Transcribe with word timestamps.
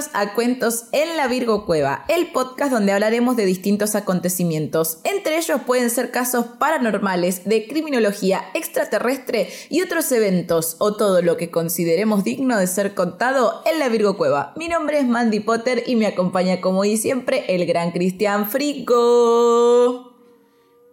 Bienvenidos 0.00 0.10
a 0.14 0.34
Cuentos 0.34 0.84
en 0.92 1.16
la 1.18 1.28
Virgo 1.28 1.66
Cueva, 1.66 2.06
el 2.08 2.28
podcast 2.28 2.72
donde 2.72 2.92
hablaremos 2.92 3.36
de 3.36 3.44
distintos 3.44 3.94
acontecimientos. 3.94 4.98
Entre 5.04 5.36
ellos 5.36 5.60
pueden 5.66 5.90
ser 5.90 6.10
casos 6.10 6.46
paranormales, 6.58 7.44
de 7.44 7.66
criminología 7.66 8.44
extraterrestre 8.54 9.48
y 9.68 9.82
otros 9.82 10.10
eventos, 10.12 10.76
o 10.78 10.96
todo 10.96 11.20
lo 11.20 11.36
que 11.36 11.50
consideremos 11.50 12.24
digno 12.24 12.56
de 12.56 12.66
ser 12.66 12.94
contado 12.94 13.62
en 13.70 13.78
la 13.78 13.90
Virgo 13.90 14.16
Cueva. 14.16 14.54
Mi 14.56 14.68
nombre 14.68 15.00
es 15.00 15.06
Mandy 15.06 15.40
Potter 15.40 15.82
y 15.86 15.96
me 15.96 16.06
acompaña 16.06 16.62
como 16.62 16.82
y 16.86 16.96
siempre 16.96 17.44
el 17.54 17.66
gran 17.66 17.90
Cristian 17.90 18.48
Frico. 18.48 18.94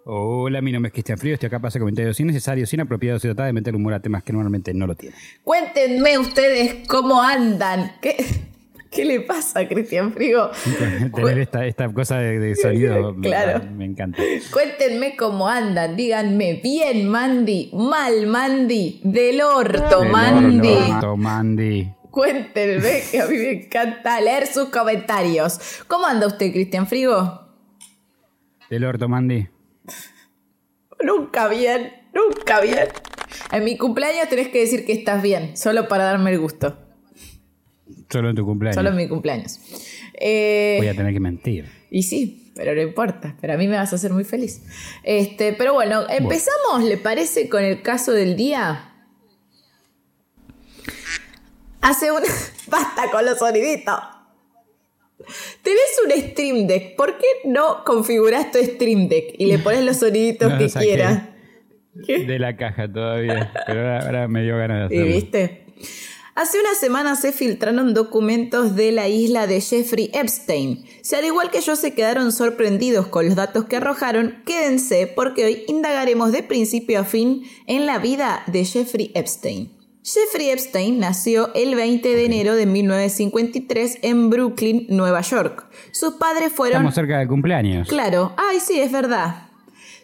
Hola, 0.04 0.62
mi 0.62 0.74
nombre 0.74 0.90
es 0.90 0.94
Cristian 0.94 1.18
Frío, 1.18 1.36
estoy 1.36 1.48
acá 1.48 1.60
para 1.60 1.70
hacer 1.70 1.80
comentarios 1.80 2.20
innecesarios, 2.20 2.74
inapropiados 2.74 3.24
y 3.24 3.30
tratar 3.30 3.46
de 3.46 3.54
meter 3.54 3.74
humor 3.74 3.94
a 3.94 4.02
temas 4.02 4.24
que 4.24 4.34
normalmente 4.34 4.74
no 4.74 4.86
lo 4.86 4.96
tienen. 4.96 5.18
Cuéntenme 5.46 6.18
ustedes 6.18 6.86
cómo 6.88 7.22
andan. 7.22 7.94
¿Qué, 8.02 8.18
qué 8.90 9.06
le 9.06 9.22
pasa 9.22 9.62
a 9.62 9.68
Cristian 9.68 10.14
Frigo? 10.14 10.50
Tener 11.16 11.40
esta, 11.40 11.66
esta 11.66 11.92
cosa 11.92 12.18
de, 12.20 12.40
de 12.40 12.56
sonido 12.56 13.16
Claro. 13.22 13.64
me, 13.72 13.86
encanta. 13.86 14.22
Cuéntenme 14.52 15.16
cómo 15.16 15.48
andan, 15.48 15.96
díganme 15.96 16.60
bien 16.64 17.08
Mandy, 17.08 17.72
mal 17.74 18.28
Mandy, 18.28 19.02
del 19.04 19.42
orto 19.42 20.04
Mandy. 20.04 20.70
Del 20.70 20.92
orto, 20.94 21.18
Mandy. 21.18 21.94
Cuéntenme 22.12 23.02
que 23.12 23.22
a 23.22 23.28
mí 23.28 23.38
me 23.38 23.52
encanta 23.64 24.20
leer 24.22 24.48
sus 24.48 24.70
comentarios. 24.70 25.84
¿Cómo 25.88 26.08
anda 26.08 26.28
usted, 26.28 26.52
Cristian 26.52 26.88
Frigo? 26.88 27.48
Del 28.70 28.84
orto, 28.86 29.08
Mandy. 29.08 29.48
Nunca 31.02 31.48
bien, 31.48 31.94
nunca 32.14 32.60
bien. 32.60 32.88
En 33.52 33.64
mi 33.64 33.78
cumpleaños 33.78 34.30
tenés 34.30 34.50
que 34.50 34.60
decir 34.60 34.86
que 34.86 34.94
estás 34.94 35.22
bien, 35.22 35.56
solo 35.56 35.88
para 35.88 36.06
darme 36.06 36.32
el 36.32 36.40
gusto. 36.40 36.87
Solo 38.10 38.30
en 38.30 38.36
tu 38.36 38.46
cumpleaños. 38.46 38.76
Solo 38.76 38.90
en 38.90 38.96
mi 38.96 39.08
cumpleaños. 39.08 39.60
Eh, 40.20 40.76
Voy 40.80 40.88
a 40.88 40.96
tener 40.96 41.14
que 41.14 41.20
mentir. 41.20 41.66
Y 41.92 42.04
sí, 42.04 42.52
pero 42.56 42.74
no 42.74 42.82
importa, 42.82 43.36
pero 43.40 43.54
a 43.54 43.58
mí 43.58 43.68
me 43.68 43.76
vas 43.78 43.92
a 43.94 43.96
hacer 43.98 44.12
muy 44.12 44.24
feliz. 44.24 44.62
Este, 45.04 45.54
pero 45.54 45.74
bueno, 45.74 46.06
empezamos, 46.10 46.84
¿le 46.84 46.98
parece 46.98 47.50
con 47.50 47.64
el 47.64 47.82
caso 47.82 48.12
del 48.12 48.36
día? 48.36 48.94
Hace 51.82 52.12
un 52.12 52.22
basta 52.68 53.10
con 53.12 53.26
los 53.26 53.38
soniditos. 53.38 53.96
Tenés 55.62 55.82
un 56.06 56.32
Stream 56.32 56.68
Deck, 56.68 56.96
¿por 56.96 57.18
qué 57.18 57.26
no 57.46 57.84
configurás 57.84 58.52
tu 58.52 58.60
Stream 58.60 59.08
Deck 59.10 59.36
y 59.38 59.48
le 59.48 59.60
pones 59.60 59.84
los 59.84 59.98
soniditos 59.98 60.52
No 60.52 60.58
que 60.58 60.68
quieras? 60.68 61.24
De 61.94 62.40
la 62.40 62.56
caja 62.56 62.92
todavía. 62.92 63.52
Pero 63.66 63.80
ahora, 63.82 64.00
ahora 64.06 64.28
me 64.28 64.44
dio 64.44 64.58
ganas 64.58 64.90
de 64.90 64.96
¿Y 64.96 65.00
hacerlo. 65.00 65.16
viste? 65.16 65.66
Hace 66.38 66.60
unas 66.60 66.78
semanas 66.78 67.20
se 67.20 67.32
filtraron 67.32 67.96
documentos 67.96 68.76
de 68.76 68.92
la 68.92 69.08
isla 69.08 69.48
de 69.48 69.60
Jeffrey 69.60 70.12
Epstein. 70.14 70.86
Si 71.02 71.16
al 71.16 71.26
igual 71.26 71.50
que 71.50 71.62
yo 71.62 71.76
se 71.76 71.96
quedaron 71.96 72.32
sorprendidos 72.32 73.08
con 73.08 73.26
los 73.26 73.34
datos 73.34 73.66
que 73.66 73.78
arrojaron, 73.78 74.44
quédense 74.46 75.12
porque 75.16 75.46
hoy 75.46 75.64
indagaremos 75.68 76.32
de 76.32 76.44
principio 76.44 77.00
a 77.00 77.06
fin 77.06 77.42
en 77.66 77.88
la 77.88 77.98
vida 77.98 78.44
de 78.46 78.66
Jeffrey 78.66 79.12
Epstein. 79.16 79.72
Jeffrey 80.04 80.52
Epstein 80.52 81.00
nació 81.00 81.52
el 81.56 81.74
20 81.74 82.08
de 82.08 82.26
enero 82.26 82.54
de 82.54 82.68
1953 82.68 83.98
en 84.04 84.30
Brooklyn, 84.30 84.86
Nueva 84.90 85.22
York. 85.22 85.66
Sus 85.90 86.18
padres 86.18 86.54
fueron... 86.54 86.82
Estamos 86.82 86.94
cerca 86.94 87.18
del 87.18 87.28
cumpleaños. 87.28 87.88
Claro, 87.88 88.36
ay, 88.38 88.60
sí, 88.60 88.80
es 88.80 88.92
verdad. 88.92 89.47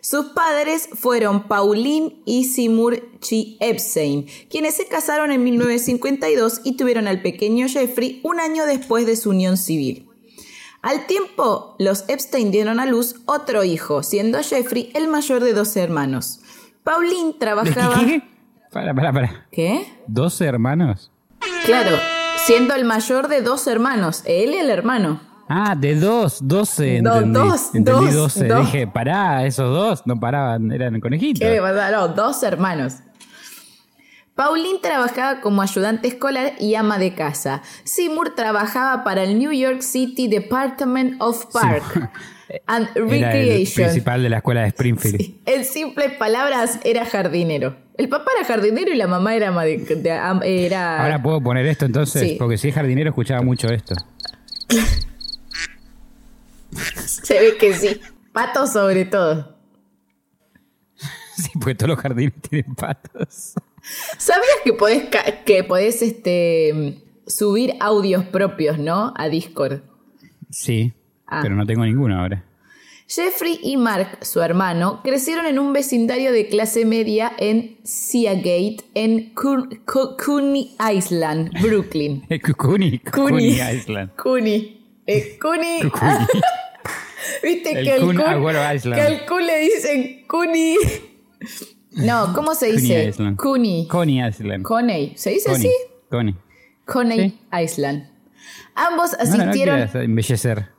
Sus 0.03 0.33
padres 0.33 0.89
fueron 0.91 1.47
Pauline 1.47 2.21
y 2.25 2.43
Seymour 2.43 3.01
Chi 3.21 3.55
Epstein, 3.61 4.27
quienes 4.49 4.75
se 4.75 4.85
casaron 4.85 5.31
en 5.31 5.45
1952 5.45 6.59
y 6.65 6.75
tuvieron 6.75 7.07
al 7.07 7.21
pequeño 7.21 7.69
Jeffrey 7.69 8.19
un 8.21 8.41
año 8.41 8.65
después 8.65 9.05
de 9.05 9.15
su 9.15 9.29
unión 9.29 9.55
civil. 9.55 10.09
Al 10.81 11.07
tiempo, 11.07 11.77
los 11.79 12.03
Epstein 12.09 12.51
dieron 12.51 12.81
a 12.81 12.85
luz 12.85 13.21
otro 13.23 13.63
hijo, 13.63 14.03
siendo 14.03 14.43
Jeffrey 14.43 14.91
el 14.93 15.07
mayor 15.07 15.41
de 15.41 15.53
dos 15.53 15.73
hermanos. 15.77 16.41
Pauline 16.83 17.35
trabajaba... 17.39 17.95
¿Qué? 18.01 18.05
qué? 18.05 18.23
Para, 18.73 18.93
para, 18.93 19.13
para. 19.13 19.47
¿Qué? 19.53 19.87
¿12 20.09 20.45
hermanos? 20.45 21.11
Claro, 21.65 21.97
siendo 22.45 22.75
el 22.75 22.83
mayor 22.83 23.29
de 23.29 23.41
dos 23.41 23.67
hermanos, 23.67 24.23
él 24.25 24.53
y 24.53 24.57
el 24.57 24.69
hermano. 24.69 25.32
Ah, 25.47 25.75
de 25.75 25.95
dos, 25.95 26.39
12. 26.47 27.01
No, 27.01 27.15
entendí. 27.17 27.39
dos, 27.39 27.75
entendí 27.75 28.05
dos, 28.07 28.13
12. 28.35 28.47
dos. 28.47 28.65
Dije, 28.65 28.87
pará, 28.87 29.45
esos 29.45 29.73
dos 29.75 30.03
no 30.05 30.19
paraban, 30.19 30.71
eran 30.71 30.99
conejitos. 31.01 31.39
¿Qué 31.41 31.55
le 31.55 31.61
pasa? 31.61 31.91
No, 31.91 32.07
dos 32.09 32.41
hermanos. 32.43 32.95
Pauline 34.35 34.79
trabajaba 34.81 35.41
como 35.41 35.61
ayudante 35.61 36.07
escolar 36.07 36.53
y 36.59 36.73
ama 36.73 36.97
de 36.97 37.13
casa. 37.13 37.61
Seymour 37.83 38.33
trabajaba 38.35 39.03
para 39.03 39.21
el 39.23 39.37
New 39.37 39.51
York 39.51 39.81
City 39.81 40.27
Department 40.27 41.21
of 41.21 41.45
Park 41.53 42.09
and 42.65 42.87
Era 42.95 43.03
el 43.05 43.09
Recreation. 43.09 43.85
principal 43.85 44.23
de 44.23 44.29
la 44.29 44.37
escuela 44.37 44.61
de 44.61 44.67
Springfield. 44.69 45.35
En 45.45 45.63
simples 45.65 46.13
palabras, 46.13 46.79
era 46.83 47.05
jardinero. 47.05 47.75
El 47.95 48.09
papá 48.09 48.31
era 48.35 48.47
jardinero 48.47 48.91
y 48.91 48.95
la 48.95 49.05
mamá 49.05 49.35
era... 49.35 49.49
ama 49.49 49.65
de- 49.65 49.77
de- 49.77 50.11
am- 50.11 50.41
era 50.43 51.03
Ahora 51.03 51.21
puedo 51.21 51.39
poner 51.41 51.67
esto 51.67 51.85
entonces, 51.85 52.21
Sí. 52.23 52.35
porque 52.39 52.57
si 52.57 52.69
es 52.69 52.73
jardinero 52.75 53.09
escuchaba 53.11 53.43
mucho 53.43 53.67
esto. 53.69 53.93
Se 57.05 57.39
ve 57.39 57.57
que 57.57 57.73
sí. 57.73 57.99
Pato 58.31 58.65
sobre 58.67 59.05
todo. 59.05 59.57
Sí, 61.35 61.49
porque 61.55 61.75
todos 61.75 61.89
los 61.89 61.99
jardines 61.99 62.33
tienen 62.49 62.75
patos. 62.75 63.53
¿Sabías 64.17 64.57
que 64.63 64.73
podés, 64.73 65.03
que 65.45 65.63
podés 65.63 66.01
este, 66.01 67.03
subir 67.27 67.73
audios 67.79 68.23
propios, 68.25 68.77
no? 68.77 69.13
A 69.17 69.29
Discord. 69.29 69.81
Sí, 70.49 70.93
Ah. 71.27 71.39
pero 71.41 71.55
no 71.55 71.65
tengo 71.65 71.83
ninguno 71.85 72.19
ahora. 72.19 72.45
Jeffrey 73.07 73.59
y 73.63 73.75
Mark, 73.77 74.19
su 74.21 74.41
hermano, 74.41 75.01
crecieron 75.03 75.45
en 75.45 75.57
un 75.59 75.73
vecindario 75.73 76.31
de 76.31 76.47
clase 76.47 76.85
media 76.85 77.31
en 77.37 77.77
Seagate, 77.83 78.77
en 78.93 79.33
Coon- 79.33 79.81
Co- 79.85 80.15
Coney 80.17 80.75
Island, 80.95 81.51
Brooklyn. 81.61 82.23
Cucuni, 82.45 82.99
Cucuni 82.99 83.59
Island. 83.59 84.15
Cooney. 84.15 85.01
Eh, 85.07 85.37
Cooney. 85.41 85.81
Viste 87.43 87.71
El 87.79 87.85
que 87.85 87.95
el 87.95 88.01
Kun 88.01 88.15
Island. 88.75 88.95
que 88.95 89.01
al 89.01 89.25
Kun 89.25 89.45
le 89.45 89.57
dicen 89.59 90.23
Cooney. 90.27 90.77
No, 91.91 92.33
¿cómo 92.33 92.55
se 92.55 92.71
dice? 92.71 93.13
Cooney. 93.37 93.87
Coney 93.87 94.25
Island. 94.27 94.63
Coney. 94.63 95.13
¿Se 95.15 95.31
dice 95.31 95.49
Coney. 95.51 95.67
así? 95.67 95.75
Coney. 96.09 96.35
Coney 96.85 97.39
Island. 97.63 98.09
Ambos 98.75 99.11
No, 99.11 99.17
no, 99.25 99.35
no 99.35 99.41
asistieron. 99.43 99.89
embellecer. 100.03 100.69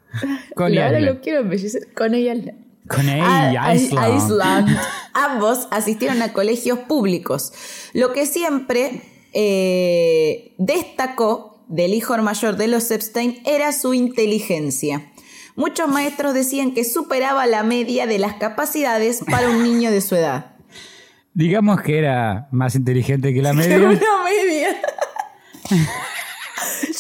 Coney 0.57 0.79
ahora 0.83 1.01
lo 1.01 1.21
quiero 1.21 1.41
embellecer. 1.41 1.93
Coney 1.95 2.29
Island. 2.31 2.65
Coney 2.89 3.21
a- 3.23 3.75
Island. 3.75 4.17
Island. 4.17 4.79
Ambos 5.13 5.69
asistieron 5.71 6.21
a 6.23 6.33
colegios 6.33 6.81
públicos. 6.81 7.53
Lo 7.93 8.13
que 8.13 8.27
siempre 8.27 9.03
eh, 9.33 10.55
destacó 10.59 11.65
del 11.69 11.95
hijo 11.95 12.17
mayor 12.19 12.57
de 12.57 12.69
los 12.69 12.91
Epstein 12.91 13.41
era 13.47 13.73
su 13.73 13.95
inteligencia. 13.95 15.11
Muchos 15.57 15.89
maestros 15.89 16.35
decían 16.35 16.75
que 16.75 16.85
superaba 16.85 17.47
la 17.47 17.63
media 17.63 18.07
de 18.07 18.19
las 18.19 18.35
capacidades 18.35 19.23
para 19.31 19.49
un 19.49 19.63
niño 19.63 19.91
de 19.91 20.01
su 20.01 20.17
edad. 20.17 20.57
Digamos 21.33 21.81
que 21.81 21.99
era 21.99 22.49
más 22.51 22.75
inteligente 22.75 23.33
que 23.33 23.43
la 23.43 23.53
media. 23.55 23.77
Una 23.79 23.89
media. 23.89 24.69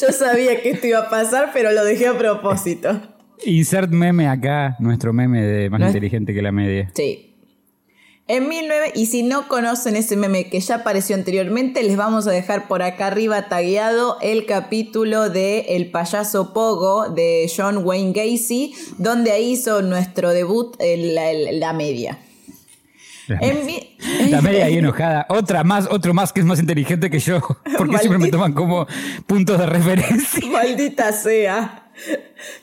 Yo 0.00 0.12
sabía 0.12 0.60
que 0.62 0.70
esto 0.70 0.86
iba 0.86 1.00
a 1.00 1.10
pasar, 1.10 1.50
pero 1.52 1.72
lo 1.72 1.84
dejé 1.84 2.08
a 2.08 2.16
propósito. 2.16 3.00
Insert 3.44 3.90
meme 3.90 4.28
acá, 4.28 4.76
nuestro 4.78 5.12
meme 5.12 5.42
de 5.42 5.70
más 5.70 5.80
No 5.80 5.86
inteligente 5.86 6.32
que 6.32 6.42
la 6.42 6.52
media. 6.52 6.90
Sí. 6.94 7.33
En 8.26 8.48
1009, 8.48 8.92
y 8.94 9.04
si 9.06 9.22
no 9.22 9.48
conocen 9.48 9.96
ese 9.96 10.16
meme 10.16 10.48
que 10.48 10.58
ya 10.60 10.76
apareció 10.76 11.14
anteriormente, 11.14 11.82
les 11.82 11.96
vamos 11.98 12.26
a 12.26 12.30
dejar 12.30 12.68
por 12.68 12.82
acá 12.82 13.08
arriba 13.08 13.48
tagueado 13.50 14.16
el 14.22 14.46
capítulo 14.46 15.28
de 15.28 15.60
El 15.76 15.90
payaso 15.90 16.54
Pogo 16.54 17.10
de 17.10 17.50
John 17.54 17.84
Wayne 17.84 18.12
Gacy, 18.14 18.74
donde 18.96 19.30
ahí 19.30 19.52
hizo 19.52 19.82
nuestro 19.82 20.30
debut 20.30 20.74
en 20.78 21.14
la, 21.14 21.30
en 21.32 21.60
la 21.60 21.74
media. 21.74 22.18
La, 23.28 23.38
En 23.40 23.66
mi- 23.66 23.96
la 24.30 24.40
media 24.40 24.64
ahí 24.66 24.78
enojada. 24.78 25.26
Otra 25.28 25.62
más, 25.62 25.86
otro 25.90 26.14
más 26.14 26.32
que 26.32 26.40
es 26.40 26.46
más 26.46 26.58
inteligente 26.60 27.10
que 27.10 27.18
yo. 27.18 27.40
Porque 27.76 27.98
siempre 27.98 28.18
me 28.18 28.30
toman 28.30 28.54
como 28.54 28.86
puntos 29.26 29.58
de 29.58 29.66
referencia. 29.66 30.46
Maldita 30.50 31.12
sea. 31.12 31.90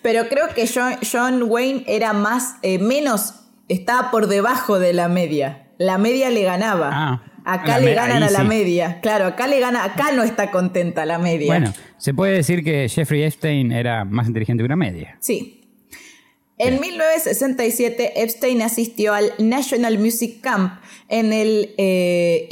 Pero 0.01 0.27
creo 0.27 0.49
que 0.55 0.67
John, 0.67 0.95
John 1.09 1.43
Wayne 1.43 1.83
era 1.87 2.13
más, 2.13 2.55
eh, 2.63 2.79
menos, 2.79 3.35
estaba 3.71 4.11
por 4.11 4.27
debajo 4.27 4.79
de 4.79 4.93
la 4.93 5.07
media. 5.07 5.67
La 5.77 5.97
media 5.97 6.29
le 6.29 6.43
ganaba. 6.43 6.89
Ah, 6.93 7.23
acá 7.45 7.79
le 7.79 7.93
ganan 7.93 8.21
a 8.23 8.29
la 8.29 8.41
sí. 8.41 8.45
media. 8.45 8.99
Claro, 9.01 9.25
acá 9.25 9.47
le 9.47 9.59
gana, 9.59 9.83
acá 9.83 10.11
no 10.11 10.23
está 10.23 10.51
contenta 10.51 11.05
la 11.05 11.17
media. 11.17 11.47
Bueno, 11.47 11.73
se 11.97 12.13
puede 12.13 12.33
decir 12.33 12.63
que 12.63 12.87
Jeffrey 12.89 13.23
Epstein 13.23 13.71
era 13.71 14.05
más 14.05 14.27
inteligente 14.27 14.61
que 14.61 14.65
una 14.65 14.75
media. 14.75 15.17
Sí. 15.19 15.57
En 16.57 16.79
1967, 16.79 18.21
Epstein 18.21 18.61
asistió 18.61 19.15
al 19.15 19.33
National 19.39 19.97
Music 19.97 20.41
Camp 20.41 20.79
en 21.09 21.33
el 21.33 21.73
eh, 21.79 22.47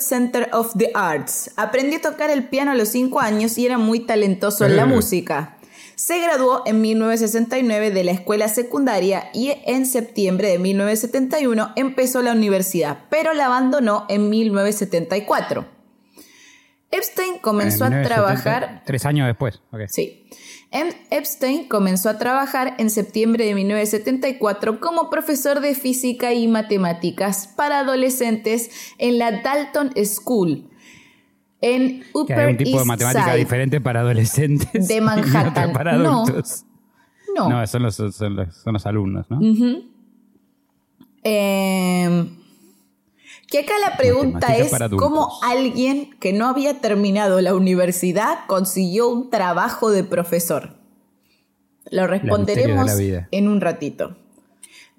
Center 0.00 0.50
of 0.52 0.74
the 0.76 0.90
Arts. 0.92 1.50
Aprendió 1.56 1.98
a 1.98 2.02
tocar 2.02 2.28
el 2.28 2.44
piano 2.44 2.72
a 2.72 2.74
los 2.74 2.90
5 2.90 3.20
años 3.20 3.56
y 3.56 3.64
era 3.64 3.78
muy 3.78 4.00
talentoso 4.00 4.66
en 4.66 4.76
la 4.76 4.84
música. 4.84 5.56
Se 6.02 6.18
graduó 6.18 6.64
en 6.66 6.80
1969 6.80 7.92
de 7.92 8.02
la 8.02 8.10
escuela 8.10 8.48
secundaria 8.48 9.30
y 9.32 9.52
en 9.66 9.86
septiembre 9.86 10.48
de 10.48 10.58
1971 10.58 11.74
empezó 11.76 12.22
la 12.22 12.32
universidad, 12.32 13.04
pero 13.08 13.34
la 13.34 13.46
abandonó 13.46 14.06
en 14.08 14.28
1974. 14.28 15.64
Epstein 16.90 17.38
comenzó 17.38 17.84
a 17.84 18.02
trabajar... 18.02 18.82
Tres 18.84 19.06
años 19.06 19.28
después. 19.28 19.62
Sí. 19.86 20.28
Em, 20.72 20.88
Epstein 21.10 21.68
comenzó 21.68 22.08
a 22.08 22.18
trabajar 22.18 22.74
en 22.78 22.90
septiembre 22.90 23.44
de 23.44 23.54
1974 23.54 24.80
como 24.80 25.08
profesor 25.08 25.60
de 25.60 25.76
física 25.76 26.32
y 26.32 26.48
matemáticas 26.48 27.46
para 27.46 27.78
adolescentes 27.78 28.72
en 28.98 29.18
la 29.18 29.40
Dalton 29.42 29.92
School, 30.04 30.68
en 31.62 32.02
Upper 32.12 32.38
hay 32.38 32.50
un 32.50 32.56
tipo 32.58 32.78
de 32.80 32.84
matemática 32.84 33.34
diferente 33.34 33.80
para 33.80 34.00
adolescentes. 34.00 34.88
De 34.88 35.00
Manhattan. 35.00 35.72
para 35.72 35.92
adultos. 35.92 36.64
No. 37.34 37.48
No, 37.48 37.66
son, 37.66 37.84
los, 37.84 37.94
son, 37.94 38.36
los, 38.36 38.86
alumnos, 38.86 39.30
¿no? 39.30 39.40
Em, 41.24 42.28
que 43.46 43.60
acá 43.60 43.74
la 43.80 43.96
pregunta 43.96 44.56
es 44.56 44.70
cómo 44.98 45.38
alguien 45.42 46.10
que 46.18 46.32
no 46.32 46.48
había 46.48 46.80
terminado 46.80 47.40
la 47.40 47.54
universidad 47.54 48.40
consiguió 48.48 49.08
un 49.08 49.30
trabajo 49.30 49.90
de 49.90 50.04
profesor. 50.04 50.76
Lo 51.90 52.06
responderemos 52.06 52.90
en 52.98 53.48
un 53.48 53.60
ratito. 53.60 54.16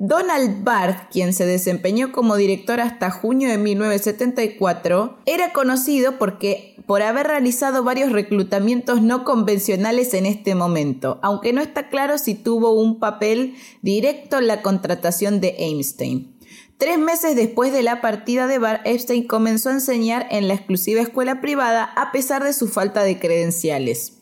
Donald 0.05 0.65
Barth, 0.65 1.09
quien 1.09 1.31
se 1.31 1.45
desempeñó 1.45 2.11
como 2.11 2.35
director 2.35 2.81
hasta 2.81 3.09
junio 3.09 3.47
de 3.47 3.57
1974, 3.57 5.19
era 5.25 5.53
conocido 5.53 6.19
porque 6.19 6.75
por 6.85 7.01
haber 7.01 7.27
realizado 7.27 7.85
varios 7.85 8.11
reclutamientos 8.11 9.01
no 9.01 9.23
convencionales 9.23 10.13
en 10.13 10.25
este 10.25 10.55
momento, 10.55 11.19
aunque 11.21 11.53
no 11.53 11.61
está 11.61 11.87
claro 11.87 12.17
si 12.17 12.35
tuvo 12.35 12.73
un 12.73 12.99
papel 12.99 13.55
directo 13.81 14.39
en 14.39 14.47
la 14.47 14.61
contratación 14.61 15.39
de 15.39 15.55
Einstein. 15.59 16.35
Tres 16.77 16.99
meses 16.99 17.37
después 17.37 17.71
de 17.71 17.83
la 17.83 18.01
partida 18.01 18.45
de 18.47 18.59
Barth, 18.59 18.85
Epstein 18.85 19.25
comenzó 19.25 19.69
a 19.69 19.75
enseñar 19.75 20.27
en 20.31 20.49
la 20.49 20.55
exclusiva 20.55 20.99
escuela 20.99 21.39
privada 21.39 21.85
a 21.95 22.11
pesar 22.11 22.43
de 22.43 22.51
su 22.51 22.67
falta 22.67 23.03
de 23.03 23.19
credenciales. 23.19 24.17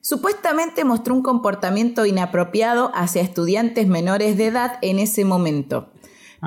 Supuestamente 0.00 0.84
mostró 0.84 1.14
un 1.14 1.22
comportamiento 1.22 2.06
inapropiado 2.06 2.90
hacia 2.94 3.22
estudiantes 3.22 3.86
menores 3.86 4.36
de 4.36 4.46
edad 4.46 4.78
en 4.82 4.98
ese 4.98 5.24
momento. 5.24 5.92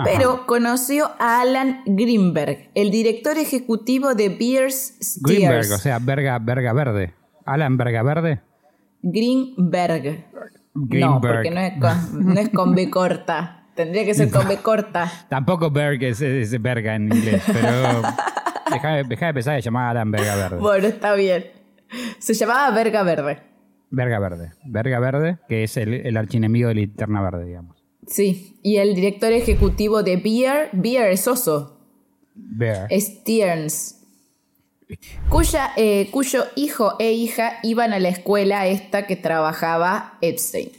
Pero 0.03 0.45
conoció 0.45 1.11
a 1.19 1.39
Alan 1.39 1.81
Greenberg, 1.85 2.69
el 2.75 2.91
director 2.91 3.37
ejecutivo 3.37 4.13
de 4.13 4.27
Beers 4.27 4.95
Steers. 5.01 5.21
Greenberg, 5.21 5.71
o 5.71 5.77
sea, 5.77 5.99
verga, 5.99 6.37
verga 6.39 6.73
verde. 6.73 7.13
Alan 7.45 7.77
Verga 7.77 8.03
Verde. 8.03 8.41
Greenberg. 9.01 10.25
No, 10.73 11.21
porque 11.21 11.51
no 11.51 12.39
es, 12.39 12.49
con, 12.49 12.75
B 12.75 12.89
corta. 12.89 13.67
Tendría 13.75 14.03
que 14.03 14.13
ser 14.13 14.31
con 14.31 14.47
B 14.47 14.57
corta. 14.57 15.11
Tampoco 15.29 15.69
Berg 15.69 16.03
es, 16.03 16.61
verga 16.61 16.95
en 16.95 17.13
inglés, 17.13 17.43
pero 17.45 18.01
deja, 18.71 18.95
de 18.95 19.33
pensar 19.33 19.55
de 19.55 19.61
llamar 19.61 19.85
a 19.85 19.89
Alan 19.91 20.11
Verga 20.11 20.35
Verde. 20.35 20.57
Bueno, 20.57 20.87
está 20.87 21.13
bien. 21.13 21.45
Se 22.19 22.33
llamaba 22.33 22.71
Verga 22.71 23.03
Verde. 23.03 23.39
Verga 23.89 24.19
Verde. 24.19 24.51
Verga 24.65 24.99
Verde, 24.99 25.37
que 25.47 25.63
es 25.63 25.77
el, 25.77 25.93
el 25.93 26.17
archienemigo 26.17 26.67
de 26.69 26.75
Linterna 26.75 27.21
Verde, 27.21 27.45
digamos. 27.45 27.83
Sí, 28.07 28.59
y 28.61 28.77
el 28.77 28.93
director 28.93 29.31
ejecutivo 29.31 30.03
de 30.03 30.17
Beer, 30.17 30.69
Beer 30.73 31.11
es 31.11 31.27
oso. 31.27 31.79
Bear. 32.35 32.87
Stearns. 32.91 34.01
Cuya, 35.29 35.71
eh, 35.77 36.09
cuyo 36.11 36.45
hijo 36.55 36.93
e 36.99 37.11
hija 37.13 37.59
iban 37.63 37.93
a 37.93 37.99
la 37.99 38.09
escuela 38.09 38.67
esta 38.67 39.07
que 39.07 39.15
trabajaba 39.15 40.17
Epstein. 40.21 40.69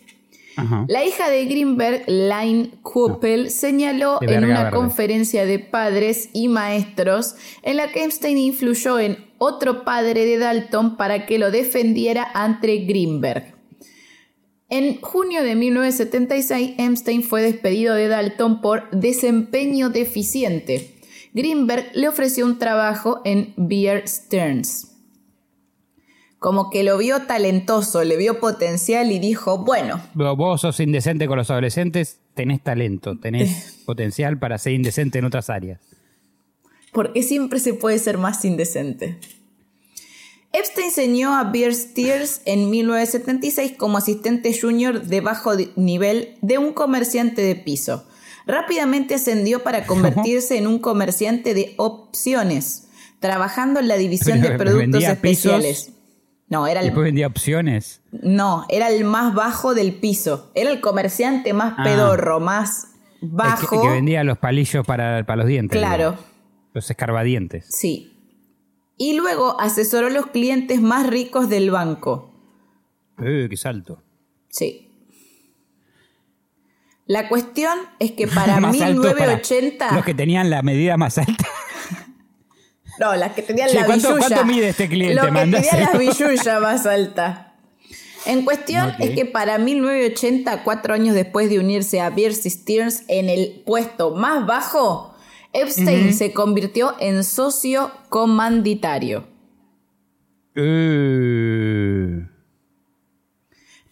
La 0.89 1.05
hija 1.05 1.29
de 1.29 1.45
Greenberg, 1.45 2.05
Line 2.07 2.71
Kuppel, 2.81 3.51
señaló 3.51 4.19
en 4.23 4.43
una 4.43 4.71
conferencia 4.71 5.45
de 5.45 5.59
padres 5.59 6.31
y 6.33 6.49
maestros 6.49 7.35
en 7.63 7.77
la 7.77 7.93
que 7.93 8.05
Epstein 8.05 8.39
influyó 8.39 8.99
en 8.99 9.26
otro 9.39 9.85
padre 9.85 10.25
de 10.25 10.39
Dalton 10.39 10.97
para 10.97 11.27
que 11.27 11.39
lo 11.39 11.51
defendiera 11.51 12.29
ante 12.35 12.79
Greenberg. 12.79 13.55
En 14.69 15.01
junio 15.01 15.45
de 15.45 15.55
1976, 15.55 16.75
Epstein 16.79 17.23
fue 17.23 17.43
despedido 17.43 17.95
de 17.95 18.09
Dalton 18.09 18.61
por 18.61 18.91
desempeño 18.91 19.91
deficiente. 19.91 20.97
Greenberg 21.35 21.91
le 21.95 22.09
ofreció 22.09 22.45
un 22.47 22.59
trabajo 22.59 23.21
en 23.25 23.55
Beer 23.57 24.09
Stearns. 24.09 24.93
Como 26.39 26.71
que 26.71 26.83
lo 26.83 26.99
vio 26.99 27.23
talentoso, 27.23 28.05
le 28.05 28.17
vio 28.17 28.41
potencial 28.41 29.11
y 29.13 29.19
dijo, 29.19 29.65
bueno. 29.65 30.01
Vos 30.15 30.61
sos 30.61 30.81
indecente 30.81 31.27
con 31.29 31.39
los 31.39 31.51
adolescentes, 31.51 32.21
tenés 32.35 32.63
talento, 32.63 33.19
tenés 33.19 33.83
potencial 33.87 34.39
para 34.39 34.59
ser 34.59 34.73
indecente 34.73 35.19
en 35.19 35.25
otras 35.25 35.49
áreas 35.49 35.96
porque 36.97 37.23
siempre 37.23 37.61
se 37.61 37.75
puede 37.75 37.99
ser 37.99 38.17
más 38.17 38.43
indecente. 38.47 39.19
Epstein 40.55 40.87
enseñó 40.87 41.35
a 41.35 41.45
Beer 41.45 41.75
Steers 41.75 42.41
en 42.47 42.71
1976 42.71 43.75
como 43.77 43.99
asistente 43.99 44.59
junior 44.59 45.03
de 45.03 45.21
bajo 45.21 45.53
nivel 45.77 46.39
de 46.41 46.57
un 46.57 46.73
comerciante 46.73 47.43
de 47.43 47.55
piso. 47.55 48.07
Rápidamente 48.47 49.17
ascendió 49.17 49.63
para 49.63 49.85
convertirse 49.87 50.57
en 50.57 50.67
un 50.67 50.79
comerciante 50.79 51.53
de 51.53 51.75
opciones, 51.77 52.89
trabajando 53.21 53.79
en 53.81 53.89
la 53.89 53.99
división 53.99 54.41
de 54.41 54.53
productos 54.59 55.05
especiales. 55.05 55.93
no, 56.49 56.67
era 56.67 56.81
el. 56.81 56.87
Después 56.87 57.05
vendía 57.05 57.27
opciones. 57.27 58.01
No, 58.11 58.65
era 58.71 58.89
el 58.89 59.05
más 59.05 59.35
bajo 59.35 59.75
del 59.75 59.93
piso. 59.93 60.51
Era 60.55 60.71
el 60.71 60.81
comerciante 60.81 61.53
más 61.53 61.75
ah. 61.77 61.85
pedorro, 61.85 62.41
más 62.41 62.87
bajo. 63.21 63.83
que, 63.83 63.87
vendía 63.87 64.25
los 64.25 64.39
palillos 64.39 64.87
para, 64.87 65.27
para 65.27 65.37
los 65.37 65.47
dientes. 65.47 65.79
Claro. 65.79 66.17
Los 66.77 66.91
escarbadientes. 66.91 67.65
Sí. 67.71 68.13
Y 68.99 69.15
luego 69.15 69.59
asesoró 69.59 70.09
a 70.09 70.11
los 70.11 70.27
clientes 70.27 70.83
más 70.83 71.07
ricos 71.07 71.49
del 71.49 71.71
banco. 71.71 72.35
¡Eh, 73.19 73.47
qué 73.49 73.57
salto! 73.57 74.03
Sí. 74.51 74.93
La 77.07 77.31
cuestión 77.31 77.79
es 77.99 78.13
que 78.13 78.29
para 78.29 78.61
1980. 78.71 79.93
los 79.93 80.05
que 80.05 80.13
tenían 80.13 80.51
la 80.51 80.61
medida 80.61 80.99
más 80.99 81.17
alta. 81.17 81.47
No, 82.99 83.15
las 83.15 83.33
que 83.33 83.43
tenían 83.43 83.75
la 83.75 83.85
¿cuánto, 83.85 84.17
¿Cuánto 84.17 84.45
mide 84.47 84.71
este 84.71 84.89
cliente? 84.89 85.15
Los 85.15 85.27
que 85.27 85.33
tenían 85.33 85.81
la 85.81 85.99
billulla 85.99 86.61
más 86.61 86.87
alta. 86.87 87.55
En 88.25 88.43
cuestión 88.45 88.95
es 88.99 89.11
que 89.11 89.25
para 89.27 89.59
1980, 89.59 90.63
cuatro 90.63 90.95
años 90.95 91.15
después 91.15 91.51
de 91.51 91.59
unirse 91.59 92.01
a 92.01 92.09
Bierce 92.09 92.49
Stearns 92.49 93.05
en 93.09 93.29
el 93.29 93.63
puesto 93.67 94.15
más 94.15 94.47
bajo, 94.47 95.16
Epstein 95.57 96.13
se 96.13 96.33
convirtió 96.33 96.95
en 97.01 97.25
socio 97.25 97.91
comanditario. 98.09 99.27
Uh. 100.57 102.27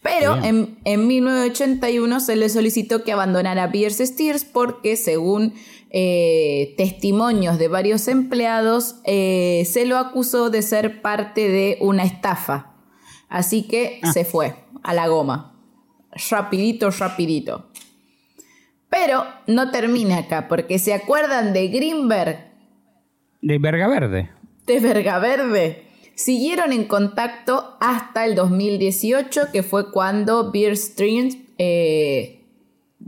Pero 0.03 0.37
en, 0.45 1.07
1981 1.07 2.21
se 2.21 2.37
le 2.37 2.51
solicitó 2.51 3.05
que 3.05 3.13
abandonara 3.13 3.69
Beers 3.69 3.97
Steers 3.97 4.45
porque, 4.45 4.97
según 4.97 5.55
eh, 5.89 6.75
testimonios 6.77 7.59
de 7.59 7.69
varios 7.69 8.07
empleados, 8.09 8.97
eh, 9.05 9.67
se 9.71 9.87
lo 9.87 9.97
acusó 9.97 10.51
de 10.51 10.61
ser 10.61 11.01
parte 11.01 11.49
de 11.49 11.79
una 11.81 12.05
estafa. 12.05 12.75
Así 13.31 13.63
que 13.63 14.01
ah. 14.03 14.13
se 14.13 14.27
fue 14.27 14.57
a 14.83 14.93
la 14.93 15.09
goma. 15.09 15.59
Rapidito, 16.31 16.91
rapidito. 16.91 17.71
Pero 18.95 19.25
no 19.49 19.73
termina 19.73 20.19
acá, 20.19 20.47
porque 20.47 20.79
se 20.79 20.95
acuerdan 20.95 21.53
de 21.53 21.67
Greenberg. 21.67 22.39
De 23.43 23.59
Verga 23.59 23.89
Verde. 23.89 24.31
De 24.67 24.79
Verga 24.79 25.19
Verde. 25.19 25.83
Siguieron 26.15 26.73
en 26.73 26.85
contacto 26.85 27.77
hasta 27.81 28.25
el 28.25 28.37
2018, 28.37 29.51
que 29.53 29.65
fue 29.65 29.91
cuando 29.91 30.53
Beer 30.53 30.77
Streams 30.77 31.37
eh, 31.59 32.45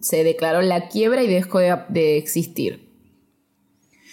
se 0.00 0.24
declaró 0.24 0.60
la 0.60 0.88
quiebra 0.88 1.22
y 1.22 1.28
dejó 1.28 1.60
de, 1.60 2.16
existir. 2.16 2.90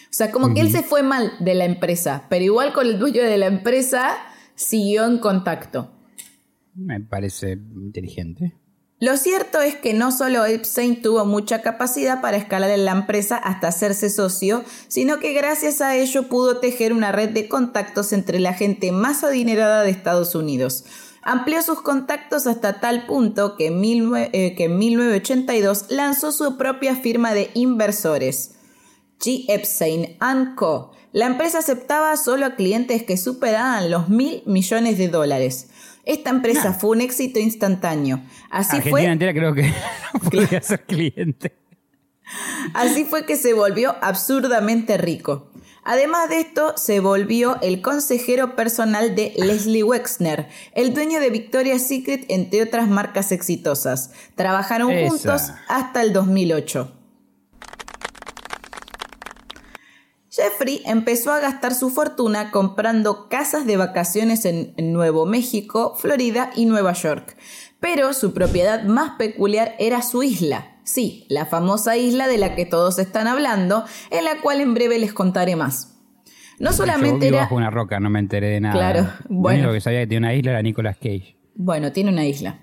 O 0.04 0.14
sea, 0.14 0.30
como 0.30 0.54
que 0.54 0.62
él 0.62 0.70
se 0.70 0.84
fue 0.84 1.02
mal 1.02 1.32
de 1.40 1.56
la 1.56 1.66
empresa, 1.66 2.28
pero 2.30 2.46
igual 2.46 2.72
con 2.72 2.86
el 2.86 3.00
dueño 3.00 3.24
de 3.24 3.38
la 3.40 3.48
empresa 3.48 4.16
siguió 4.54 5.08
en 5.08 5.18
contacto. 5.18 5.92
Me 6.76 7.00
parece 7.00 7.54
inteligente. 7.54 8.54
Lo 9.04 9.18
cierto 9.18 9.60
es 9.60 9.76
que 9.76 9.94
no 9.94 10.14
solo 10.14 10.46
Epstein 10.46 11.02
tuvo 11.02 11.26
mucha 11.26 11.62
capacidad 11.62 12.22
para 12.22 12.38
escalar 12.38 12.70
en 12.70 12.86
la 12.86 12.94
empresa 12.94 13.36
hasta 13.36 13.68
hacerse 13.68 14.10
socio, 14.10 14.64
sino 14.88 15.20
que 15.20 15.34
gracias 15.34 15.82
a 15.82 15.98
ello 15.98 16.30
pudo 16.30 16.62
tejer 16.62 16.94
una 16.94 17.12
red 17.12 17.32
de 17.32 17.50
contactos 17.50 18.14
entre 18.14 18.40
la 18.40 18.54
gente 18.54 18.94
más 18.94 19.26
adinerada 19.26 19.82
de 19.82 19.90
Estados 19.90 20.36
Unidos. 20.36 20.86
Amplió 21.22 21.62
sus 21.64 21.82
contactos 21.82 22.48
hasta 22.48 22.80
tal 22.80 23.06
punto 23.06 23.58
que 23.58 23.68
en, 23.68 23.84
eh, 24.16 24.56
en 24.58 24.78
1982 24.78 25.88
lanzó 25.90 26.32
su 26.32 26.56
propia 26.56 26.96
firma 26.96 27.34
de 27.34 27.52
inversores, 27.56 28.52
G. 29.20 29.44
Epstein 29.50 30.18
Co. 30.56 30.94
La 31.12 31.26
empresa 31.26 31.60
aceptaba 31.60 32.16
solo 32.16 32.46
a 32.46 32.56
clientes 32.56 33.04
que 33.04 33.18
superaban 33.18 33.92
los 33.92 34.08
mil 34.08 34.44
millones 34.46 34.98
de 34.98 35.10
dólares. 35.10 35.68
Esta 36.04 36.30
empresa 36.30 36.74
fue 36.74 36.92
un 36.92 37.02
éxito 37.02 37.40
instantáneo. 37.40 38.22
Así 38.50 38.78
Argentina 38.78 38.92
fue. 38.92 39.06
entera 39.06 39.34
creo 39.34 39.54
que 39.54 39.64
no 40.14 40.20
podía 40.30 40.62
ser 40.62 40.84
cliente. 40.86 41.56
Así 42.74 43.06
fue 43.06 43.26
que 43.26 43.36
se 43.36 43.54
volvió 43.54 43.96
absurdamente 44.02 44.98
rico. 44.98 45.50
Además 45.86 46.30
de 46.30 46.40
esto, 46.40 46.74
se 46.78 47.02
volvió 47.02 47.58
el 47.62 47.82
consejero 47.82 48.56
personal 48.56 49.16
de 49.16 49.34
Leslie 49.36 49.84
Wexner, 49.84 50.48
el 50.74 50.94
dueño 50.94 51.20
de 51.20 51.30
Victoria's 51.30 51.86
Secret, 51.86 52.26
entre 52.30 52.64
otras 52.64 52.88
marcas 52.88 53.34
exitosas. 53.34 54.12
Trabajaron 54.36 54.92
Esa. 54.92 55.10
juntos 55.10 55.52
hasta 55.68 56.02
el 56.02 56.14
2008. 56.14 57.03
Jeffrey 60.36 60.82
empezó 60.86 61.32
a 61.32 61.40
gastar 61.40 61.76
su 61.76 61.92
fortuna 61.92 62.50
comprando 62.50 63.30
casas 63.30 63.68
de 63.68 63.78
vacaciones 63.78 64.46
en 64.46 64.74
Nuevo 64.92 65.28
México, 65.28 65.94
Florida 65.96 66.50
y 66.56 66.66
Nueva 66.66 66.94
York. 66.94 67.38
Pero 67.80 68.14
su 68.14 68.34
propiedad 68.34 68.84
más 68.84 69.12
peculiar 69.20 69.76
era 69.78 70.02
su 70.02 70.24
isla. 70.24 70.78
Sí, 70.84 71.28
la 71.30 71.46
famosa 71.46 71.98
isla 71.98 72.28
de 72.28 72.40
la 72.40 72.56
que 72.56 72.66
todos 72.66 72.98
están 72.98 73.28
hablando, 73.28 73.86
en 74.10 74.26
la 74.26 74.42
cual 74.42 74.60
en 74.62 74.74
breve 74.74 74.98
les 74.98 75.14
contaré 75.14 75.56
más. 75.56 76.00
No 76.58 76.72
Yo 76.72 76.78
solamente 76.78 77.28
vivo 77.28 77.38
era... 77.38 77.44
bajo 77.44 77.56
una 77.56 77.70
roca, 77.70 78.00
no 78.00 78.10
me 78.10 78.18
enteré 78.18 78.48
de 78.48 78.60
nada. 78.60 78.74
Claro, 78.74 79.02
Lo 79.30 79.36
bueno. 79.36 79.60
único 79.60 79.74
que 79.74 79.82
sabía 79.82 80.00
que 80.00 80.08
tiene 80.08 80.26
una 80.26 80.34
isla 80.34 80.52
era 80.54 80.62
Nicolas 80.64 80.98
Cage. 80.98 81.38
Bueno, 81.54 81.92
tiene 81.92 82.10
una 82.10 82.26
isla. 82.26 82.58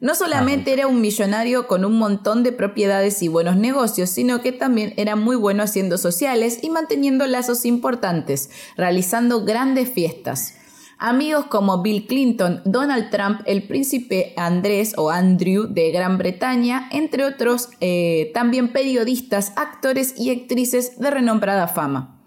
No 0.00 0.14
solamente 0.14 0.72
era 0.72 0.86
un 0.86 1.00
millonario 1.00 1.66
con 1.66 1.84
un 1.84 1.98
montón 1.98 2.42
de 2.42 2.52
propiedades 2.52 3.22
y 3.22 3.28
buenos 3.28 3.56
negocios, 3.56 4.10
sino 4.10 4.42
que 4.42 4.52
también 4.52 4.92
era 4.96 5.16
muy 5.16 5.36
bueno 5.36 5.62
haciendo 5.62 5.96
sociales 5.96 6.58
y 6.62 6.70
manteniendo 6.70 7.26
lazos 7.26 7.64
importantes, 7.64 8.50
realizando 8.76 9.44
grandes 9.44 9.90
fiestas. 9.90 10.54
Amigos 10.98 11.46
como 11.46 11.82
Bill 11.82 12.06
Clinton, 12.06 12.62
Donald 12.64 13.10
Trump, 13.10 13.40
el 13.46 13.66
príncipe 13.66 14.32
Andrés 14.36 14.94
o 14.96 15.10
Andrew 15.10 15.66
de 15.66 15.90
Gran 15.90 16.16
Bretaña, 16.16 16.88
entre 16.90 17.24
otros, 17.24 17.68
eh, 17.80 18.30
también 18.32 18.72
periodistas, 18.72 19.52
actores 19.56 20.14
y 20.18 20.30
actrices 20.30 20.98
de 20.98 21.10
renombrada 21.10 21.68
fama. 21.68 22.18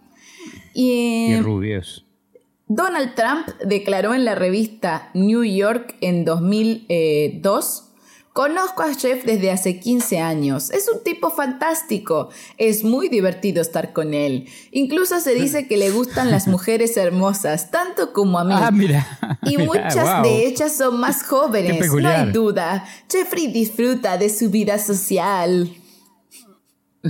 Y, 0.73 1.29
Y 1.29 1.33
eh, 1.33 1.41
rubios. 1.41 2.05
Donald 2.69 3.15
Trump 3.15 3.47
declaró 3.65 4.13
en 4.13 4.23
la 4.25 4.35
revista 4.35 5.09
New 5.13 5.43
York 5.43 5.95
en 6.01 6.23
2002, 6.23 7.89
Conozco 8.31 8.83
a 8.83 8.93
Jeff 8.93 9.25
desde 9.25 9.51
hace 9.51 9.79
15 9.79 10.19
años. 10.19 10.69
Es 10.69 10.87
un 10.87 11.03
tipo 11.03 11.31
fantástico. 11.31 12.29
Es 12.57 12.83
muy 12.83 13.09
divertido 13.09 13.61
estar 13.61 13.91
con 13.91 14.13
él. 14.13 14.47
Incluso 14.71 15.19
se 15.19 15.33
dice 15.33 15.67
que 15.67 15.75
le 15.75 15.89
gustan 15.89 16.31
las 16.31 16.47
mujeres 16.47 16.95
hermosas, 16.95 17.71
tanto 17.71 18.13
como 18.13 18.39
a 18.39 18.45
mí. 18.45 18.53
Ah, 18.55 18.71
mira. 18.71 19.05
Y 19.41 19.57
Mirá, 19.57 19.65
muchas 19.65 20.15
wow. 20.15 20.23
de 20.23 20.45
ellas 20.47 20.75
son 20.77 20.99
más 20.99 21.23
jóvenes, 21.23 21.91
no 21.91 22.07
hay 22.07 22.31
duda. 22.31 22.85
Jeffrey 23.11 23.47
disfruta 23.47 24.17
de 24.17 24.29
su 24.29 24.49
vida 24.49 24.77
social. 24.77 25.69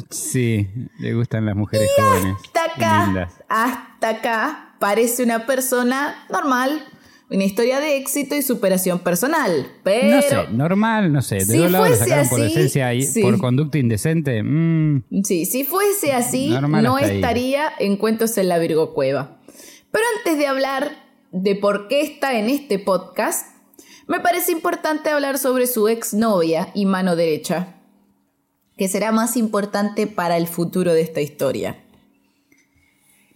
Sí, 0.10 0.68
le 1.00 1.14
gustan 1.14 1.46
las 1.46 1.56
mujeres 1.56 1.90
jóvenes. 1.98 2.38
Hasta 2.44 2.64
acá, 2.66 3.06
lindas. 3.06 3.34
hasta 3.50 4.10
acá, 4.10 4.69
parece 4.80 5.24
una 5.24 5.46
persona 5.46 6.26
normal. 6.32 6.84
Una 7.32 7.44
historia 7.44 7.80
de 7.80 7.98
éxito 7.98 8.36
y 8.36 8.42
superación 8.42 8.98
personal. 9.00 9.68
Pero. 9.84 10.16
No 10.16 10.22
sé, 10.24 10.36
normal, 10.52 11.14
no 11.14 11.22
sé. 11.22 11.36
De 11.36 11.42
Si 11.46 11.58
dos 11.58 11.70
lados 11.70 12.00
sacaron 12.00 12.28
por 12.28 12.42
así, 12.42 12.48
decencia 12.56 12.92
y 12.96 13.04
sí. 13.04 13.22
por 13.22 13.38
conducta 13.38 13.78
indecente. 13.78 14.42
mm, 14.42 15.04
Sí, 15.24 15.46
si 15.46 15.64
fuese 15.64 16.14
así, 16.14 16.50
Normal 16.50 16.84
no 16.84 16.96
ahí. 16.96 17.18
estaría 17.18 17.72
en 17.78 17.98
Cuentos 17.98 18.36
en 18.40 18.48
la 18.50 18.58
Virgo 18.58 18.96
Cueva. 18.96 19.38
Pero 19.92 20.04
antes 20.18 20.40
de 20.40 20.48
hablar 20.48 20.90
de 21.32 21.56
por 21.56 21.88
qué 21.88 22.02
está 22.02 22.34
en 22.40 22.50
este 22.50 22.80
podcast, 22.80 23.46
me 24.08 24.20
parece 24.22 24.52
importante 24.52 25.12
hablar 25.12 25.38
sobre 25.38 25.68
su 25.68 25.88
exnovia 25.88 26.70
y 26.74 26.88
mano 26.88 27.16
derecha, 27.16 27.76
que 28.76 28.88
será 28.88 29.12
más 29.12 29.38
importante 29.38 30.08
para 30.08 30.36
el 30.36 30.48
futuro 30.48 30.94
de 30.94 31.02
esta 31.02 31.22
historia. 31.22 31.78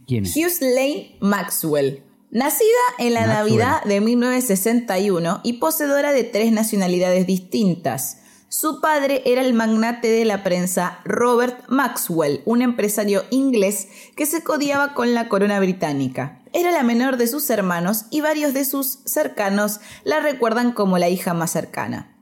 ¿Quién 0.07 0.25
es? 0.25 0.35
Hughes 0.35 0.61
Lane 0.61 1.17
Maxwell. 1.19 2.03
Nacida 2.31 2.67
en 2.97 3.13
la 3.13 3.27
Maxwell. 3.27 3.37
Navidad 3.37 3.83
de 3.83 4.01
1961 4.01 5.41
y 5.43 5.53
poseedora 5.53 6.11
de 6.11 6.23
tres 6.23 6.51
nacionalidades 6.51 7.27
distintas. 7.27 8.17
Su 8.49 8.81
padre 8.81 9.23
era 9.25 9.41
el 9.41 9.53
magnate 9.53 10.09
de 10.09 10.25
la 10.25 10.43
prensa 10.43 10.99
Robert 11.05 11.67
Maxwell, 11.69 12.43
un 12.45 12.61
empresario 12.61 13.23
inglés 13.31 13.87
que 14.15 14.27
se 14.27 14.43
codiaba 14.43 14.93
con 14.93 15.15
la 15.15 15.27
corona 15.27 15.59
británica. 15.59 16.43
Era 16.53 16.71
la 16.71 16.83
menor 16.83 17.17
de 17.17 17.25
sus 17.25 17.49
hermanos 17.49 18.05
y 18.11 18.21
varios 18.21 18.53
de 18.53 18.63
sus 18.63 18.99
cercanos 19.05 19.79
la 20.03 20.19
recuerdan 20.19 20.71
como 20.71 20.99
la 20.99 21.09
hija 21.09 21.33
más 21.33 21.49
cercana. 21.49 22.15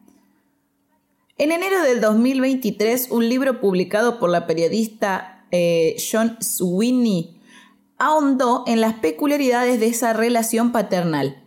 En 1.37 1.51
enero 1.51 1.81
del 1.83 1.99
2023, 1.99 3.11
un 3.11 3.27
libro 3.27 3.59
publicado 3.59 4.17
por 4.17 4.29
la 4.29 4.47
periodista 4.47 5.45
eh, 5.51 5.97
John 6.11 6.37
Sweeney 6.39 7.40
ahondó 8.01 8.63
en 8.67 8.81
las 8.81 8.95
peculiaridades 8.95 9.79
de 9.79 9.87
esa 9.87 10.13
relación 10.13 10.71
paternal. 10.71 11.37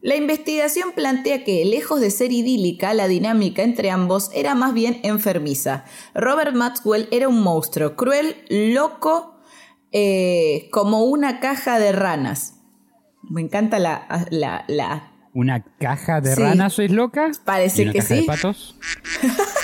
La 0.00 0.16
investigación 0.16 0.92
plantea 0.94 1.44
que, 1.44 1.64
lejos 1.64 2.00
de 2.00 2.10
ser 2.10 2.32
idílica, 2.32 2.92
la 2.94 3.06
dinámica 3.08 3.62
entre 3.62 3.90
ambos 3.90 4.30
era 4.34 4.54
más 4.54 4.74
bien 4.74 5.00
enfermiza. 5.02 5.84
Robert 6.14 6.54
Maxwell 6.54 7.08
era 7.10 7.28
un 7.28 7.42
monstruo, 7.42 7.96
cruel, 7.96 8.36
loco, 8.50 9.38
eh, 9.92 10.68
como 10.72 11.04
una 11.04 11.40
caja 11.40 11.78
de 11.78 11.92
ranas. 11.92 12.54
Me 13.22 13.40
encanta 13.40 13.78
la, 13.78 14.26
la, 14.30 14.64
la 14.68 15.10
¿Una 15.32 15.64
caja 15.80 16.20
de 16.20 16.34
Sí. 16.34 16.40
ranas 16.42 16.74
sois 16.74 16.90
loca? 16.92 17.30
Parece 17.44 17.82
¿Y 17.82 17.84
una 17.86 17.92
que 17.92 17.98
caja 17.98 18.14
de 18.14 18.20
sí. 18.20 18.26
patos? 18.26 18.76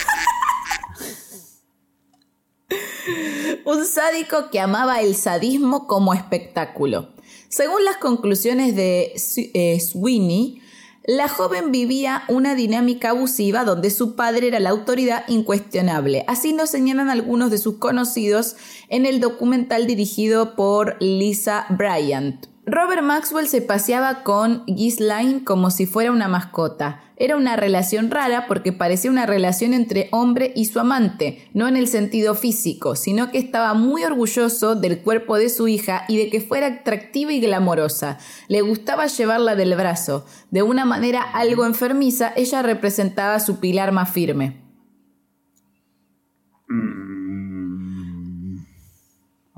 Un 3.64 3.87
sádico 3.87 4.50
que 4.50 4.61
amaba 4.61 5.00
el 5.00 5.14
sadismo 5.14 5.87
como 5.87 6.14
espectáculo. 6.14 7.09
Según 7.49 7.85
las 7.85 7.97
conclusiones 7.97 8.76
de 8.76 9.14
eh, 9.54 9.80
Sweeney, 9.80 10.62
la 11.07 11.28
joven 11.28 11.73
vivía 11.73 12.25
una 12.28 12.54
dinámica 12.54 13.11
abusiva 13.11 13.64
donde 13.64 13.90
su 13.90 14.14
padre 14.14 14.49
era 14.49 14.61
la 14.61 14.71
autoridad 14.71 15.25
incuestionable. 15.28 16.25
Así 16.28 16.52
nos 16.52 16.71
señalan 16.71 17.11
algunos 17.11 17.50
de 17.50 17.59
sus 17.59 17.78
conocidos 17.78 18.57
en 18.88 19.07
el 19.07 19.19
documental 19.19 19.87
dirigido 19.87 20.54
por 20.54 20.97
Lisa 21.00 21.66
Bryant. 21.71 22.47
Robert 22.66 23.02
Maxwell 23.02 23.49
se 23.49 23.62
paseaba 23.62 24.23
con 24.23 24.64
Ghislaine 24.66 25.42
como 25.42 25.71
si 25.71 25.87
fuera 25.87 26.12
una 26.12 26.28
mascota. 26.28 27.00
Era 27.21 27.37
una 27.37 27.55
relación 27.55 28.11
rara 28.11 28.47
porque 28.49 28.73
parecía 28.73 29.11
una 29.11 29.27
relación 29.27 29.75
entre 29.75 30.09
hombre 30.11 30.55
y 30.57 30.65
su 30.65 30.81
amante, 30.81 31.47
no 31.53 31.69
en 31.69 31.77
el 31.77 31.87
sentido 31.87 32.35
físico, 32.35 32.97
sino 32.97 33.31
que 33.31 33.37
estaba 33.37 33.75
muy 33.75 34.05
orgulloso 34.05 34.75
del 34.75 35.03
cuerpo 35.03 35.37
de 35.37 35.50
su 35.50 35.69
hija 35.69 36.07
y 36.09 36.17
de 36.17 36.31
que 36.31 36.41
fuera 36.41 36.67
atractiva 36.69 37.31
y 37.31 37.41
glamorosa. 37.43 38.17
Le 38.49 38.62
gustaba 38.62 39.07
llevarla 39.07 39.55
del 39.55 39.75
brazo. 39.75 40.25
De 40.50 40.62
una 40.62 40.87
manera 40.87 41.21
algo 41.21 41.67
enfermiza, 41.67 42.33
ella 42.37 42.62
representaba 42.62 43.39
su 43.39 43.61
pilar 43.61 43.93
más 43.93 44.11
firme. 44.11 44.62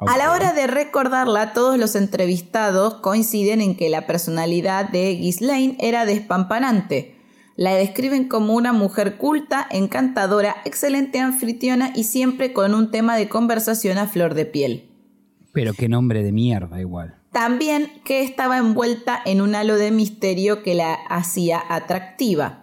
A 0.05 0.19
la 0.19 0.33
hora 0.33 0.53
de 0.53 0.67
recordarla, 0.67 1.53
todos 1.53 1.79
los 1.79 1.95
entrevistados 1.95 2.95
coinciden 2.95 3.61
en 3.61 3.77
que 3.77 3.89
la 3.89 4.09
personalidad 4.09 4.89
de 4.89 5.15
Ghislaine 5.15 5.77
era 5.79 6.05
despampanante. 6.07 7.12
La 7.57 7.75
describen 7.75 8.29
como 8.29 8.55
una 8.55 8.73
mujer 8.73 9.17
culta, 9.17 9.67
encantadora, 9.71 10.57
excelente 10.65 11.19
anfitriona 11.19 11.93
y 11.95 12.05
siempre 12.05 12.53
con 12.53 12.75
un 12.75 12.91
tema 12.91 13.17
de 13.17 13.29
conversación 13.29 13.99
a 13.99 14.07
flor 14.07 14.35
de 14.35 14.47
piel. 14.47 14.89
Pero 15.53 15.75
qué 15.75 15.89
nombre 15.89 16.23
de 16.23 16.33
mierda 16.33 16.81
igual. 16.81 17.17
También 17.31 17.91
que 18.05 18.23
estaba 18.23 18.59
envuelta 18.59 19.21
en 19.25 19.41
un 19.41 19.55
halo 19.55 19.77
de 19.77 19.91
misterio 19.91 20.63
que 20.63 20.75
la 20.75 20.95
hacía 20.95 21.63
atractiva. 21.69 22.63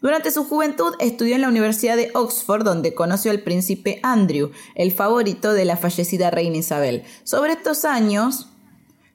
Durante 0.00 0.30
su 0.30 0.44
juventud 0.44 0.94
estudió 1.00 1.34
en 1.34 1.40
la 1.40 1.48
Universidad 1.48 1.96
de 1.96 2.10
Oxford, 2.14 2.64
donde 2.64 2.94
conoció 2.94 3.30
al 3.30 3.40
príncipe 3.40 3.98
Andrew, 4.02 4.52
el 4.76 4.92
favorito 4.92 5.52
de 5.52 5.64
la 5.64 5.76
fallecida 5.76 6.30
reina 6.30 6.58
Isabel. 6.58 7.02
Sobre 7.24 7.52
estos 7.52 7.84
años 7.84 8.48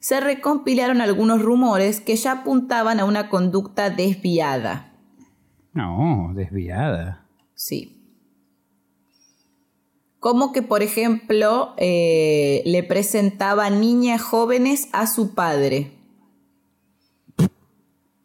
se 0.00 0.20
recompilaron 0.20 1.00
algunos 1.00 1.40
rumores 1.40 2.00
que 2.00 2.16
ya 2.16 2.32
apuntaban 2.32 3.00
a 3.00 3.06
una 3.06 3.30
conducta 3.30 3.88
desviada. 3.88 4.93
No, 5.74 6.30
desviada. 6.34 7.26
Sí. 7.54 8.00
Como 10.20 10.52
que, 10.52 10.62
por 10.62 10.82
ejemplo, 10.82 11.74
eh, 11.76 12.62
le 12.64 12.82
presentaba 12.82 13.68
niñas 13.70 14.22
jóvenes 14.22 14.88
a 14.92 15.06
su 15.06 15.34
padre. 15.34 15.90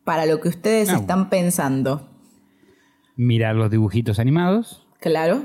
para 0.05 0.25
lo 0.25 0.41
que 0.41 0.49
ustedes 0.49 0.89
Ah, 0.89 0.95
están 0.95 1.29
pensando. 1.29 2.09
Mirar 3.15 3.55
los 3.55 3.69
dibujitos 3.69 4.17
animados. 4.17 4.87
Claro. 4.99 5.43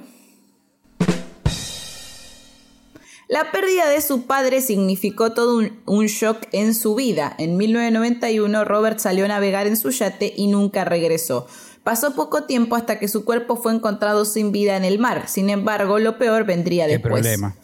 La 3.28 3.50
pérdida 3.52 3.88
de 3.90 4.00
su 4.00 4.22
padre 4.26 4.62
significó 4.62 5.32
todo 5.32 5.58
un, 5.58 5.80
un, 5.84 6.06
shock 6.06 6.46
en 6.52 6.74
su 6.74 6.94
vida. 6.94 7.34
En 7.38 7.58
1991 7.58 8.64
Robert 8.64 8.98
salió 9.00 9.26
a 9.26 9.28
navegar 9.28 9.66
en 9.66 9.76
su 9.76 9.90
yate 9.90 10.32
y 10.34 10.46
nunca 10.46 10.86
regresó. 10.86 11.46
Pasó 11.84 12.14
poco 12.14 12.44
tiempo 12.44 12.76
hasta 12.76 12.98
que 12.98 13.08
su 13.08 13.24
cuerpo 13.24 13.56
fue 13.56 13.72
encontrado 13.74 14.24
sin 14.24 14.50
vida 14.52 14.76
en 14.76 14.84
el 14.84 14.98
mar. 14.98 15.24
Sin 15.28 15.50
embargo, 15.50 15.98
lo 15.98 16.18
peor 16.18 16.44
vendría 16.44 16.86
¿Qué 16.86 16.92
después. 16.94 17.12
problema? 17.12 17.54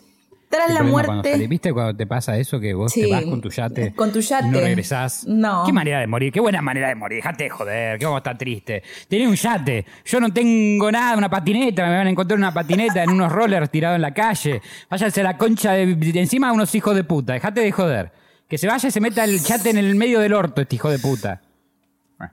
Tras 0.51 0.67
¿Qué 0.67 0.73
la 0.75 0.81
problema 0.81 1.13
muerte... 1.15 1.47
¿Viste 1.47 1.73
cuando 1.73 1.97
te 1.97 2.07
pasa 2.07 2.37
eso 2.37 2.59
que 2.61 2.75
vos 2.75 2.93
Sí, 2.93 3.03
te 3.03 3.11
vas 3.13 3.25
con 3.25 3.41
tu 3.41 3.49
yate? 3.51 3.95
con 3.95 4.13
tu 4.13 4.21
yate. 4.21 4.49
Y 4.49 4.51
no 4.51 4.61
regresás. 4.61 5.25
No. 5.27 5.63
Qué 5.65 5.73
manera 5.73 6.01
de 6.01 6.07
morir, 6.09 6.33
qué 6.33 6.41
buena 6.41 6.61
manera 6.61 6.89
de 6.89 6.97
morir. 6.97 7.19
Dejate 7.19 7.45
de 7.45 7.51
joder, 7.51 7.99
que 7.99 8.05
vamos 8.05 8.19
a 8.19 8.21
estar 8.21 8.37
triste. 8.37 8.83
Tenés 9.09 9.29
un 9.29 9.37
yate. 9.37 9.87
Yo 10.05 10.21
no 10.21 10.31
tengo 10.33 10.91
nada, 10.93 11.17
una 11.17 11.31
patineta. 11.31 11.87
Me 11.87 11.97
van 11.97 12.07
a 12.09 12.11
encontrar 12.11 12.37
una 12.39 12.53
patineta 12.53 13.03
en 13.05 13.11
unos 13.11 13.31
rollers 13.33 13.71
tirados 13.71 13.97
en 13.97 14.03
la 14.03 14.13
calle. 14.13 14.61
Váyanse 14.91 15.21
a 15.21 15.25
la 15.25 15.39
concha 15.39 15.73
de, 15.73 15.95
de 15.95 16.21
encima 16.21 16.49
de 16.49 16.55
unos 16.55 16.75
hijos 16.75 16.95
de 16.95 17.05
puta. 17.05 17.33
Dejate 17.33 17.61
de 17.61 17.73
joder. 17.73 18.13
Que 18.49 18.59
se 18.59 18.67
vaya 18.67 18.87
y 18.89 18.91
se 18.93 19.01
meta 19.01 19.25
el 19.25 19.39
yate 19.41 19.71
en 19.71 19.79
el 19.79 19.95
medio 19.95 20.19
del 20.21 20.35
orto, 20.35 20.61
este 20.61 20.75
hijo 20.75 20.91
de 20.91 20.99
puta. 20.99 21.41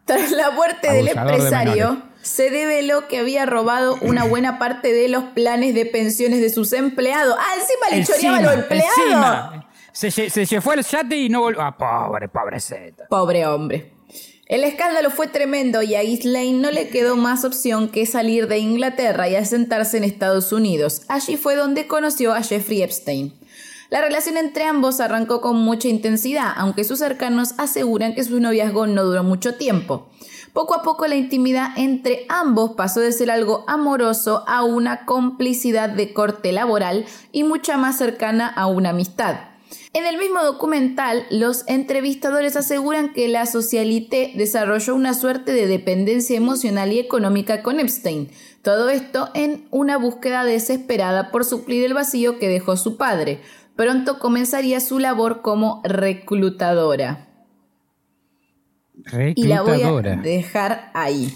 Tras 0.06 0.32
la 0.32 0.52
muerte 0.52 0.92
del 0.92 1.06
de 1.06 1.12
empresario, 1.12 2.02
se 2.22 2.50
develó 2.50 3.08
que 3.08 3.20
había 3.20 3.46
robado 3.46 3.98
una 4.02 4.26
buena 4.26 4.60
parte 4.60 4.92
de 4.92 5.08
los 5.08 5.24
planes 5.26 5.74
de 5.74 5.86
pensiones 5.86 6.42
de 6.42 6.50
sus 6.50 6.74
empleados. 6.74 7.36
Ah, 7.40 7.56
encima 7.60 7.98
le 7.98 8.06
choreaba 8.06 8.38
a 8.38 8.42
los 8.42 8.54
empleados. 8.64 8.98
encima. 8.98 9.70
Se, 9.94 10.12
se, 10.12 10.46
se 10.46 10.62
fue 10.62 10.76
el 10.76 10.84
yate 10.84 11.16
y 11.16 11.30
no 11.30 11.42
volvió. 11.42 11.62
Ah, 11.62 11.76
pobre, 11.78 12.28
pobrecita. 12.28 13.08
Pobre 13.10 13.48
hombre. 13.48 13.94
El 14.48 14.64
escándalo 14.64 15.10
fue 15.10 15.28
tremendo 15.28 15.82
y 15.82 15.96
a 15.96 16.04
Ghislaine 16.04 16.62
no 16.62 16.72
le 16.72 16.88
quedó 16.88 17.18
más 17.18 17.44
opción 17.44 17.90
que 17.90 18.06
salir 18.06 18.48
de 18.48 18.60
Inglaterra 18.60 19.28
y 19.28 19.36
asentarse 19.36 19.98
en 19.98 20.06
Estados 20.06 20.54
Unidos. 20.54 21.02
Allí 21.10 21.36
fue 21.36 21.56
donde 21.56 21.88
conoció 21.88 22.34
a 22.34 22.42
Jeffrey 22.42 22.82
Epstein. 22.82 23.34
La 23.90 24.02
relación 24.02 24.36
entre 24.36 24.66
ambos 24.66 25.00
arrancó 25.00 25.40
con 25.40 25.56
mucha 25.56 25.88
intensidad, 25.88 26.52
aunque 26.58 26.84
sus 26.84 27.00
cercanos 27.00 27.54
aseguran 27.58 28.16
que 28.16 28.24
su 28.26 28.38
noviazgo 28.40 28.86
no 28.86 29.06
duró 29.06 29.24
mucho 29.24 29.56
tiempo. 29.56 30.10
Poco 30.52 30.74
a 30.74 30.84
poco 30.84 31.08
la 31.08 31.16
intimidad 31.16 31.70
entre 31.78 32.26
ambos 32.28 32.72
pasó 32.72 33.00
de 33.00 33.14
ser 33.14 33.32
algo 33.32 33.64
amoroso 33.68 34.44
a 34.48 34.64
una 34.64 35.06
complicidad 35.06 35.90
de 35.90 36.14
corte 36.14 36.52
laboral 36.52 37.06
y 37.32 37.44
mucha 37.44 37.78
más 37.78 37.98
cercana 37.98 38.48
a 38.48 38.68
una 38.68 38.90
amistad. 38.90 39.38
En 39.94 40.06
el 40.06 40.18
mismo 40.18 40.44
documental, 40.44 41.26
los 41.30 41.64
entrevistadores 41.68 42.56
aseguran 42.56 43.14
que 43.14 43.28
la 43.28 43.46
socialité 43.46 44.32
desarrolló 44.36 44.96
una 44.96 45.14
suerte 45.14 45.54
de 45.54 45.66
dependencia 45.66 46.38
emocional 46.38 46.92
y 46.92 47.00
económica 47.00 47.64
con 47.64 47.80
Epstein. 47.80 48.30
Todo 48.62 48.90
esto 48.90 49.30
en 49.34 49.66
una 49.72 49.98
búsqueda 49.98 50.44
desesperada 50.44 51.32
por 51.32 51.46
suplir 51.46 51.86
el 51.86 51.94
vacío 51.94 52.38
que 52.38 52.50
dejó 52.50 52.78
su 52.78 52.98
padre. 52.98 53.40
Pronto 53.78 54.20
comenzaría 54.20 54.80
su 54.82 55.00
labor 55.00 55.42
como 55.42 55.82
reclutadora. 55.86 57.28
Y 59.36 59.44
la 59.48 59.62
voy 59.62 59.70
a 59.72 59.74
Reclutadora. 59.76 60.16
dejar 60.18 60.92
ahí. 60.94 61.34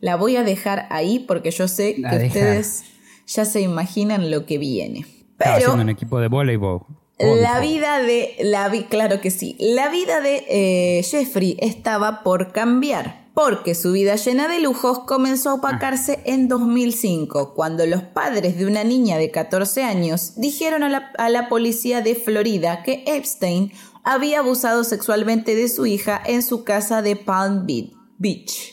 La 0.00 0.16
voy 0.16 0.36
a 0.36 0.42
dejar 0.44 0.86
ahí 0.90 1.18
porque 1.18 1.50
yo 1.50 1.66
sé 1.68 1.96
La 1.98 2.10
que 2.10 2.18
deja. 2.18 2.28
ustedes 2.38 2.84
ya 3.26 3.44
se 3.44 3.60
imaginan 3.60 4.30
lo 4.30 4.46
que 4.46 4.58
viene. 4.58 5.00
Estaba 5.00 5.56
Pero 5.56 5.66
haciendo 5.66 5.82
un 5.82 5.88
equipo 5.90 6.20
de 6.20 6.28
voleibol. 6.28 6.82
la 7.18 7.58
vida 7.60 8.00
de 8.00 8.36
la 8.40 8.68
vi- 8.68 8.84
claro 8.84 9.20
que 9.20 9.30
sí, 9.30 9.56
la 9.58 9.88
vida 9.88 10.20
de 10.20 10.44
eh, 10.48 11.02
Jeffrey 11.02 11.56
estaba 11.60 12.22
por 12.22 12.52
cambiar. 12.52 13.23
Porque 13.34 13.74
su 13.74 13.90
vida 13.92 14.14
llena 14.14 14.46
de 14.46 14.60
lujos 14.60 15.00
comenzó 15.00 15.50
a 15.50 15.54
opacarse 15.54 16.20
en 16.24 16.46
2005, 16.46 17.54
cuando 17.54 17.84
los 17.84 18.02
padres 18.02 18.56
de 18.56 18.64
una 18.66 18.84
niña 18.84 19.18
de 19.18 19.32
14 19.32 19.82
años 19.82 20.34
dijeron 20.36 20.84
a 20.84 20.88
la, 20.88 21.10
a 21.18 21.28
la 21.28 21.48
policía 21.48 22.00
de 22.00 22.14
Florida 22.14 22.84
que 22.84 23.02
Epstein 23.08 23.72
había 24.04 24.38
abusado 24.38 24.84
sexualmente 24.84 25.56
de 25.56 25.68
su 25.68 25.84
hija 25.86 26.22
en 26.24 26.42
su 26.42 26.62
casa 26.62 27.02
de 27.02 27.16
Palm 27.16 27.66
Be- 27.66 27.90
Beach. 28.18 28.72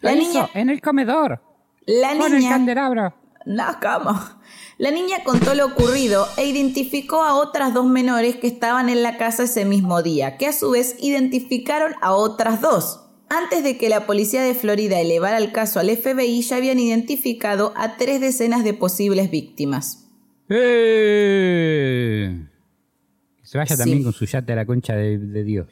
La 0.00 0.14
niña, 0.14 0.48
en 0.54 0.70
el 0.70 0.80
comedor. 0.80 1.42
la 1.86 2.16
Con 2.16 2.32
el 2.34 2.48
candelabro. 2.48 3.14
no, 3.46 3.64
¿cómo? 3.82 4.20
La 4.78 4.90
niña 4.90 5.18
contó 5.24 5.54
lo 5.54 5.66
ocurrido 5.66 6.26
e 6.36 6.46
identificó 6.46 7.22
a 7.24 7.34
otras 7.34 7.74
dos 7.74 7.86
menores 7.86 8.36
que 8.36 8.46
estaban 8.46 8.88
en 8.88 9.02
la 9.02 9.16
casa 9.16 9.44
ese 9.44 9.64
mismo 9.64 10.02
día, 10.02 10.36
que 10.36 10.46
a 10.46 10.52
su 10.52 10.70
vez 10.70 10.96
identificaron 11.00 11.94
a 12.02 12.12
otras 12.14 12.60
dos. 12.60 13.00
Antes 13.42 13.64
de 13.64 13.76
que 13.78 13.88
la 13.88 14.06
policía 14.06 14.42
de 14.42 14.54
Florida 14.54 15.00
elevara 15.00 15.38
el 15.38 15.50
caso 15.52 15.80
al 15.80 15.90
FBI, 15.90 16.42
ya 16.42 16.56
habían 16.56 16.78
identificado 16.78 17.72
a 17.76 17.96
tres 17.96 18.20
decenas 18.20 18.62
de 18.64 18.74
posibles 18.74 19.30
víctimas. 19.30 20.06
¡Eh! 20.48 22.38
Que 23.40 23.46
se 23.46 23.58
vaya 23.58 23.74
Sí. 23.76 23.82
también 23.82 24.02
con 24.04 24.12
su 24.12 24.24
yate 24.26 24.52
a 24.52 24.56
la 24.56 24.66
concha 24.66 24.94
de, 24.96 25.18
de 25.18 25.44
Dios. 25.44 25.66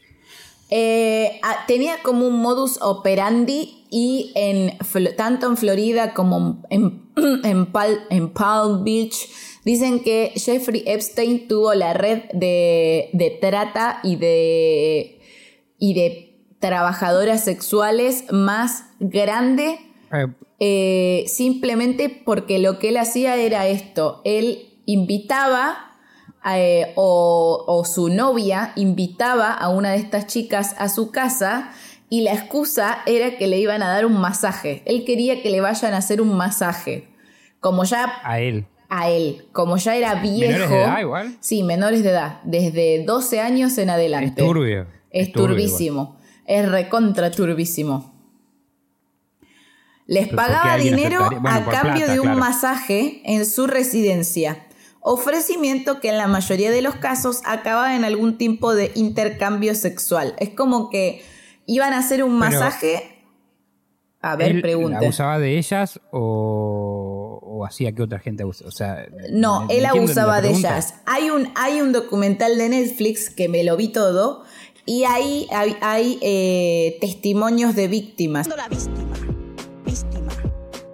Eh, 0.71 1.39
tenía 1.67 1.97
como 2.03 2.27
un 2.27 2.41
modus 2.41 2.79
operandi 2.81 3.85
y 3.91 4.33
en, 4.35 4.73
tanto 5.17 5.47
en 5.47 5.57
Florida 5.59 6.15
como 6.15 6.63
en, 6.71 7.03
en, 7.45 7.67
Pal- 7.71 8.01
en 8.09 8.31
Palm 8.31 8.83
Beach 8.83 9.29
dicen 9.67 10.01
que 10.01 10.33
Jeffrey 10.35 10.83
Epstein 10.87 11.47
tuvo 11.47 11.75
la 11.75 11.93
red 11.93 12.23
de, 12.33 13.11
de 13.13 13.31
trata 13.41 14.01
y 14.03 14.17
de, 14.17 15.21
y 15.79 15.93
de 15.93 16.32
trabajadoras 16.63 17.45
sexuales 17.45 18.25
más 18.31 18.85
grande 19.01 19.79
Eh, 20.15 20.27
eh, 20.61 21.25
simplemente 21.27 22.09
porque 22.25 22.59
lo 22.59 22.79
que 22.79 22.91
él 22.91 22.97
hacía 22.99 23.35
era 23.37 23.67
esto, 23.67 24.21
él 24.25 24.69
invitaba 24.87 25.91
eh, 26.55 26.93
o, 26.97 27.65
o 27.67 27.85
su 27.85 28.09
novia 28.11 28.73
invitaba 28.77 29.53
a 29.53 29.69
una 29.71 29.91
de 29.91 29.97
estas 29.99 30.27
chicas 30.27 30.75
a 30.79 30.89
su 30.89 31.11
casa 31.11 31.71
y 32.11 32.21
la 32.23 32.33
excusa 32.35 32.99
era 33.07 33.39
que 33.39 33.47
le 33.49 33.59
iban 33.59 33.83
a 33.83 33.89
dar 33.89 34.05
un 34.07 34.21
masaje, 34.21 34.83
él 34.87 35.05
quería 35.05 35.43
que 35.43 35.51
le 35.51 35.61
vayan 35.61 35.95
a 35.95 35.99
hacer 35.99 36.21
un 36.21 36.37
masaje, 36.37 37.09
como 37.59 37.85
ya 37.85 38.21
a 38.23 38.39
él. 38.39 38.67
a 38.89 39.09
él, 39.11 39.47
como 39.53 39.79
ya 39.79 39.97
era 39.97 40.15
viejo, 40.17 40.53
¿Menores 40.53 40.71
de 40.71 40.83
edad 40.83 41.01
igual? 41.01 41.37
sí, 41.41 41.63
menores 41.63 42.03
de 42.05 42.11
edad, 42.11 42.41
desde 42.45 43.03
12 43.05 43.41
años 43.41 43.79
en 43.79 43.89
Es 43.89 43.95
adelante. 43.95 44.43
turbio. 44.43 44.87
Es 45.11 45.33
turbio 45.33 45.49
turbísimo. 45.57 46.17
Es 46.47 46.69
recontra 46.71 47.31
turbísimo. 47.31 48.13
Les 50.07 50.29
Pero 50.29 50.37
¿por 50.37 50.47
qué 50.47 50.53
pagaba 50.53 50.77
dinero? 50.77 51.29
Bueno, 51.41 51.49
a 51.49 51.65
cambio 51.65 51.95
plata, 52.07 52.13
de 52.13 52.19
un 52.21 52.27
claro. 52.27 52.41
masaje 52.41 53.23
en 53.25 53.47
su 53.47 53.67
residencia. 53.67 54.67
Ofrecimiento 55.01 56.01
que 56.01 56.11
en 56.11 56.19
la 56.19 56.27
mayoría 56.27 56.71
de 56.71 56.83
los 56.83 56.97
casos 56.97 57.41
acababa 57.45 57.97
en 57.97 58.05
algún 58.05 58.37
tipo 58.39 58.75
de 58.75 58.93
intercambio 58.95 59.75
sexual. 59.75 60.35
Es 60.39 60.51
como 60.51 60.91
que 60.91 61.23
iban 61.67 61.93
a 61.93 61.99
hacer 61.99 62.23
un 62.25 62.39
Pero- 62.39 62.51
masaje. 62.53 63.09
A 64.25 64.37
ver, 64.37 64.53
¿Él 64.53 64.63
pregunte. 64.63 64.97
abusaba 65.05 65.41
de 65.41 65.59
ellas 65.59 66.01
o, 66.13 67.41
o 67.43 67.65
hacía 67.65 67.91
que 67.93 68.03
otra 68.03 68.21
gente 68.21 68.45
abusara? 68.45 68.69
O 68.69 68.71
sea, 68.71 69.07
No, 69.33 69.67
¿me- 69.67 69.79
él 69.79 69.87
abusaba 69.87 70.37
de 70.41 70.49
pregunta? 70.49 70.69
ellas. 70.77 70.95
Hay 71.07 71.31
un, 71.31 71.49
hay 71.57 71.81
un 71.81 71.91
documental 71.93 72.57
de 72.57 72.69
Netflix 72.69 73.31
que 73.31 73.49
me 73.49 73.65
lo 73.65 73.77
vi 73.77 73.89
todo 73.89 74.45
y 74.85 75.05
ahí 75.05 75.47
hay, 75.51 75.77
hay, 75.81 76.19
eh, 76.23 76.99
testimonios 77.01 77.75
de 77.75 77.89
víctimas. 77.89 78.47
la 78.49 78.69
víctima, 78.69 79.17
víctima, 79.85 80.33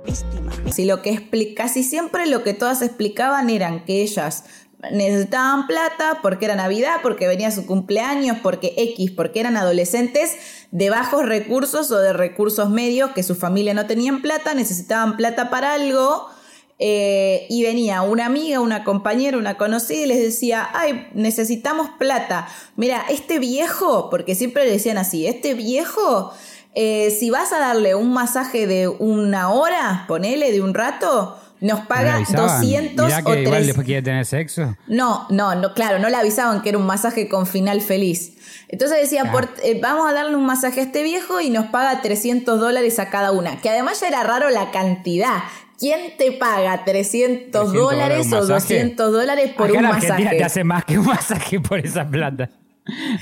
víctima. 0.05 0.53
Y 0.77 0.85
lo 0.85 1.03
que 1.03 1.13
expli- 1.13 1.55
casi 1.55 1.83
siempre 1.83 2.27
lo 2.27 2.43
que 2.43 2.55
todas 2.55 2.83
explicaban 2.83 3.51
eran 3.51 3.85
que 3.85 4.03
ellas 4.03 4.45
necesitaban 4.93 5.67
plata 5.67 6.21
porque 6.23 6.45
era 6.45 6.55
Navidad, 6.55 6.97
porque 7.03 7.27
venía 7.27 7.51
su 7.51 7.67
cumpleaños, 7.67 8.39
porque 8.43 8.75
X, 8.77 9.11
porque 9.11 9.41
eran 9.41 9.57
adolescentes 9.57 10.37
de 10.71 10.91
bajos 10.91 11.27
recursos 11.27 11.91
o 11.91 11.99
de 11.99 12.13
recursos 12.13 12.71
medios 12.71 13.11
que 13.11 13.25
su 13.25 13.35
familia 13.35 13.75
no 13.75 13.87
tenían 13.87 14.23
plata, 14.23 14.55
necesitaban 14.55 15.17
plata 15.17 15.51
para 15.51 15.73
algo. 15.75 16.29
Eh, 16.79 17.47
y 17.51 17.63
venía 17.65 18.03
una 18.03 18.27
amiga, 18.27 18.61
una 18.61 18.85
compañera, 18.85 19.37
una 19.39 19.57
conocida 19.57 20.03
y 20.03 20.07
les 20.07 20.19
decía, 20.23 20.69
ay, 20.75 21.09
necesitamos 21.15 21.91
plata. 21.99 22.49
Mira, 22.77 23.05
este 23.09 23.39
viejo, 23.39 24.11
porque 24.11 24.35
siempre 24.35 24.65
le 24.65 24.73
decían 24.73 24.99
así, 24.99 25.27
este 25.27 25.55
viejo, 25.55 26.33
eh, 26.75 27.11
si 27.19 27.31
vas 27.31 27.53
a 27.53 27.59
darle 27.59 27.95
un 27.97 28.13
masaje 28.13 28.67
de 28.67 28.87
una 28.89 29.51
hora, 29.51 30.05
ponele 30.07 30.53
de 30.53 30.61
un 30.63 30.75
rato, 30.75 31.37
nos 31.61 31.79
¿No 31.79 31.83
le 31.83 31.89
paga 31.89 32.15
avisaban? 32.15 32.61
200 32.61 33.07
Mirá 33.07 33.19
o 33.19 33.25
que 33.25 33.31
igual 33.31 33.45
300. 33.45 33.67
después 33.67 33.85
quiere 33.85 34.03
tener 34.03 34.25
sexo. 34.27 34.77
No, 34.87 35.27
no, 35.31 35.57
no, 35.57 35.75
claro, 35.75 35.99
no 35.99 36.09
le 36.09 36.15
avisaban 36.15 36.63
que 36.63 36.69
era 36.69 36.79
un 36.79 36.87
masaje 36.87 37.29
con 37.29 37.49
final 37.49 37.81
feliz. 37.81 38.35
Entonces 38.69 38.99
decía, 39.01 39.25
Ah. 39.27 39.33
por- 39.33 39.49
eh, 39.65 39.81
vamos 39.83 40.09
a 40.09 40.13
darle 40.13 40.37
un 40.37 40.47
masaje 40.47 40.79
a 40.79 40.85
este 40.85 41.03
viejo 41.03 41.41
y 41.41 41.51
nos 41.51 41.67
paga 41.67 42.01
300 42.01 42.61
dólares 42.61 43.01
a 43.01 43.11
cada 43.11 43.33
una. 43.33 43.61
Que 43.61 43.71
además 43.71 44.01
ya 44.01 44.07
era 44.07 44.23
raro 44.23 44.51
la 44.51 44.71
cantidad. 44.71 45.39
¿Quién 45.79 46.17
te 46.19 46.33
paga 46.33 46.85
300, 46.85 47.51
300 47.53 47.73
dólares 47.73 48.27
o 48.33 48.41
masaje. 48.41 48.53
200 48.53 49.13
dólares 49.13 49.53
por 49.57 49.69
Acá 49.71 49.79
un 49.79 49.85
en 49.85 49.91
Argentina 49.93 50.19
masaje? 50.19 50.37
te 50.39 50.45
hace 50.45 50.65
más 50.65 50.85
que 50.85 50.99
un 50.99 51.07
masaje 51.17 51.61
por 51.61 51.79
esa 51.79 52.07
plata. 52.09 52.51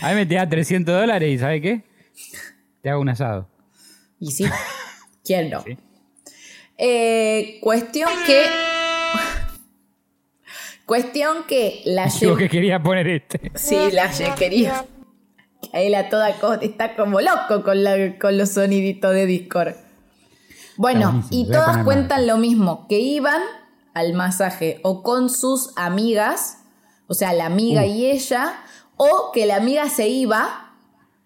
A 0.01 0.09
mí 0.11 0.15
me 0.15 0.27
te 0.27 0.37
da 0.37 0.49
300 0.49 0.95
dólares 1.01 1.31
y 1.35 1.39
¿sabe 1.39 1.61
qué? 1.61 1.83
Te 2.83 2.89
hago 2.91 3.01
un 3.03 3.09
asado. 3.11 3.49
Y 4.19 4.31
sí, 4.31 4.47
¿quién 5.25 5.51
no? 5.51 5.63
Sí. 5.63 5.77
Eh, 6.79 7.59
cuestión 7.61 8.09
que. 8.27 8.45
cuestión 10.85 11.45
que 11.47 11.83
la 11.85 12.07
lle- 12.09 12.37
que 12.39 12.49
quería 12.49 12.83
poner 12.83 13.07
este. 13.09 13.51
Sí, 13.55 13.77
la 13.93 14.11
quería. 14.37 14.85
Él 15.73 15.95
a 15.95 16.09
toda 16.09 16.33
costa 16.39 16.65
está 16.65 16.95
como 16.95 17.21
loco 17.21 17.63
con, 17.65 17.83
la, 17.83 18.17
con 18.19 18.39
los 18.39 18.51
soniditos 18.51 19.13
de 19.13 19.27
Discord. 19.27 19.75
Bueno, 20.77 21.25
y 21.31 21.49
todas 21.51 21.85
cuentan 21.85 22.27
lo 22.27 22.37
mismo, 22.39 22.87
que 22.89 22.99
iban 23.01 23.41
al 23.95 24.13
masaje 24.13 24.81
o 24.83 25.03
con 25.03 25.31
sus 25.31 25.73
amigas, 25.77 26.59
o 27.07 27.15
sea, 27.15 27.33
la 27.33 27.47
amiga 27.47 27.83
Uh. 27.83 27.87
y 27.87 28.07
ella, 28.07 28.55
o 28.97 29.31
que 29.33 29.47
la 29.47 29.57
amiga 29.57 29.89
se 29.89 30.09
iba 30.09 30.75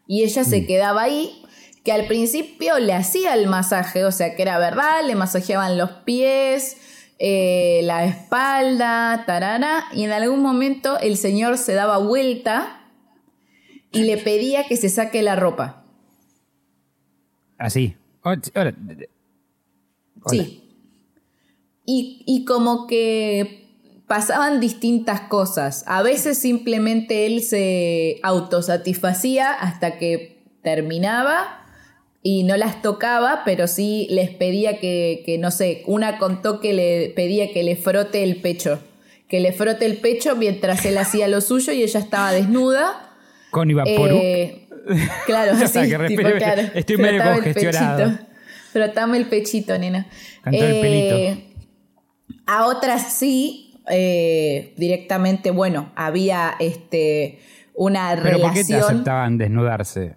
y 0.07 0.23
ella 0.25 0.43
Mm. 0.43 0.45
se 0.45 0.67
quedaba 0.67 1.03
ahí, 1.03 1.45
que 1.85 1.93
al 1.93 2.07
principio 2.07 2.79
le 2.79 2.93
hacía 2.93 3.35
el 3.35 3.47
masaje, 3.49 4.05
o 4.05 4.13
sea, 4.13 4.37
que 4.37 4.43
era 4.43 4.59
verdad, 4.59 5.03
le 5.05 5.15
masajeaban 5.15 5.79
los 5.79 5.91
pies, 6.05 6.77
eh, 7.19 7.81
la 7.85 8.05
espalda, 8.05 9.25
tarara, 9.27 9.85
y 9.93 10.05
en 10.05 10.13
algún 10.13 10.43
momento 10.43 10.99
el 11.01 11.17
señor 11.17 11.59
se 11.59 11.75
daba 11.75 11.99
vuelta 11.99 12.83
y 13.93 14.03
le 14.05 14.17
pedía 14.19 14.67
que 14.67 14.77
se 14.77 14.89
saque 14.89 15.23
la 15.23 15.37
ropa. 15.37 15.85
Así. 17.59 17.97
Oh, 18.23 18.35
Ahora, 18.55 18.75
Hola. 20.23 20.45
Sí. 20.45 20.57
Y, 21.87 22.23
y 22.27 22.45
como 22.45 22.87
que 22.87 23.61
pasaban 24.11 24.59
distintas 24.59 25.21
cosas. 25.21 25.85
A 25.87 26.03
veces 26.03 26.37
simplemente 26.37 27.27
él 27.27 27.43
se 27.43 28.19
autosatisfacía 28.25 29.53
hasta 29.53 29.99
que 29.99 30.43
terminaba 30.63 31.65
y 32.21 32.43
no 32.43 32.57
las 32.57 32.83
tocaba, 32.83 33.43
pero 33.45 33.69
sí 33.69 34.09
les 34.11 34.31
pedía 34.31 34.79
que, 34.79 35.23
que, 35.25 35.39
no 35.39 35.53
sé, 35.53 35.85
una 35.87 36.19
contó 36.19 36.61
que 36.61 36.73
le 36.73 37.13
pedía 37.15 37.53
que 37.53 37.63
le 37.63 37.77
frote 37.77 38.25
el 38.25 38.41
pecho. 38.41 38.81
Que 39.29 39.39
le 39.39 39.53
frote 39.53 39.87
el 39.87 39.99
pecho 39.99 40.35
mientras 40.35 40.85
él 40.85 40.99
hacía 40.99 41.29
lo 41.29 41.41
suyo 41.41 41.73
y 41.73 41.85
ella 41.85 42.01
estaba 42.01 42.33
desnuda. 42.33 43.15
con 43.53 43.71
Ivaporuk. 43.71 44.21
Eh, 44.23 44.69
claro, 45.25 45.53
así, 45.63 45.81
tipo, 46.09 46.23
claro. 46.37 46.63
estoy 46.75 46.97
medio 46.97 47.23
congestionado. 47.23 48.30
Frotame 48.73 49.19
el 49.19 49.27
pechito, 49.29 49.77
nena. 49.79 50.07
Cantó 50.43 50.65
el 50.65 50.81
pelito. 50.81 51.43
A 52.47 52.67
otras 52.67 53.13
sí, 53.13 53.81
eh, 53.89 54.75
directamente, 54.77 55.51
bueno, 55.51 55.93
había 55.97 56.55
este 56.59 57.41
una 57.75 58.19
¿Pero 58.23 58.41
por 58.41 58.53
qué 58.53 58.65
te 58.65 58.73
relación. 58.73 58.83
aceptaban 58.83 59.39
desnudarse? 59.39 60.17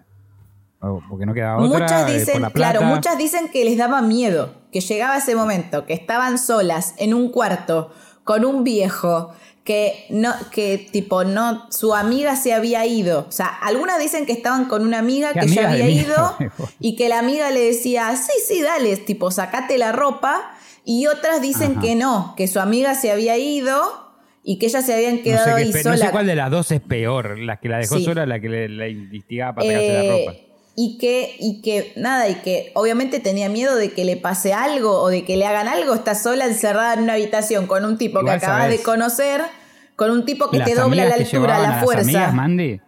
¿O 0.80 1.00
porque 1.08 1.26
no 1.26 1.32
quedaba 1.32 1.62
otra? 1.62 1.78
Muchas 1.80 2.02
eh, 2.02 2.04
por 2.04 2.12
dicen, 2.12 2.42
la 2.42 2.50
plata? 2.50 2.78
claro, 2.78 2.94
muchas 2.94 3.16
dicen 3.18 3.48
que 3.48 3.64
les 3.64 3.76
daba 3.76 4.02
miedo, 4.02 4.54
que 4.70 4.80
llegaba 4.80 5.16
ese 5.16 5.34
momento, 5.34 5.86
que 5.86 5.94
estaban 5.94 6.38
solas 6.38 6.94
en 6.98 7.14
un 7.14 7.30
cuarto 7.30 7.92
con 8.24 8.44
un 8.44 8.64
viejo 8.64 9.32
que 9.64 10.04
no, 10.10 10.32
que 10.50 10.76
tipo 10.92 11.24
no, 11.24 11.66
su 11.70 11.94
amiga 11.94 12.36
se 12.36 12.52
había 12.52 12.84
ido. 12.86 13.24
O 13.28 13.32
sea, 13.32 13.46
algunas 13.46 13.98
dicen 13.98 14.26
que 14.26 14.32
estaban 14.32 14.66
con 14.66 14.86
una 14.86 14.98
amiga 14.98 15.32
¿Qué 15.32 15.40
que 15.40 15.46
amiga 15.46 15.70
había 15.70 15.88
ido 15.88 16.36
y 16.80 16.96
que 16.96 17.08
la 17.08 17.18
amiga 17.18 17.50
le 17.50 17.60
decía, 17.60 18.14
sí, 18.16 18.32
sí, 18.46 18.60
dale, 18.62 18.96
tipo, 18.98 19.30
sacate 19.30 19.78
la 19.78 19.92
ropa. 19.92 20.50
Y 20.84 21.06
otras 21.06 21.40
dicen 21.40 21.72
Ajá. 21.72 21.80
que 21.80 21.94
no, 21.94 22.34
que 22.36 22.46
su 22.46 22.60
amiga 22.60 22.94
se 22.94 23.10
había 23.10 23.38
ido 23.38 23.80
y 24.42 24.58
que 24.58 24.66
ellas 24.66 24.84
se 24.84 24.92
habían 24.92 25.16
No 25.16 25.22
quedado 25.22 25.44
sé, 25.44 25.50
qué 25.52 25.56
ahí 25.62 25.70
espe- 25.70 25.76
no 25.76 25.82
sola. 25.94 25.96
sé 26.06 26.10
cuál 26.12 26.26
de 26.26 26.34
las 26.36 26.50
dos 26.50 26.70
es 26.70 26.80
peor. 26.82 27.38
La 27.38 27.56
que 27.58 27.70
la 27.70 27.78
dejó 27.78 27.96
Sí. 27.96 28.04
sola, 28.04 28.26
la 28.26 28.38
que 28.38 28.50
le, 28.50 28.68
la 28.68 28.88
instigaba 28.88 29.54
para 29.54 29.66
sacarse 29.68 29.88
Eh, 29.88 29.94
la 30.08 30.12
ropa. 30.12 30.53
Y 30.76 30.98
que, 30.98 31.36
y 31.38 31.62
que, 31.62 31.92
nada, 31.96 32.28
y 32.28 32.34
que 32.36 32.72
obviamente 32.74 33.20
tenía 33.20 33.48
miedo 33.48 33.76
de 33.76 33.92
que 33.92 34.04
le 34.04 34.16
pase 34.16 34.52
algo 34.52 35.00
o 35.00 35.08
de 35.08 35.24
que 35.24 35.36
le 35.36 35.46
hagan 35.46 35.68
algo. 35.68 35.94
Está 35.94 36.16
sola 36.16 36.46
encerrada 36.46 36.94
en 36.94 37.04
una 37.04 37.12
habitación 37.12 37.66
con 37.68 37.84
un 37.84 37.96
tipo 37.96 38.18
Igual 38.20 38.40
que 38.40 38.44
acabas 38.46 38.68
de 38.70 38.82
conocer, 38.82 39.42
con 39.94 40.10
un 40.10 40.24
tipo 40.24 40.50
que 40.50 40.58
Las 40.58 40.68
te 40.68 40.74
dobla 40.74 41.04
la 41.04 41.14
altura, 41.14 41.58
la 41.60 41.68
a 41.68 41.70
las 41.76 41.84
fuerza. 41.84 42.02
amigas, 42.02 42.34
Mandy, 42.34 42.80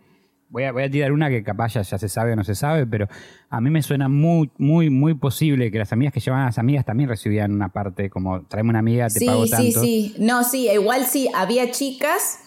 voy 0.48 0.64
a, 0.64 0.72
voy 0.72 0.82
a 0.82 0.90
tirar 0.90 1.12
una 1.12 1.28
que 1.28 1.44
capaz 1.44 1.74
ya, 1.74 1.82
ya 1.82 1.96
se 1.98 2.08
sabe 2.08 2.32
o 2.32 2.36
no 2.36 2.42
se 2.42 2.56
sabe, 2.56 2.86
pero 2.86 3.06
a 3.50 3.60
mí 3.60 3.70
me 3.70 3.82
suena 3.82 4.08
muy, 4.08 4.50
muy, 4.58 4.90
muy 4.90 5.14
posible 5.14 5.70
que 5.70 5.78
las 5.78 5.92
amigas 5.92 6.12
que 6.12 6.18
llevaban 6.18 6.42
a 6.44 6.48
las 6.48 6.58
amigas 6.58 6.84
también 6.84 7.08
recibían 7.08 7.52
una 7.52 7.68
parte, 7.68 8.10
como 8.10 8.42
traeme 8.42 8.70
una 8.70 8.80
amiga, 8.80 9.06
te 9.06 9.20
sí, 9.20 9.26
pago 9.26 9.44
sí, 9.44 9.50
tanto. 9.50 9.80
sí. 9.80 10.14
No, 10.18 10.42
sí, 10.42 10.68
igual 10.68 11.06
sí, 11.06 11.28
había 11.34 11.70
chicas 11.70 12.40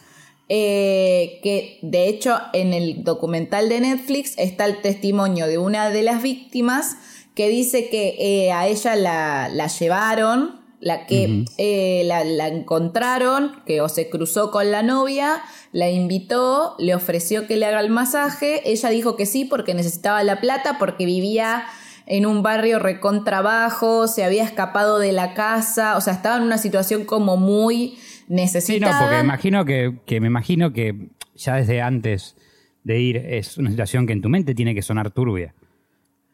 eh, 0.50 1.40
que, 1.44 1.78
de 1.84 2.10
hecho, 2.10 2.40
en 2.54 2.74
el 2.74 3.04
documental 3.04 3.70
de 3.70 3.82
Netflix 3.82 4.34
está 4.38 4.66
el 4.66 4.82
testimonio 4.82 5.46
de 5.46 5.60
una 5.60 5.92
de 5.92 6.02
las 6.02 6.24
víctimas 6.24 6.98
que 7.36 7.50
dice 7.50 7.90
que 7.90 8.16
eh, 8.20 8.52
a 8.52 8.68
ella 8.68 8.96
la, 8.96 9.50
la 9.50 9.68
llevaron, 9.68 10.60
la 10.82 11.06
que 11.06 11.46
eh, 11.58 12.04
la, 12.06 12.24
la 12.24 12.48
encontraron, 12.48 13.62
que 13.66 13.82
o 13.82 13.90
se 13.90 14.10
cruzó 14.10 14.50
con 14.50 14.72
la 14.72 14.82
novia, 14.82 15.42
la 15.72 15.90
invitó, 15.90 16.76
le 16.80 16.96
ofreció 16.96 17.46
que 17.46 17.58
le 17.58 17.68
haga 17.68 17.82
el 17.82 17.90
masaje, 17.90 18.62
ella 18.70 18.90
dijo 18.90 19.16
que 19.16 19.26
sí 19.26 19.46
porque 19.46 19.74
necesitaba 19.74 20.24
la 20.24 20.42
plata, 20.42 20.78
porque 20.80 21.06
vivía 21.06 21.66
en 22.08 22.26
un 22.26 22.42
barrio 22.42 22.80
recontrabajo, 22.80 24.08
se 24.08 24.24
había 24.24 24.44
escapado 24.44 24.98
de 24.98 25.12
la 25.12 25.36
casa, 25.36 25.96
o 25.96 26.02
sea, 26.02 26.14
estaba 26.14 26.38
en 26.38 26.44
una 26.44 26.58
situación 26.58 27.06
como 27.06 27.38
muy 27.38 28.00
Sí, 28.62 28.80
no, 28.80 28.88
porque 29.00 29.20
imagino 29.20 29.66
que, 29.66 30.00
que 30.06 30.22
me 30.22 30.28
imagino 30.28 30.72
que 30.72 31.10
ya 31.36 31.56
desde 31.56 31.82
antes 31.82 32.36
de 32.84 33.00
ir 33.00 33.18
es 33.18 33.58
una 33.58 33.70
situación 33.72 34.06
que 34.08 34.14
en 34.14 34.22
tu 34.22 34.30
mente 34.30 34.54
tiene 34.56 34.74
que 34.76 34.82
sonar 34.82 35.12
turbia. 35.12 35.54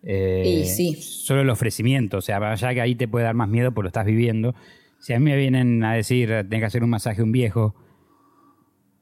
Eh, 0.04 0.44
Y 0.46 0.66
sí. 0.68 0.96
Solo 1.02 1.42
el 1.42 1.50
ofrecimiento, 1.50 2.18
o 2.18 2.22
sea, 2.22 2.54
ya 2.56 2.74
que 2.74 2.82
ahí 2.82 2.96
te 2.96 3.08
puede 3.08 3.26
dar 3.26 3.34
más 3.34 3.48
miedo 3.50 3.72
porque 3.74 3.86
lo 3.86 3.88
estás 3.90 4.06
viviendo. 4.06 4.54
Si 5.00 5.14
a 5.14 5.20
mí 5.20 5.26
me 5.26 5.36
vienen 5.38 5.84
a 5.84 5.94
decir, 5.94 6.30
tenés 6.30 6.60
que 6.60 6.66
hacer 6.66 6.84
un 6.84 6.90
masaje 6.90 7.22
a 7.22 7.24
un 7.24 7.32
viejo 7.32 7.76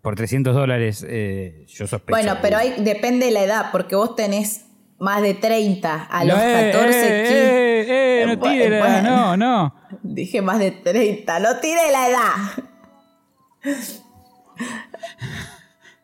por 0.02 0.16
300 0.16 0.54
dólares, 0.56 1.06
eh, 1.08 1.66
yo 1.68 1.88
sospecho. 1.88 2.16
Bueno, 2.16 2.38
pero 2.42 2.58
ahí 2.58 2.74
depende 2.80 3.26
de 3.28 3.32
la 3.32 3.44
edad, 3.44 3.66
porque 3.72 3.96
vos 3.96 4.16
tenés 4.16 4.66
más 5.00 5.22
de 5.22 5.34
30, 5.34 6.04
a 6.04 6.26
los 6.26 6.38
eh, 6.40 6.72
14, 6.74 6.90
eh, 7.00 7.24
15. 7.24 7.34
eh, 7.40 8.22
eh, 8.22 8.26
no 8.28 8.40
tire 8.40 8.70
la- 8.70 8.80
bueno. 8.80 9.10
no, 9.10 9.38
no. 9.38 9.76
Dije 10.04 10.42
más 10.42 10.60
de 10.60 10.72
30, 10.72 11.40
no 11.40 11.58
tire 11.60 11.92
la 11.92 12.10
edad. 12.10 12.64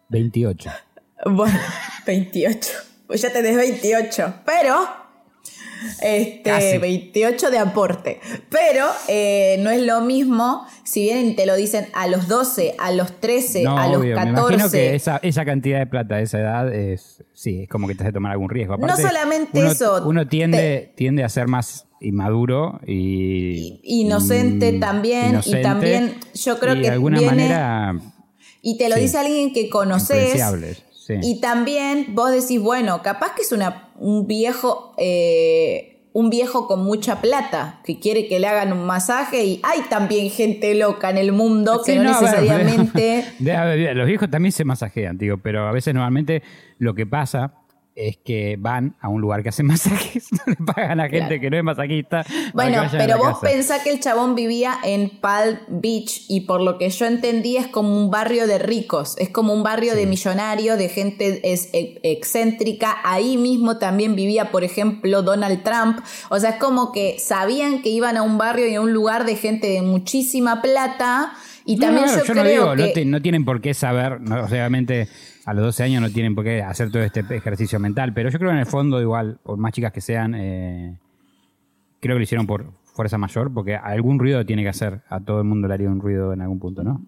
28. 0.10 0.72
Bueno, 1.26 1.60
28. 2.06 2.72
Pues 3.08 3.22
ya 3.22 3.32
tenés 3.32 3.56
28. 3.56 4.34
Pero. 4.46 5.09
Este, 6.02 6.42
Casi. 6.44 6.78
28 6.78 7.52
de 7.52 7.58
aporte. 7.58 8.20
Pero 8.50 8.86
eh, 9.08 9.58
no 9.62 9.70
es 9.70 9.82
lo 9.82 10.02
mismo 10.02 10.66
si 10.84 11.04
bien 11.04 11.36
te 11.36 11.46
lo 11.46 11.56
dicen 11.56 11.88
a 11.94 12.08
los 12.08 12.28
12, 12.28 12.76
a 12.80 12.92
los 12.92 13.20
13, 13.20 13.64
No, 13.64 13.78
a 13.78 13.88
los 13.88 13.98
obvio, 13.98 14.16
14. 14.16 14.34
Me 14.34 14.40
imagino 14.56 14.72
que 14.72 14.96
esa, 14.96 15.18
esa 15.18 15.46
cantidad 15.46 15.80
de 15.80 15.88
plata 15.88 16.16
a 16.16 16.22
esa 16.22 16.40
edad 16.40 16.74
es, 16.74 17.24
sí, 17.34 17.64
es 17.64 17.70
como 17.70 17.88
que 17.88 17.96
te 17.96 18.04
hace 18.04 18.12
tomar 18.12 18.32
algún 18.32 18.50
riesgo. 18.50 18.78
No 18.78 18.98
solamente 18.98 19.60
uno, 19.60 19.72
eso, 19.72 20.04
Uno 20.06 20.28
tiende, 20.28 20.92
tiende 20.96 21.24
a 21.24 21.30
ser 21.30 21.48
más 21.48 21.86
inmaduro 22.02 22.80
y... 22.88 23.82
Inocente 23.84 24.70
y- 24.70 24.80
también, 24.80 25.40
y 25.46 25.62
también 25.62 26.16
yo 26.34 26.58
creo 26.60 26.74
y 26.76 26.78
que 26.78 26.88
de 26.88 26.90
alguna 26.94 27.20
viene- 27.20 27.32
manera 27.36 27.94
Y 28.62 28.78
te 28.78 28.90
lo 28.90 28.96
Sí. 28.96 29.02
dice 29.02 29.18
alguien 29.18 29.54
que 29.54 29.70
conoces. 29.70 30.42
Sí. 31.10 31.16
Y 31.24 31.42
también 31.42 32.14
vos 32.14 32.32
decís, 32.32 32.62
bueno, 32.62 33.02
capaz 33.02 33.34
que 33.34 33.42
es 33.42 33.52
una, 33.52 33.90
un 33.98 34.28
viejo, 34.28 34.94
eh, 35.00 36.06
un 36.14 36.30
viejo 36.30 36.68
con 36.68 36.84
mucha 36.84 37.20
plata 37.20 37.82
que 37.84 38.00
quiere 38.00 38.28
que 38.28 38.40
le 38.40 38.48
hagan 38.48 38.74
un 38.74 38.86
masaje 38.86 39.44
y 39.44 39.60
hay 39.64 39.82
también 39.90 40.30
gente 40.30 40.76
loca 40.76 41.10
en 41.10 41.18
el 41.18 41.32
mundo 41.32 41.82
Sí, 41.84 41.94
que 41.94 42.00
no, 42.00 42.12
necesariamente. 42.12 43.26
los 43.96 44.06
viejos 44.06 44.30
también 44.30 44.52
se 44.52 44.66
masajean, 44.66 45.18
digo, 45.18 45.38
pero 45.38 45.68
a 45.68 45.72
veces 45.72 45.96
normalmente 45.96 46.44
lo 46.78 46.94
que 46.94 47.08
pasa 47.08 47.54
es 48.08 48.18
que 48.18 48.56
van 48.58 48.96
a 49.02 49.10
un 49.10 49.20
lugar 49.22 49.44
que 49.44 49.50
hace 49.50 49.64
masajes, 49.74 50.32
no 50.32 50.40
le 50.48 50.56
pagan 50.56 51.00
a 51.00 51.04
gente 51.10 51.20
Claro. 51.28 51.42
que 51.42 51.50
no 51.50 51.58
es 51.58 51.64
masajista. 51.64 52.26
Bueno, 52.54 52.82
pero 52.92 53.18
vos 53.18 53.40
pensás 53.42 53.82
que 53.84 53.92
el 53.92 54.00
chabón 54.00 54.36
vivía 54.36 54.76
en 54.84 55.10
Palm 55.20 55.58
Beach 55.68 56.26
y 56.30 56.42
por 56.42 56.62
lo 56.62 56.78
que 56.78 56.90
yo 56.90 57.06
entendí 57.06 57.58
es 57.58 57.68
como 57.68 57.96
un 57.98 58.10
barrio 58.10 58.48
de 58.48 58.58
ricos, 58.58 59.16
es 59.18 59.30
como 59.30 59.54
un 59.54 59.64
barrio 59.64 59.96
de 59.96 60.06
millonarios, 60.06 60.78
de 60.78 60.90
gente 60.90 61.42
es, 61.52 61.70
e- 61.74 62.00
excéntrica. 62.04 62.98
Ahí 63.04 63.38
mismo 63.38 63.78
también 63.78 64.16
vivía, 64.16 64.52
por 64.52 64.64
ejemplo, 64.64 65.22
Donald 65.22 65.64
Trump. 65.64 66.00
O 66.30 66.40
sea, 66.40 66.52
es 66.52 66.56
como 66.58 66.92
que 66.92 67.18
sabían 67.20 67.82
que 67.82 67.90
iban 67.90 68.18
a 68.18 68.22
un 68.24 68.38
barrio 68.38 68.68
y 68.68 68.76
a 68.76 68.82
un 68.82 68.94
lugar 68.94 69.26
de 69.26 69.36
gente 69.36 69.68
de 69.68 69.82
muchísima 69.82 70.62
plata. 70.62 71.34
Y 71.66 71.78
también 71.78 72.06
no, 72.08 72.18
yo, 72.18 72.24
yo 72.24 72.34
no 72.34 72.44
digo, 72.44 72.72
que... 72.76 72.82
no, 72.88 72.94
te- 72.94 73.06
no 73.06 73.22
tienen 73.22 73.46
por 73.46 73.62
qué 73.62 73.74
saber, 73.74 74.20
no, 74.22 74.44
obviamente 74.46 75.08
a 75.50 75.54
los 75.54 75.66
12 75.66 75.84
años 75.84 76.02
no 76.02 76.10
tienen 76.12 76.36
por 76.36 76.44
qué 76.44 76.62
hacer 76.62 76.92
todo 76.92 77.02
este 77.02 77.22
ejercicio 77.36 77.80
mental, 77.80 78.14
pero 78.14 78.30
yo 78.30 78.38
creo 78.38 78.52
que 78.52 78.56
en 78.56 78.60
el 78.60 78.66
fondo 78.68 79.02
igual, 79.02 79.40
por 79.44 79.58
más 79.58 79.72
chicas 79.72 79.92
que 79.92 80.02
sean, 80.02 80.36
eh, 80.36 80.98
creo 82.00 82.16
que 82.16 82.20
lo 82.20 82.24
hicieron 82.24 82.46
por 82.46 82.72
fuerza 82.84 83.18
mayor, 83.18 83.52
porque 83.54 83.76
algún 83.76 84.20
ruido 84.20 84.46
tiene 84.46 84.62
que 84.64 84.70
hacer, 84.70 85.02
a 85.10 85.20
todo 85.20 85.40
el 85.40 85.46
mundo 85.46 85.68
le 85.68 85.74
haría 85.74 85.90
un 85.90 86.00
ruido 86.02 86.34
en 86.34 86.42
algún 86.42 86.60
punto, 86.60 86.84
¿no? 86.84 87.02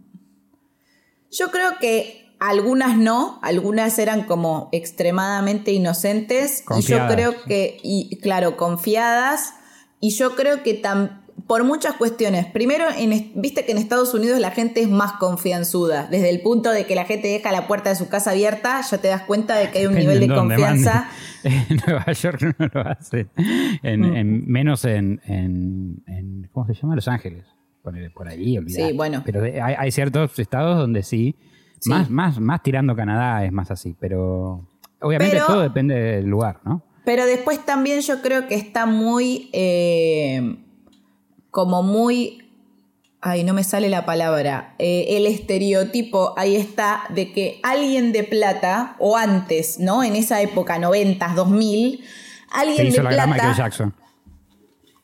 Yo 1.32 1.52
creo 1.52 1.72
que 1.80 2.34
algunas 2.40 2.98
no, 2.98 3.40
algunas 3.44 4.00
eran 4.00 4.24
como 4.24 4.70
extremadamente 4.72 5.72
inocentes 5.72 6.64
Confiadas. 6.66 7.12
y 7.12 7.12
yo 7.12 7.16
creo 7.16 7.44
que, 7.46 7.78
y 7.84 8.18
claro, 8.18 8.58
confiadas 8.58 9.54
y 10.00 10.10
yo 10.12 10.36
creo 10.36 10.64
que 10.64 10.82
tam- 10.82 11.21
por 11.52 11.66
muchas 11.66 11.96
cuestiones. 11.96 12.46
Primero, 12.46 12.86
en 12.98 13.34
viste 13.36 13.66
que 13.66 13.74
en 13.74 13.78
Estados 13.78 14.14
Unidos 14.14 14.40
la 14.40 14.52
gente 14.52 14.80
es 14.80 14.88
más 14.90 15.12
confianzuda, 15.20 16.08
desde 16.10 16.30
el 16.30 16.40
punto 16.40 16.72
de 16.72 16.86
que 16.86 16.96
la 16.96 17.04
gente 17.04 17.28
deja 17.28 17.52
la 17.52 17.68
puerta 17.68 17.90
de 17.90 17.98
su 17.98 18.08
casa 18.08 18.32
abierta, 18.32 18.80
ya 18.90 18.98
te 19.00 19.10
das 19.10 19.24
cuenta 19.24 19.58
de 19.58 19.70
que 19.70 19.80
hay 19.80 19.86
un 19.88 19.96
nivel 19.96 20.22
de 20.22 20.30
confianza. 20.34 21.10
En 21.44 21.78
Nueva 21.86 22.10
York 22.14 22.56
no 22.58 22.68
lo 22.74 22.82
hacen. 22.88 23.30
En, 23.84 24.00
Mm. 24.00 24.16
en- 24.16 24.48
menos 24.48 24.86
en, 24.86 25.20
en- 25.26 26.48
¿Cómo 26.54 26.68
se 26.68 26.74
llama? 26.74 26.96
Los 26.96 27.10
Ángeles. 27.10 27.44
Ponele 27.84 28.12
por 28.12 28.30
ahí, 28.30 28.58
olvidate. 28.58 28.88
Sí, 28.92 28.96
bueno. 28.96 29.22
Pero 29.26 29.44
hay, 29.44 29.74
hay 29.78 29.92
ciertos 29.92 30.40
estados 30.40 30.78
donde 30.78 31.04
sí. 31.04 31.36
Sí. 31.82 31.90
Más, 31.90 32.10
más, 32.10 32.40
más 32.40 32.64
tirando 32.64 32.96
Canadá 32.96 33.44
es 33.44 33.52
más 33.52 33.72
así. 33.72 33.94
Pero 34.00 34.70
obviamente 35.02 35.34
Pero- 35.36 35.48
todo 35.48 35.62
depende 35.64 35.96
del 35.96 36.28
lugar, 36.28 36.62
¿no? 36.64 36.82
Pero 37.04 37.26
después 37.26 37.66
también 37.66 38.00
yo 38.00 38.22
creo 38.22 38.48
que 38.48 38.56
está 38.56 38.86
muy, 38.86 39.50
eh, 39.52 40.58
como 41.52 41.84
muy, 41.84 42.50
ay, 43.22 43.44
no 43.44 43.54
me 43.54 43.64
sale 43.64 43.90
la 43.90 44.06
palabra, 44.06 44.74
eh, 44.80 45.06
el 45.10 45.26
estereotipo, 45.28 46.34
ahí 46.38 46.56
está, 46.56 47.04
de 47.10 47.32
que 47.32 47.60
alguien 47.64 48.12
de 48.14 48.24
plata, 48.24 48.96
o 49.00 49.16
antes, 49.18 49.80
¿no? 49.80 50.04
En 50.04 50.16
esa 50.16 50.42
época, 50.42 50.80
90, 50.80 51.28
2000, 51.36 52.00
Se 52.00 52.06
alguien 52.52 52.88
hizo 52.88 53.04
de 53.04 53.04
la 53.16 53.28
Michael 53.28 53.42
plata... 53.42 53.58
Jackson. 53.58 53.94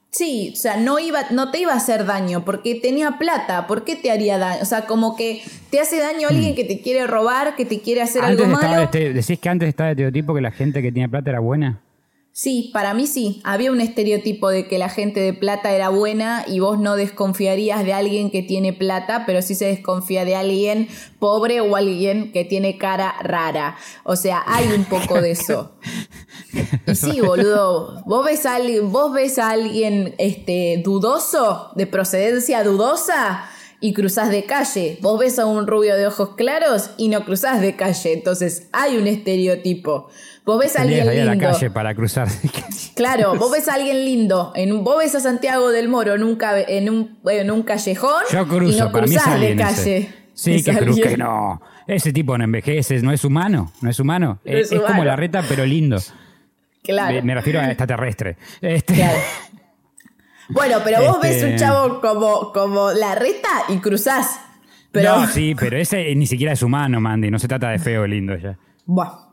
Sí, 0.09 0.51
o 0.53 0.55
sea, 0.55 0.77
no, 0.77 0.97
iba, 0.97 1.19
no 1.29 1.51
te 1.51 1.59
iba 1.59 1.73
a 1.73 1.75
hacer 1.75 2.05
daño 2.05 2.43
porque 2.43 2.73
tenía 2.75 3.19
plata. 3.19 3.67
¿Por 3.67 3.83
qué 3.83 3.95
te 3.95 4.09
haría 4.09 4.39
daño? 4.39 4.61
O 4.63 4.65
sea, 4.65 4.87
como 4.87 5.15
que 5.15 5.43
te 5.69 5.79
hace 5.79 5.99
daño 5.99 6.29
alguien 6.29 6.55
que 6.55 6.63
te 6.63 6.81
quiere 6.81 7.05
robar, 7.05 7.55
que 7.55 7.65
te 7.65 7.81
quiere 7.81 8.01
hacer 8.01 8.23
Mm. 8.23 8.25
Antes 8.25 8.45
algo 8.45 8.55
estaba 8.55 8.73
malo. 8.73 8.83
este- 8.85 9.13
decís 9.13 9.37
que 9.37 9.49
antes 9.49 9.69
estaba 9.69 9.89
el 9.89 9.93
estereotipo 9.93 10.33
que 10.33 10.41
la 10.41 10.49
gente 10.51 10.81
que 10.81 10.91
tenía 10.91 11.07
plata 11.07 11.29
era 11.29 11.39
buena. 11.39 11.81
Sí, 12.39 12.69
para 12.71 12.93
mí 12.93 13.07
sí. 13.07 13.41
Había 13.43 13.71
un 13.71 13.81
estereotipo 13.81 14.49
de 14.49 14.67
que 14.67 14.77
la 14.77 14.89
gente 14.89 15.19
de 15.19 15.33
plata 15.33 15.71
era 15.71 15.89
buena 15.89 16.45
y 16.47 16.59
vos 16.59 16.77
no 16.77 16.95
desconfiarías 16.95 17.83
de 17.83 17.93
alguien 17.93 18.29
que 18.29 18.43
tiene 18.43 18.73
plata, 18.73 19.23
pero 19.25 19.41
sí 19.41 19.55
se 19.55 19.65
desconfía 19.65 20.23
de 20.23 20.35
alguien 20.35 20.87
pobre 21.17 21.61
o 21.61 21.75
alguien 21.75 22.31
que 22.31 22.45
tiene 22.45 22.77
cara 22.77 23.15
rara. 23.23 23.75
O 24.03 24.15
sea, 24.15 24.43
hay 24.45 24.67
un 24.67 24.85
poco 24.85 25.19
de 25.19 25.31
eso. 25.31 25.71
Y 26.85 26.95
sí, 26.95 27.21
boludo. 27.21 28.03
Vos 28.05 28.23
ves 28.23 28.45
a 28.45 28.55
alguien, 28.55 28.91
vos 28.91 29.11
ves 29.11 29.39
a 29.39 29.49
alguien 29.49 30.13
este, 30.19 30.81
dudoso, 30.85 31.71
de 31.75 31.87
procedencia 31.87 32.63
dudosa, 32.63 33.49
y 33.79 33.93
cruzás 33.93 34.29
de 34.29 34.43
calle. 34.45 34.97
Vos 35.01 35.19
ves 35.19 35.37
a 35.39 35.45
un 35.45 35.67
rubio 35.67 35.95
de 35.95 36.07
ojos 36.07 36.35
claros 36.35 36.91
y 36.97 37.09
no 37.09 37.23
cruzás 37.25 37.61
de 37.61 37.75
calle. 37.75 38.13
Entonces 38.13 38.67
hay 38.71 38.97
un 38.97 39.07
estereotipo. 39.07 40.09
Vos 40.45 40.59
ves 40.59 40.75
a 40.77 40.81
alguien 40.81 41.03
ir 41.05 41.09
a 41.21 41.25
la 41.25 41.31
lindo. 41.33 41.47
calle 41.49 41.69
para 41.69 41.93
cruzar. 41.93 42.27
Claro, 42.95 43.35
vos 43.35 43.51
ves 43.51 43.67
a 43.67 43.75
alguien 43.75 44.03
lindo, 44.05 44.51
en, 44.55 44.71
un- 44.71 44.83
vos 44.83 44.97
ves 44.97 45.13
a 45.13 45.19
Santiago 45.19 45.69
del 45.69 45.87
Moro 45.87 46.15
en 46.15 46.23
un, 46.23 46.35
cabe- 46.35 46.65
en 46.67 46.89
un, 46.89 47.19
en 47.29 47.51
un 47.51 47.61
callejón 47.61 48.23
Yo 48.31 48.47
cruzo, 48.47 48.75
y 48.75 48.79
no 48.79 48.91
para 48.91 49.05
mí 49.05 49.15
es 49.15 49.21
cruzás 49.21 49.39
de 49.39 49.47
ese. 49.51 49.55
calle. 49.61 50.09
Sí, 50.33 50.55
Es 50.55 50.65
que 50.65 50.77
cruz, 50.77 50.99
que 50.99 51.15
no. 51.17 51.61
Ese 51.85 52.11
tipo 52.11 52.35
no 52.39 52.43
envejece, 52.43 52.99
no 53.03 53.11
es 53.11 53.23
humano, 53.23 53.71
no 53.81 53.89
es 53.91 53.99
humano. 53.99 54.39
No 54.43 54.51
es, 54.57 54.67
es 54.67 54.71
es 54.71 54.81
como 54.81 55.03
la 55.05 55.15
reta, 55.15 55.43
pero 55.47 55.63
lindo. 55.63 55.99
Claro. 56.83 57.15
Me, 57.15 57.21
me 57.21 57.35
refiero 57.35 57.59
a 57.59 57.67
extraterrestre. 57.67 58.37
Este, 58.61 58.95
Claro. 58.95 59.17
Bueno, 60.49 60.77
pero 60.83 61.01
vos 61.03 61.19
ves 61.21 61.35
Este- 61.37 61.51
un 61.53 61.57
chavo 61.57 62.01
como, 62.01 62.51
como 62.53 62.91
la 62.91 63.15
reta 63.15 63.49
y 63.69 63.77
cruzás. 63.79 64.39
Pero, 64.91 65.19
No, 65.19 65.27
sí, 65.31 65.55
pero 65.55 65.77
ese 65.77 66.13
ni 66.15 66.25
siquiera 66.27 66.53
es 66.53 66.61
humano, 66.61 66.99
Mandy. 67.01 67.29
No 67.29 67.39
se 67.39 67.47
trata 67.47 67.69
de 67.69 67.79
feo 67.79 68.03
o 68.03 68.07
lindo 68.07 68.35
ya. 68.37 68.57
Bueno. 68.85 69.25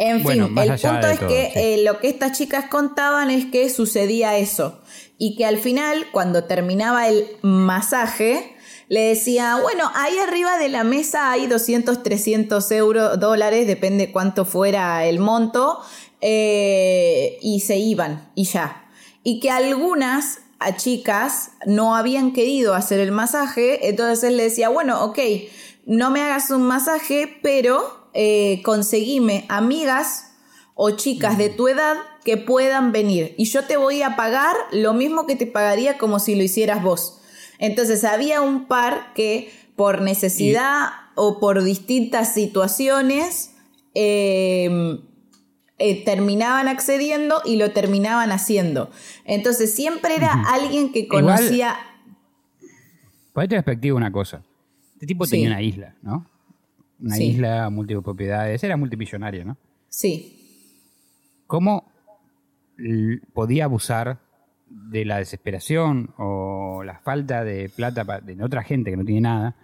En 0.00 0.22
Bueno, 0.22 0.46
fin, 0.46 0.58
el 0.58 0.68
punto 0.80 1.08
es 1.08 1.18
todo, 1.18 1.28
que 1.28 1.50
sí. 1.52 1.58
eh, 1.58 1.82
lo 1.84 1.98
que 1.98 2.08
estas 2.08 2.38
chicas 2.38 2.66
contaban 2.66 3.30
es 3.32 3.46
que 3.46 3.68
sucedía 3.68 4.36
eso. 4.38 4.80
Y 5.18 5.34
que 5.36 5.44
al 5.44 5.58
final, 5.58 6.06
cuando 6.12 6.44
terminaba 6.44 7.08
el 7.08 7.26
masaje, 7.42 8.54
le 8.88 9.00
decía, 9.00 9.58
bueno, 9.60 9.90
ahí 9.96 10.16
arriba 10.18 10.56
de 10.56 10.68
la 10.68 10.84
mesa 10.84 11.32
hay 11.32 11.48
200, 11.48 12.04
300 12.04 12.70
euros, 12.70 13.18
dólares, 13.18 13.66
depende 13.66 14.12
cuánto 14.12 14.44
fuera 14.44 15.04
el 15.04 15.18
monto, 15.18 15.80
eh, 16.20 17.36
y 17.42 17.60
se 17.60 17.76
iban, 17.78 18.30
y 18.36 18.44
ya. 18.44 18.87
Y 19.28 19.40
que 19.40 19.50
algunas 19.50 20.38
a 20.58 20.76
chicas 20.76 21.50
no 21.66 21.94
habían 21.94 22.32
querido 22.32 22.72
hacer 22.72 22.98
el 22.98 23.12
masaje, 23.12 23.90
entonces 23.90 24.24
él 24.24 24.38
le 24.38 24.44
decía, 24.44 24.70
bueno, 24.70 25.04
ok, 25.04 25.18
no 25.84 26.10
me 26.10 26.22
hagas 26.22 26.50
un 26.50 26.62
masaje, 26.62 27.38
pero 27.42 28.08
eh, 28.14 28.62
conseguime 28.64 29.44
amigas 29.50 30.32
o 30.74 30.92
chicas 30.92 31.36
de 31.36 31.50
tu 31.50 31.68
edad 31.68 31.96
que 32.24 32.38
puedan 32.38 32.90
venir 32.90 33.34
y 33.36 33.44
yo 33.44 33.66
te 33.66 33.76
voy 33.76 34.00
a 34.00 34.16
pagar 34.16 34.56
lo 34.72 34.94
mismo 34.94 35.26
que 35.26 35.36
te 35.36 35.46
pagaría 35.46 35.98
como 35.98 36.20
si 36.20 36.34
lo 36.34 36.42
hicieras 36.42 36.82
vos. 36.82 37.20
Entonces 37.58 38.04
había 38.04 38.40
un 38.40 38.66
par 38.66 39.12
que 39.12 39.52
por 39.76 40.00
necesidad 40.00 40.88
o 41.16 41.38
por 41.38 41.62
distintas 41.62 42.32
situaciones 42.32 43.50
eh, 43.94 45.00
eh, 45.78 46.04
terminaban 46.04 46.68
accediendo 46.68 47.40
y 47.44 47.56
lo 47.56 47.70
terminaban 47.72 48.30
haciendo. 48.32 48.90
Entonces 49.24 49.74
siempre 49.74 50.16
era 50.16 50.32
alguien 50.52 50.92
que 50.92 51.06
conocía... 51.08 51.76
Ponete 53.32 53.54
en 53.56 53.62
perspectiva 53.62 53.96
una 53.96 54.10
cosa. 54.10 54.42
Este 54.94 55.06
tipo 55.06 55.24
Sí. 55.24 55.32
tenía 55.32 55.48
una 55.50 55.62
isla, 55.62 55.94
¿no? 56.02 56.26
Una 57.00 57.14
Sí. 57.14 57.26
isla, 57.30 57.70
múltiples 57.70 58.02
propiedades. 58.02 58.62
Era 58.64 58.76
multimillonario, 58.76 59.44
¿no? 59.44 59.56
Sí, 59.88 60.34
¿Cómo 61.46 61.90
podía 63.32 63.64
abusar 63.64 64.18
de 64.68 65.04
la 65.06 65.16
desesperación 65.18 66.12
o 66.18 66.82
la 66.84 66.98
falta 66.98 67.42
de 67.42 67.70
plata 67.70 68.04
de 68.20 68.44
otra 68.44 68.62
gente 68.62 68.90
que 68.90 68.96
no 68.98 69.04
tiene 69.04 69.22
nada? 69.22 69.56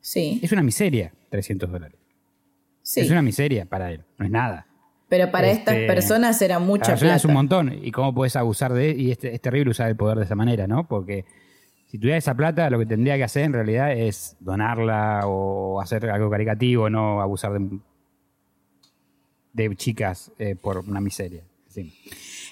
sí, 0.00 0.40
Es 0.42 0.52
una 0.52 0.62
miseria, 0.62 1.12
300 1.30 1.70
dólares. 1.70 1.98
sí. 2.82 3.00
Es 3.00 3.10
una 3.10 3.20
miseria 3.20 3.66
para 3.66 3.90
él, 3.92 4.04
no 4.16 4.24
es 4.24 4.30
nada. 4.30 4.66
Pero 5.08 5.30
para 5.30 5.50
estas 5.50 5.74
Este, 5.74 5.86
personas 5.86 6.40
era 6.42 6.58
mucha 6.58 6.94
Para 6.94 6.94
es 7.16 7.24
un 7.24 7.30
plata. 7.30 7.32
montón. 7.32 7.78
¿Y 7.82 7.90
cómo 7.92 8.14
puedes 8.14 8.36
abusar 8.36 8.72
de 8.74 8.90
Y 8.90 9.10
es, 9.12 9.18
es 9.24 9.40
terrible 9.40 9.70
usar 9.70 9.88
el 9.88 9.96
poder 9.96 10.18
de 10.18 10.24
esa 10.24 10.34
manera, 10.34 10.66
¿no? 10.66 10.86
Porque 10.86 11.24
si 11.86 11.98
tuviera 11.98 12.18
esa 12.18 12.34
plata, 12.34 12.68
lo 12.68 12.78
que 12.78 12.84
tendría 12.86 13.16
que 13.16 13.24
hacer 13.24 13.44
en 13.44 13.54
realidad 13.54 13.92
es 13.92 14.36
donarla 14.40 15.22
o 15.24 15.80
hacer 15.80 16.10
algo 16.10 16.28
caricativo, 16.28 16.90
no 16.90 17.22
abusar 17.22 17.52
de, 17.54 17.78
de 19.54 19.76
chicas 19.76 20.30
eh, 20.38 20.56
por 20.60 20.78
una 20.78 21.00
miseria. 21.00 21.42
Sí. 21.68 21.92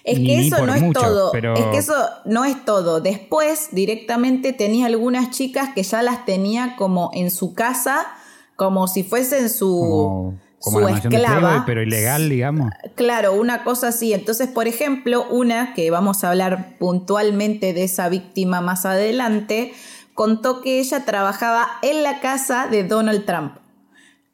Es 0.05 0.19
Ni- 0.21 0.27
que 0.27 0.47
eso 0.47 0.65
no 0.67 0.75
es 0.75 0.81
mucho, 0.83 1.01
todo. 1.01 1.33
pero- 1.33 1.55
Es 1.55 1.65
que 1.67 1.79
eso 1.79 1.95
no 2.25 2.45
es 2.45 2.65
todo. 2.65 3.01
Después, 3.01 3.69
directamente 3.73 4.53
tenía 4.53 4.87
algunas 4.87 5.31
chicas 5.31 5.71
que 5.75 5.83
ya 5.83 6.01
las 6.03 6.25
tenía 6.25 6.75
como 6.77 7.11
en 7.13 7.31
su 7.31 7.55
casa, 7.55 8.07
como 8.55 8.87
si 8.89 9.03
fuesen 9.03 9.51
su, 9.51 9.67
Como, 9.69 10.39
como 10.61 10.79
su 10.79 10.85
la 10.85 10.91
mansión 10.93 11.11
de 11.11 11.17
esclava. 11.19 11.41
Playboy, 11.41 11.63
pero 11.67 11.83
ilegal, 11.83 12.29
digamos. 12.29 12.71
Claro, 12.95 13.35
una 13.35 13.65
cosa 13.65 13.89
así. 13.89 14.13
Entonces, 14.13 14.49
por 14.49 14.69
ejemplo, 14.69 15.27
una 15.31 15.75
que 15.75 15.91
vamos 15.91 16.25
a 16.25 16.31
hablar 16.31 16.77
puntualmente 16.79 17.73
de 17.73 17.85
esa 17.85 18.09
víctima 18.09 18.61
más 18.61 18.87
adelante, 18.87 19.73
contó 20.15 20.63
que 20.63 20.81
ella 20.81 21.05
trabajaba 21.05 21.69
en 21.83 22.03
la 22.03 22.21
casa 22.21 22.69
de 22.69 22.85
Donald 22.85 23.25
Trump. 23.27 23.59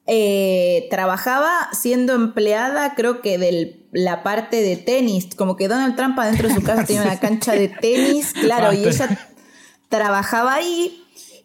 Eh, 0.06 0.88
trabajaba 0.90 1.68
siendo 1.72 2.14
empleada, 2.14 2.94
creo 2.94 3.20
que 3.20 3.38
de 3.38 3.86
la 3.92 4.22
parte 4.22 4.60
de 4.62 4.76
tenis, 4.76 5.28
como 5.36 5.56
que 5.56 5.68
Donald 5.68 5.94
Trump 5.96 6.18
adentro 6.18 6.48
de 6.48 6.54
su 6.54 6.62
casa 6.62 6.84
tenía 6.86 7.02
una 7.02 7.20
cancha 7.20 7.52
de 7.52 7.68
tenis, 7.68 8.32
claro, 8.32 8.72
y 8.72 8.84
ella 8.84 9.30
trabajaba 9.88 10.54
ahí 10.54 11.01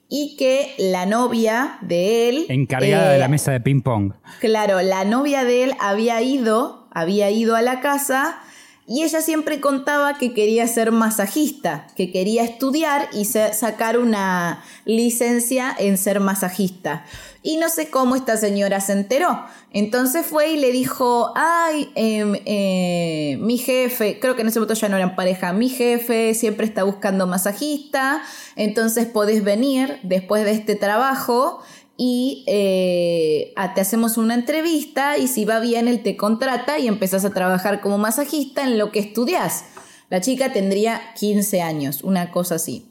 y 0.09 0.35
que 0.37 0.73
la 0.77 1.05
novia 1.05 1.77
de 1.81 2.29
él... 2.29 2.45
Encargada 2.49 3.09
de 3.09 3.17
eh, 3.17 3.19
la 3.19 3.27
mesa 3.27 3.51
de 3.51 3.59
ping 3.59 3.81
pong. 3.81 4.13
Claro, 4.39 4.81
la 4.81 5.03
novia 5.05 5.43
de 5.43 5.63
él 5.63 5.73
había 5.79 6.21
ido, 6.21 6.87
había 6.91 7.29
ido 7.29 7.55
a 7.55 7.61
la 7.61 7.81
casa 7.81 8.39
y 8.87 9.03
ella 9.03 9.21
siempre 9.21 9.59
contaba 9.59 10.17
que 10.17 10.33
quería 10.33 10.65
ser 10.67 10.91
masajista, 10.93 11.87
que 11.95 12.11
quería 12.11 12.43
estudiar 12.43 13.09
y 13.13 13.25
sa- 13.25 13.51
sacar 13.53 13.97
una 13.99 14.63
licencia 14.85 15.75
en 15.77 15.97
ser 15.97 16.19
masajista. 16.21 17.03
Y 17.43 17.57
no 17.57 17.69
sé 17.69 17.89
cómo 17.89 18.15
esta 18.15 18.35
señora 18.37 18.79
se 18.81 18.93
enteró. 18.93 19.41
Entonces 19.71 20.25
fue 20.25 20.51
y 20.51 20.57
le 20.57 20.71
dijo, 20.71 21.31
ay, 21.35 21.91
em, 21.95 22.35
eh, 22.45 23.37
mi 23.41 23.57
jefe, 23.57 24.19
creo 24.19 24.35
que 24.35 24.41
en 24.41 24.47
ese 24.47 24.59
momento 24.59 24.73
ya 24.73 24.89
no 24.89 24.97
eran 24.97 25.15
pareja, 25.15 25.53
mi 25.53 25.69
jefe 25.69 26.33
siempre 26.33 26.65
está 26.65 26.83
buscando 26.83 27.27
masajista, 27.27 28.21
entonces 28.55 29.05
podés 29.05 29.43
venir 29.43 29.99
después 30.03 30.43
de 30.45 30.51
este 30.51 30.75
trabajo 30.75 31.61
y 31.97 32.43
eh, 32.45 33.53
te 33.73 33.81
hacemos 33.81 34.17
una 34.17 34.35
entrevista 34.35 35.17
y 35.17 35.27
si 35.27 35.45
va 35.45 35.59
bien 35.59 35.87
él 35.87 36.03
te 36.03 36.15
contrata 36.15 36.77
y 36.77 36.87
empezás 36.87 37.25
a 37.25 37.33
trabajar 37.33 37.81
como 37.81 37.97
masajista 37.97 38.63
en 38.63 38.77
lo 38.77 38.91
que 38.91 38.99
estudias. 38.99 39.65
La 40.09 40.21
chica 40.21 40.53
tendría 40.53 41.13
15 41.15 41.61
años, 41.61 42.03
una 42.03 42.31
cosa 42.31 42.55
así. 42.55 42.87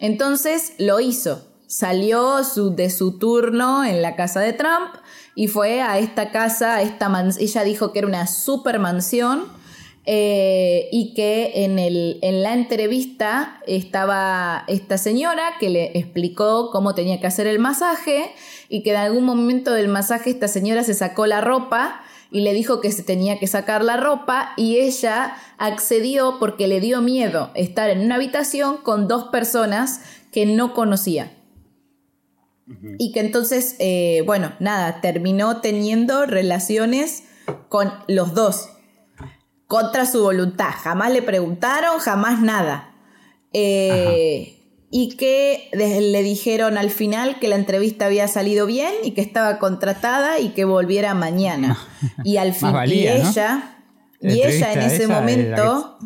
Entonces 0.00 0.72
lo 0.78 1.00
hizo. 1.00 1.46
salió 1.66 2.38
de 2.74 2.90
su 2.90 3.18
turno 3.18 3.84
en 3.84 4.02
la 4.02 4.16
casa 4.16 4.40
de 4.40 4.52
Trump 4.52 4.96
y 5.36 5.46
fue 5.46 5.80
a 5.80 6.00
esta 6.00 6.32
casa, 6.32 6.74
a 6.74 6.82
esta 6.82 7.08
ella 7.38 7.62
dijo 7.62 7.92
que 7.92 8.00
era 8.00 8.08
una 8.08 8.26
super 8.26 8.80
mansión 8.80 9.59
eh, 10.06 10.88
y 10.92 11.12
que 11.14 11.64
en, 11.64 11.78
el, 11.78 12.18
en 12.22 12.42
la 12.42 12.54
entrevista 12.54 13.60
estaba 13.66 14.64
esta 14.66 14.96
señora 14.96 15.42
que 15.60 15.68
le 15.68 15.98
explicó 15.98 16.70
cómo 16.70 16.94
tenía 16.94 17.20
que 17.20 17.26
hacer 17.26 17.46
el 17.46 17.58
masaje 17.58 18.32
y 18.68 18.82
que 18.82 18.90
en 18.90 18.96
algún 18.96 19.24
momento 19.24 19.72
del 19.72 19.88
masaje 19.88 20.30
esta 20.30 20.48
señora 20.48 20.84
se 20.84 20.94
sacó 20.94 21.26
la 21.26 21.40
ropa 21.40 22.00
y 22.30 22.40
le 22.40 22.54
dijo 22.54 22.80
que 22.80 22.92
se 22.92 23.02
tenía 23.02 23.38
que 23.38 23.46
sacar 23.46 23.84
la 23.84 23.96
ropa 23.96 24.52
y 24.56 24.76
ella 24.78 25.34
accedió 25.58 26.38
porque 26.38 26.68
le 26.68 26.80
dio 26.80 27.02
miedo 27.02 27.50
estar 27.54 27.90
en 27.90 28.00
una 28.00 28.14
habitación 28.14 28.78
con 28.78 29.08
dos 29.08 29.24
personas 29.24 30.00
que 30.32 30.46
no 30.46 30.72
conocía. 30.74 31.36
Y 32.98 33.10
que 33.10 33.18
entonces, 33.18 33.74
eh, 33.80 34.22
bueno, 34.26 34.52
nada, 34.60 35.00
terminó 35.00 35.60
teniendo 35.60 36.24
relaciones 36.24 37.24
con 37.68 37.92
los 38.06 38.32
dos, 38.32 38.69
contra 39.70 40.04
su 40.04 40.20
voluntad. 40.20 40.72
Jamás 40.82 41.12
le 41.12 41.22
preguntaron, 41.22 42.00
jamás 42.00 42.42
nada. 42.42 42.90
Eh, 43.52 44.58
y 44.90 45.16
que 45.16 45.68
le 45.72 46.22
dijeron 46.24 46.76
al 46.76 46.90
final 46.90 47.38
que 47.38 47.46
la 47.46 47.54
entrevista 47.54 48.06
había 48.06 48.26
salido 48.26 48.66
bien 48.66 48.92
y 49.04 49.12
que 49.12 49.20
estaba 49.20 49.60
contratada 49.60 50.40
y 50.40 50.48
que 50.48 50.64
volviera 50.64 51.14
mañana. 51.14 51.78
Y 52.24 52.38
al 52.38 52.52
fin, 52.52 52.72
valía, 52.72 53.16
y 53.16 53.20
ella, 53.20 53.76
La 54.18 54.32
y 54.32 54.42
ella 54.42 54.72
en 54.72 54.80
ese 54.80 55.06
momento, 55.06 55.98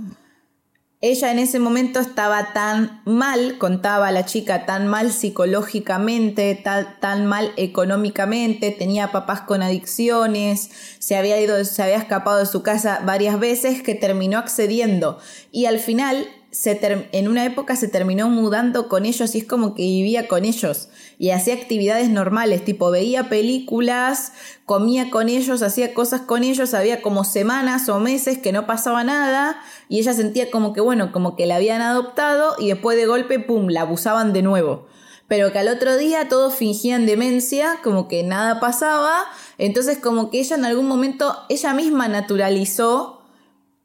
ella 1.07 1.31
en 1.31 1.39
ese 1.39 1.59
momento 1.59 2.01
estaba 2.01 2.55
tan 2.55 3.03
mal, 3.05 3.59
contaba 3.59 4.11
la 4.11 4.25
chica, 4.25 4.65
tan 4.65 4.89
mal 4.89 5.13
psicológicamente, 5.13 6.55
tan, 6.55 6.99
tan 6.99 7.27
mal 7.27 7.53
económicamente, 7.59 8.71
tenía 8.71 9.13
papás 9.13 9.43
con 9.43 9.63
adicciones, 9.63 10.71
se 10.99 11.17
había 11.17 11.39
ido, 11.39 11.63
se 11.67 11.83
había 11.83 11.99
escapado 11.99 12.39
de 12.39 12.47
su 12.47 12.63
casa 12.63 13.03
varias 13.05 13.39
veces 13.39 13.83
que 13.83 13.95
terminó 13.95 14.39
accediendo. 14.39 15.19
Y 15.53 15.67
al 15.67 15.79
final 15.79 16.27
se 16.55 17.09
en 17.11 17.27
una 17.27 17.45
época 17.45 17.75
se 17.75 17.89
terminó 17.89 18.29
mudando 18.29 18.89
con 18.89 19.07
ellos 19.07 19.35
y 19.35 19.39
es 19.39 19.45
como 19.45 19.75
que 19.75 19.83
vivía 19.83 20.29
con 20.29 20.45
ellos 20.45 20.89
y 21.19 21.31
hacía 21.31 21.55
actividades 21.55 22.11
normales, 22.11 22.65
tipo 22.65 22.93
veía 22.93 23.29
películas, 23.29 24.33
comía 24.65 25.11
con 25.11 25.29
ellos, 25.29 25.63
hacía 25.63 25.95
cosas 25.95 26.21
con 26.21 26.45
ellos, 26.45 26.73
había 26.73 27.03
como 27.03 27.25
semanas 27.25 27.89
o 27.89 27.99
meses 27.99 28.39
que 28.39 28.53
no 28.53 28.67
pasaba 28.67 29.03
nada 29.03 29.57
y 29.89 29.99
ella 29.99 30.13
sentía 30.13 30.49
como 30.53 30.73
que 30.73 30.81
bueno, 30.81 31.11
como 31.11 31.35
que 31.35 31.47
la 31.47 31.57
habían 31.57 31.83
adoptado 31.83 32.55
y 32.61 32.69
después 32.69 32.97
de 32.97 33.07
golpe, 33.07 33.41
pum, 33.41 33.67
la 33.67 33.81
abusaban 33.81 34.33
de 34.33 34.43
nuevo. 34.43 34.87
Pero 35.27 35.51
que 35.51 35.59
al 35.59 35.69
otro 35.69 35.97
día 35.97 36.29
todos 36.29 36.55
fingían 36.55 37.05
demencia, 37.05 37.81
como 37.83 38.07
que 38.07 38.23
nada 38.23 38.61
pasaba, 38.61 39.25
entonces 39.59 39.99
como 39.99 40.31
que 40.31 40.39
ella 40.39 40.55
en 40.55 40.67
algún 40.67 40.87
momento, 40.87 41.35
ella 41.49 41.75
misma 41.75 42.07
naturalizó 42.07 43.24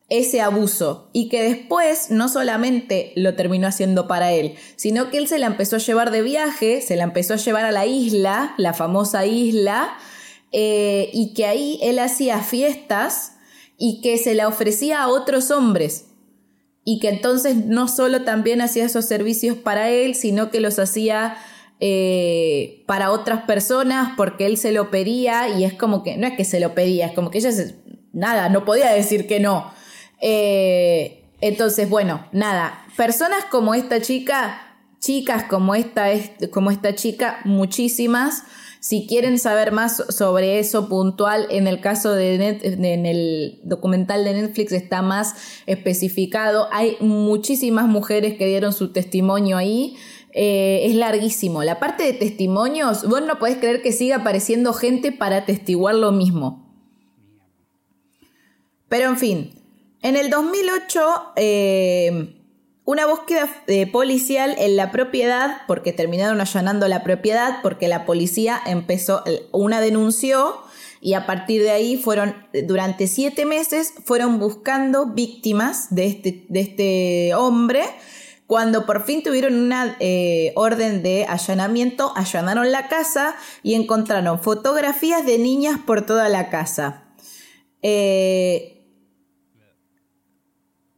ese 0.10 0.42
abuso 0.42 1.10
y 1.14 1.30
que 1.30 1.44
después 1.44 2.10
no 2.10 2.30
solamente 2.30 3.14
lo 3.16 3.36
terminó 3.36 3.68
haciendo 3.68 4.08
para 4.08 4.32
él, 4.32 4.56
sino 4.76 5.10
que 5.10 5.18
él 5.20 5.28
se 5.28 5.38
la 5.38 5.46
empezó 5.46 5.76
a 5.76 5.80
llevar 5.80 6.12
de 6.12 6.22
viaje, 6.22 6.82
se 6.82 6.96
la 6.96 7.04
empezó 7.04 7.36
a 7.36 7.38
llevar 7.38 7.66
a 7.66 7.72
la 7.72 7.86
isla, 7.86 8.54
la 8.58 8.74
famosa 8.74 9.26
isla, 9.26 9.94
eh, 10.52 11.12
y 11.14 11.34
que 11.34 11.46
ahí 11.46 11.80
él 11.84 12.00
hacía 12.00 12.42
fiestas 12.42 13.34
y 13.78 14.02
que 14.02 14.18
se 14.18 14.34
la 14.34 14.48
ofrecía 14.48 15.04
a 15.04 15.08
otros 15.08 15.52
hombres. 15.52 16.06
Y 16.84 17.00
que 17.00 17.10
entonces 17.10 17.56
no 17.56 17.88
solo 17.88 18.24
también 18.24 18.62
hacía 18.62 18.86
esos 18.86 19.06
servicios 19.06 19.58
para 19.58 19.90
él, 19.90 20.16
sino 20.16 20.50
que 20.50 20.60
los 20.60 20.80
hacía 20.80 21.38
eh, 21.80 22.84
para 22.88 23.12
otras 23.12 23.44
personas 23.44 24.14
porque 24.18 24.48
él 24.48 24.58
se 24.58 24.72
lo 24.72 24.90
pedía 24.90 25.50
y 25.50 25.66
es 25.66 25.74
como 25.74 26.02
que, 26.02 26.18
no 26.18 26.26
es 26.26 26.34
que 26.34 26.46
se 26.46 26.60
lo 26.60 26.74
pedía, 26.74 27.06
es 27.06 27.14
como 27.14 27.30
que 27.30 27.38
ella 27.38 27.52
se, 27.52 27.76
nada, 28.12 28.50
no 28.50 28.66
podía 28.66 28.92
decir 28.92 29.28
que 29.28 29.40
no. 29.40 29.72
Eh, 30.22 31.24
entonces, 31.42 31.90
bueno, 31.90 32.26
nada, 32.32 32.86
personas 32.98 33.46
como 33.50 33.74
esta 33.74 34.02
chica, 34.02 34.62
chicas 35.00 35.44
como 35.46 35.76
esta, 35.76 36.12
es- 36.12 36.32
como 36.52 36.72
esta 36.72 36.96
chica, 36.96 37.40
muchísimas. 37.46 38.44
Si 38.82 39.08
quieren 39.08 39.40
saber 39.40 39.72
más 39.74 39.98
sobre 40.10 40.60
eso 40.60 40.88
puntual, 40.88 41.48
en 41.50 41.68
el 41.68 41.82
caso 41.82 42.14
de 42.14 42.36
en 42.64 43.06
el 43.06 43.60
documental 43.64 44.24
de 44.24 44.34
Netflix 44.34 44.72
está 44.72 45.02
más 45.02 45.36
especificado. 45.66 46.68
Hay 46.72 46.96
muchísimas 47.02 47.88
mujeres 47.88 48.38
que 48.38 48.46
dieron 48.46 48.72
su 48.72 48.94
testimonio 48.94 49.58
ahí. 49.58 49.96
Eh, 50.32 50.82
es 50.86 50.96
larguísimo. 50.96 51.64
La 51.64 51.80
parte 51.80 52.04
de 52.04 52.14
testimonios, 52.14 53.06
vos 53.06 53.22
no 53.22 53.38
podés 53.40 53.58
creer 53.58 53.82
que 53.82 53.92
siga 53.92 54.18
apareciendo 54.18 54.72
gente 54.74 55.12
para 55.12 55.38
atestiguar 55.38 55.96
lo 55.96 56.12
mismo. 56.14 56.66
Pero 58.88 59.10
en 59.10 59.18
fin, 59.18 59.52
en 60.02 60.16
el 60.16 60.30
2008, 60.30 61.34
eh, 61.36 62.36
una 62.86 63.06
búsqueda 63.06 63.48
eh, 63.68 63.86
policial 63.86 64.56
en 64.58 64.76
la 64.76 64.92
propiedad, 64.92 65.62
porque 65.68 65.94
terminaron 65.94 66.42
allanando 66.42 66.88
la 66.88 67.04
propiedad, 67.04 67.62
porque 67.62 67.88
la 67.88 68.06
policía 68.06 68.60
empezó, 68.66 69.24
una 69.52 69.80
denunció 69.80 70.60
y 71.02 71.14
a 71.14 71.26
partir 71.26 71.62
de 71.62 71.72
ahí 71.72 71.98
fueron, 71.98 72.36
durante 72.66 73.08
siete 73.08 73.46
meses, 73.46 73.94
fueron 74.06 74.40
buscando 74.40 75.08
víctimas 75.08 75.94
de 75.94 76.08
este, 76.08 76.46
de 76.50 76.60
este 76.60 77.36
hombre. 77.36 77.84
Cuando 78.48 78.88
por 78.88 79.06
fin 79.06 79.22
tuvieron 79.22 79.54
una 79.54 79.96
eh, 80.00 80.52
orden 80.56 81.04
de 81.04 81.26
allanamiento, 81.26 82.12
allanaron 82.16 82.72
la 82.72 82.88
casa 82.88 83.36
y 83.62 83.76
encontraron 83.76 84.42
fotografías 84.42 85.26
de 85.26 85.38
niñas 85.38 85.80
por 85.86 86.06
toda 86.06 86.28
la 86.28 86.50
casa. 86.50 87.04
Eh, 87.84 88.79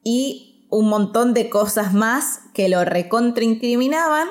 y 0.03 0.65
un 0.69 0.87
montón 0.87 1.33
de 1.33 1.49
cosas 1.49 1.93
más 1.93 2.39
que 2.53 2.69
lo 2.69 2.83
recontraincriminaban, 2.85 4.27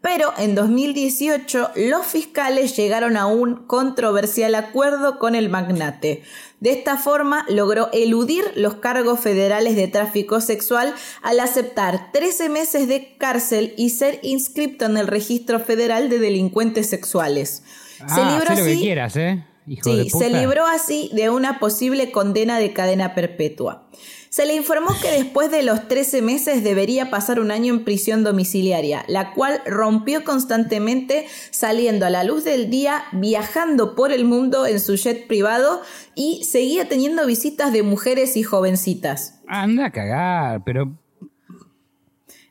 pero 0.00 0.34
en 0.36 0.54
2018 0.54 1.70
los 1.76 2.04
fiscales 2.04 2.76
llegaron 2.76 3.16
a 3.16 3.26
un 3.26 3.66
controversial 3.66 4.54
acuerdo 4.54 5.18
con 5.18 5.34
el 5.34 5.48
magnate. 5.48 6.22
De 6.60 6.72
esta 6.72 6.98
forma 6.98 7.46
logró 7.48 7.88
eludir 7.92 8.44
los 8.54 8.74
cargos 8.74 9.20
federales 9.20 9.76
de 9.76 9.88
tráfico 9.88 10.42
sexual 10.42 10.94
al 11.22 11.40
aceptar 11.40 12.12
13 12.12 12.50
meses 12.50 12.86
de 12.86 13.16
cárcel 13.16 13.72
y 13.78 13.90
ser 13.90 14.18
inscripto 14.22 14.84
en 14.84 14.98
el 14.98 15.06
registro 15.06 15.58
federal 15.58 16.10
de 16.10 16.18
delincuentes 16.18 16.90
sexuales. 16.90 17.62
Ah, 18.00 18.36
hacé 18.36 18.60
lo 18.60 18.66
que 18.66 18.74
quieras, 18.76 19.16
¿eh? 19.16 19.44
Hijo 19.66 19.94
de 19.94 20.04
Sí, 20.04 20.10
puta. 20.10 20.24
se 20.26 20.30
libró 20.30 20.66
así 20.66 21.10
de 21.12 21.30
una 21.30 21.58
posible 21.58 22.10
condena 22.10 22.58
de 22.58 22.72
cadena 22.72 23.14
perpetua. 23.14 23.88
Se 24.28 24.46
le 24.46 24.56
informó 24.56 24.90
que 25.00 25.12
después 25.12 25.50
de 25.52 25.62
los 25.62 25.86
13 25.86 26.20
meses 26.20 26.64
debería 26.64 27.08
pasar 27.08 27.38
un 27.38 27.52
año 27.52 27.72
en 27.72 27.84
prisión 27.84 28.24
domiciliaria, 28.24 29.04
la 29.06 29.32
cual 29.32 29.62
rompió 29.64 30.24
constantemente 30.24 31.26
saliendo 31.52 32.04
a 32.04 32.10
la 32.10 32.24
luz 32.24 32.42
del 32.42 32.68
día, 32.68 33.04
viajando 33.12 33.94
por 33.94 34.10
el 34.10 34.24
mundo 34.24 34.66
en 34.66 34.80
su 34.80 34.96
jet 34.96 35.28
privado 35.28 35.82
y 36.16 36.42
seguía 36.42 36.88
teniendo 36.88 37.24
visitas 37.26 37.72
de 37.72 37.84
mujeres 37.84 38.36
y 38.36 38.42
jovencitas. 38.42 39.40
Anda 39.46 39.86
a 39.86 39.92
cagar, 39.92 40.64
pero 40.64 40.98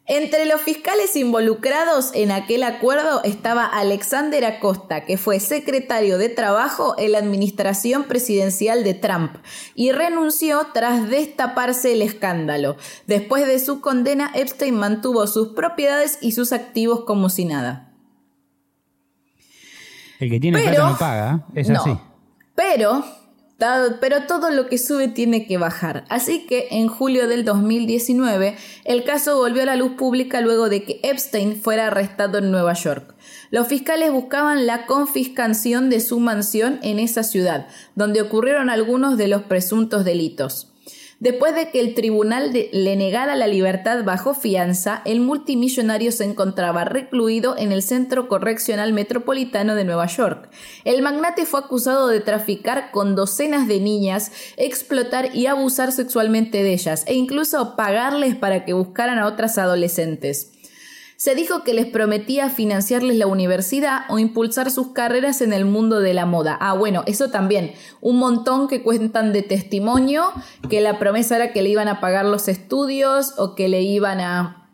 Entre 0.06 0.46
los 0.46 0.60
fiscales 0.60 1.16
involucrados 1.16 2.12
en 2.14 2.32
aquel 2.32 2.64
acuerdo 2.64 3.24
estaba 3.24 3.64
Alexander 3.66 4.44
Acosta, 4.44 5.06
que 5.06 5.16
fue 5.18 5.40
secretario 5.40 6.18
de 6.18 6.28
Trabajo 6.28 6.96
en 6.98 7.14
la 7.14 7.20
administración 7.20 8.04
presidencial 8.04 8.84
de 8.84 8.96
Trump 8.96 9.38
y 9.76 9.94
renunció 9.94 10.68
tras 10.74 11.08
destaparse 11.10 11.94
el 11.94 12.02
escándalo. 12.02 12.76
Después 13.08 13.48
de 13.48 13.60
su 13.60 13.80
condena, 13.80 14.30
Epstein 14.36 14.76
mantuvo 14.76 15.26
sus 15.26 15.50
propiedades 15.54 16.18
y 16.20 16.34
sus 16.34 16.52
activos 16.52 17.06
como 17.06 17.30
si 17.30 17.46
nada. 17.46 17.90
el 20.20 20.30
que 20.30 20.40
tiene 20.40 20.58
Pero- 20.58 20.76
plata 20.76 20.90
no 20.90 20.98
paga. 20.98 21.46
¿eh? 21.54 21.62
Es 21.62 21.70
No. 21.70 21.82
así. 21.82 21.98
Pero, 22.56 23.04
pero 24.00 24.24
todo 24.24 24.50
lo 24.50 24.68
que 24.68 24.78
sube 24.78 25.08
tiene 25.08 25.46
que 25.46 25.58
bajar. 25.58 26.06
Así 26.10 26.46
que 26.46 26.68
en 26.72 26.88
julio 26.88 27.28
del 27.28 27.46
2019, 27.46 28.58
el 28.86 29.04
caso 29.04 29.38
volvió 29.38 29.64
a 29.64 29.66
la 29.66 29.76
luz 29.76 29.94
pública 29.94 30.42
luego 30.42 30.70
de 30.70 30.84
que 30.84 31.00
Epstein 31.04 31.56
fuera 31.56 31.88
arrestado 31.88 32.40
en 32.40 32.52
Nueva 32.52 32.74
York. 32.74 33.16
Los 33.52 33.68
fiscales 33.68 34.12
buscaban 34.12 34.66
la 34.66 34.86
confiscación 34.86 35.90
de 35.90 36.00
su 36.00 36.20
mansión 36.20 36.80
en 36.84 37.00
esa 37.00 37.24
ciudad, 37.24 37.68
donde 37.96 38.22
ocurrieron 38.22 38.70
algunos 38.70 39.18
de 39.18 39.28
los 39.28 39.44
presuntos 39.44 40.04
delitos. 40.04 40.73
Después 41.24 41.56
de 41.56 41.70
que 41.70 41.80
el 41.80 41.94
tribunal 41.94 42.52
le 42.52 42.96
negara 42.98 43.38
la 43.38 43.48
libertad 43.48 44.04
bajo 44.04 44.34
fianza, 44.34 45.02
el 45.06 45.22
multimillonario 45.22 46.12
se 46.12 46.26
encontraba 46.26 46.84
recluido 46.84 47.58
en 47.58 47.72
el 47.72 47.82
Centro 47.82 48.28
Correccional 48.28 48.92
Metropolitano 48.92 49.74
de 49.76 49.86
Nueva 49.86 50.08
York. 50.08 50.50
El 50.84 51.02
magnate 51.02 51.46
fue 51.46 51.62
acusado 51.62 52.10
de 52.10 52.20
traficar 52.20 52.92
con 52.92 53.16
docenas 53.16 53.70
de 53.70 53.80
niñas, 53.80 54.34
explotar 54.58 55.34
y 55.34 55.46
abusar 55.46 55.94
sexualmente 55.94 56.62
de 56.62 56.74
ellas, 56.74 57.06
e 57.08 57.14
incluso 57.14 57.78
pagarles 57.78 58.36
para 58.36 58.66
que 58.66 58.74
buscaran 58.74 59.18
a 59.18 59.28
otras 59.28 59.58
adolescentes. 59.58 60.52
Se 61.24 61.36
dijo 61.36 61.64
que 61.64 61.74
les 61.74 61.86
prometía 61.86 62.50
financiarles 62.50 63.16
la 63.16 63.28
universidad 63.28 64.02
o 64.10 64.20
impulsar 64.20 64.70
sus 64.70 64.90
carreras 64.90 65.40
en 65.40 65.54
el 65.54 65.64
mundo 65.64 66.02
de 66.02 66.14
la 66.14 66.26
moda. 66.26 66.58
Ah, 66.60 66.74
bueno, 66.74 67.04
eso 67.06 67.30
también. 67.30 67.72
Un 68.02 68.18
montón 68.18 68.68
que 68.68 68.84
cuentan 68.84 69.32
de 69.32 69.42
testimonio, 69.42 70.34
que 70.70 70.82
la 70.82 71.00
promesa 71.00 71.38
era 71.38 71.54
que 71.54 71.62
le 71.62 71.70
iban 71.70 71.88
a 71.88 72.02
pagar 72.02 72.26
los 72.26 72.50
estudios 72.50 73.36
o 73.38 73.56
que 73.56 73.70
le 73.70 73.84
iban 73.84 74.20
a, 74.20 74.68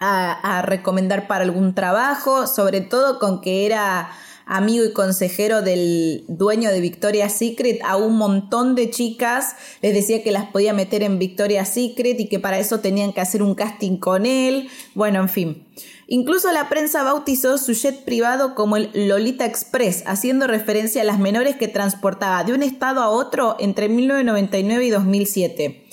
a, 0.00 0.62
recomendar 0.62 1.26
para 1.26 1.44
algún 1.44 1.74
trabajo, 1.74 2.46
sobre 2.46 2.80
todo 2.80 3.18
con 3.18 3.42
que 3.42 3.66
era 3.66 4.08
amigo 4.46 4.84
y 4.84 4.92
consejero 4.92 5.62
del 5.62 6.24
dueño 6.28 6.70
de 6.70 6.80
Victoria's 6.80 7.32
Secret, 7.32 7.80
a 7.84 7.96
un 7.96 8.16
montón 8.16 8.74
de 8.74 8.90
chicas 8.90 9.56
les 9.82 9.94
decía 9.94 10.22
que 10.22 10.32
las 10.32 10.46
podía 10.46 10.72
meter 10.72 11.02
en 11.02 11.18
Victoria's 11.18 11.70
Secret 11.70 12.18
y 12.20 12.28
que 12.28 12.40
para 12.40 12.58
eso 12.58 12.80
tenían 12.80 13.12
que 13.12 13.20
hacer 13.20 13.42
un 13.42 13.54
casting 13.54 13.96
con 13.98 14.26
él. 14.26 14.68
Bueno, 14.94 15.20
en 15.20 15.28
fin. 15.28 15.66
Incluso 16.06 16.52
la 16.52 16.68
prensa 16.68 17.02
bautizó 17.02 17.56
su 17.56 17.72
jet 17.72 18.04
privado 18.04 18.54
como 18.54 18.76
el 18.76 18.90
Lolita 18.94 19.46
Express, 19.46 20.04
haciendo 20.06 20.46
referencia 20.46 21.02
a 21.02 21.04
las 21.04 21.18
menores 21.18 21.56
que 21.56 21.68
transportaba 21.68 22.44
de 22.44 22.52
un 22.52 22.62
estado 22.62 23.00
a 23.00 23.08
otro 23.08 23.56
entre 23.58 23.88
1999 23.88 24.84
y 24.84 24.90
2007. 24.90 25.86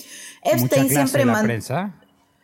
Epstein 0.43 0.89
siempre 0.89 1.25
la 1.25 1.41
prensa. 1.43 2.00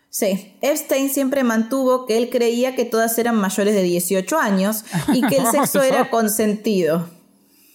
Sí, 0.10 0.56
Epstein 0.62 1.10
siempre 1.10 1.44
mantuvo 1.44 2.06
que 2.06 2.18
él 2.18 2.30
creía 2.30 2.76
que 2.76 2.86
todas 2.86 3.18
eran 3.20 3.36
mayores 3.36 3.76
de 3.76 3.84
18 3.84 4.40
años 4.40 4.84
y 5.14 5.22
que 5.28 5.38
el 5.38 5.46
sexo 5.52 5.84
era 5.84 6.10
consentido. 6.10 7.10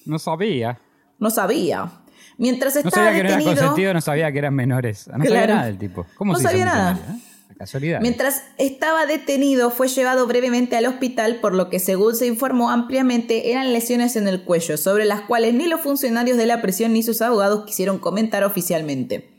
No 0.07 0.18
sabía. 0.18 0.80
No 1.18 1.30
sabía. 1.30 1.93
Mientras 2.39 2.74
No 2.74 2.80
estaba 2.80 3.07
sabía 3.07 3.12
que 3.12 3.22
no 3.22 3.28
era 3.28 3.37
detenido, 3.39 3.61
consentido, 3.62 3.95
no 3.95 4.01
sabía 4.01 4.33
que 4.33 4.39
eran 4.39 4.55
menores. 4.55 5.07
No 5.09 5.12
sabía 5.18 5.30
Claro. 5.30 5.55
nada 5.55 5.66
del 5.66 5.78
tipo. 5.78 6.07
¿Cómo 6.16 6.33
No 6.33 6.39
se 6.39 6.45
sabía 6.45 6.64
nada. 6.64 6.93
millonario, 6.95 7.16
eh? 7.16 7.28
Casualidad. 7.59 8.01
mientras 8.01 8.43
estaba 8.59 9.07
detenido, 9.07 9.70
fue 9.70 9.87
llevado 9.87 10.26
brevemente 10.26 10.74
al 10.76 10.87
hospital, 10.87 11.37
por 11.41 11.55
lo 11.55 11.68
que 11.70 11.78
según 11.78 12.16
se 12.16 12.26
informó 12.26 12.70
ampliamente 12.70 13.53
eran 13.53 13.72
lesiones 13.72 14.16
en 14.16 14.26
el 14.26 14.43
cuello, 14.43 14.76
sobre 14.76 15.05
las 15.05 15.20
cuales 15.20 15.55
ni 15.55 15.66
los 15.68 15.80
funcionarios 15.80 16.37
de 16.39 16.47
la 16.47 16.61
prisión 16.61 16.93
ni 16.93 17.05
sus 17.05 17.22
abogados 17.22 17.64
quisieron 17.66 17.99
comentar 18.01 18.43
oficialmente. 18.43 19.30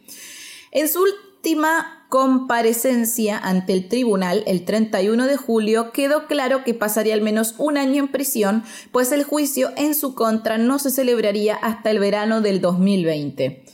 En 0.72 0.88
su 0.88 1.02
última 1.02 2.03
comparecencia 2.14 3.40
ante 3.40 3.74
el 3.74 3.88
tribunal 3.88 4.44
el 4.46 4.66
31 4.66 5.26
de 5.26 5.36
julio 5.36 5.92
quedó 5.92 6.28
claro 6.28 6.64
que 6.64 6.76
pasaría 6.76 7.16
al 7.16 7.22
menos 7.22 7.56
un 7.58 7.76
año 7.76 8.04
en 8.04 8.08
prisión, 8.08 8.64
pues 8.92 9.12
el 9.12 9.24
juicio 9.24 9.72
en 9.78 9.96
su 9.96 10.14
contra 10.14 10.60
no 10.60 10.78
se 10.78 10.92
celebraría 10.92 11.56
hasta 11.56 11.90
el 11.90 11.98
verano 11.98 12.42
del 12.42 12.62
2020. 12.62 13.66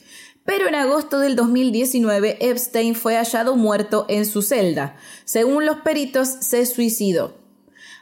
Pero 0.46 0.70
en 0.70 0.76
agosto 0.76 1.20
del 1.20 1.36
2019 1.36 2.38
Epstein 2.40 2.96
fue 2.96 3.18
hallado 3.18 3.58
muerto 3.58 4.06
en 4.08 4.26
su 4.26 4.42
celda. 4.42 4.96
Según 5.26 5.66
los 5.66 5.82
peritos, 5.82 6.30
se 6.30 6.66
suicidó. 6.66 7.39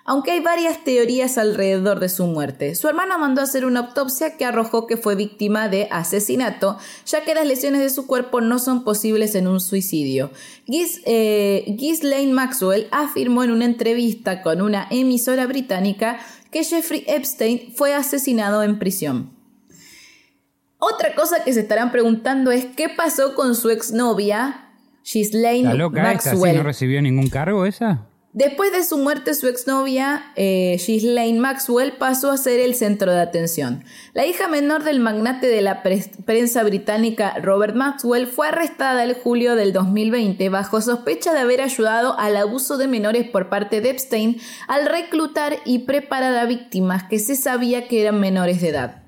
Aunque 0.09 0.31
hay 0.31 0.39
varias 0.39 0.85
teorías 0.85 1.37
alrededor 1.37 1.99
de 1.99 2.07
su 2.07 2.27
muerte, 2.27 2.75
su 2.75 2.87
hermano 2.87 3.19
mandó 3.19 3.41
a 3.41 3.43
hacer 3.43 3.65
una 3.65 3.81
autopsia 3.81 4.37
que 4.37 4.45
arrojó 4.45 4.87
que 4.87 4.95
fue 4.95 5.15
víctima 5.15 5.67
de 5.67 5.89
asesinato, 5.91 6.77
ya 7.05 7.25
que 7.25 7.35
las 7.35 7.45
lesiones 7.45 7.81
de 7.81 7.89
su 7.89 8.07
cuerpo 8.07 8.39
no 8.39 8.57
son 8.57 8.85
posibles 8.85 9.35
en 9.35 9.49
un 9.49 9.59
suicidio. 9.59 10.31
Gis, 10.65 11.01
eh, 11.05 11.65
Ghislaine 11.67 12.31
Maxwell 12.31 12.87
afirmó 12.91 13.43
en 13.43 13.51
una 13.51 13.65
entrevista 13.65 14.41
con 14.43 14.61
una 14.61 14.87
emisora 14.91 15.45
británica 15.45 16.19
que 16.51 16.63
Jeffrey 16.63 17.03
Epstein 17.05 17.73
fue 17.75 17.93
asesinado 17.93 18.63
en 18.63 18.79
prisión. 18.79 19.31
Otra 20.79 21.15
cosa 21.15 21.43
que 21.43 21.51
se 21.51 21.59
estarán 21.59 21.91
preguntando 21.91 22.51
es 22.51 22.65
qué 22.77 22.87
pasó 22.87 23.35
con 23.35 23.55
su 23.55 23.71
exnovia, 23.71 24.69
Ghislaine 25.03 25.67
La 25.67 25.73
loca 25.73 26.13
esta, 26.13 26.29
¿sí? 26.29 26.35
Maxwell. 26.37 26.55
¿No 26.55 26.63
recibió 26.63 27.01
ningún 27.01 27.27
cargo 27.27 27.65
esa? 27.65 28.07
Después 28.37 28.71
de 28.71 28.83
su 28.83 28.99
muerte, 28.99 29.33
su 29.33 29.47
exnovia, 29.47 30.25
eh, 30.35 30.77
Ghislaine 30.85 31.39
Maxwell, 31.39 31.93
pasó 31.93 32.29
a 32.29 32.37
ser 32.37 32.59
el 32.59 32.75
centro 32.75 33.11
de 33.11 33.19
atención. 33.19 33.83
La 34.13 34.27
hija 34.27 34.47
menor 34.47 34.83
del 34.83 34.99
magnate 34.99 35.47
de 35.47 35.61
la 35.63 35.81
prensa 35.81 36.61
británica 36.63 37.33
Robert 37.41 37.73
Maxwell 37.75 38.27
fue 38.27 38.49
arrestada 38.49 39.03
el 39.03 39.15
julio 39.15 39.55
del 39.55 39.73
2020 39.73 40.49
bajo 40.49 40.81
sospecha 40.81 41.33
de 41.33 41.39
haber 41.39 41.61
ayudado 41.61 42.15
al 42.19 42.37
abuso 42.37 42.77
de 42.77 42.87
menores 42.87 43.27
por 43.27 43.49
parte 43.49 43.81
de 43.81 43.89
Epstein 43.89 44.37
al 44.67 44.85
reclutar 44.85 45.55
y 45.65 45.79
preparar 45.79 46.35
a 46.35 46.45
víctimas 46.45 47.05
que 47.09 47.17
se 47.17 47.35
sabía 47.35 47.87
que 47.87 48.01
eran 48.01 48.19
menores 48.19 48.61
de 48.61 48.69
edad. 48.69 49.01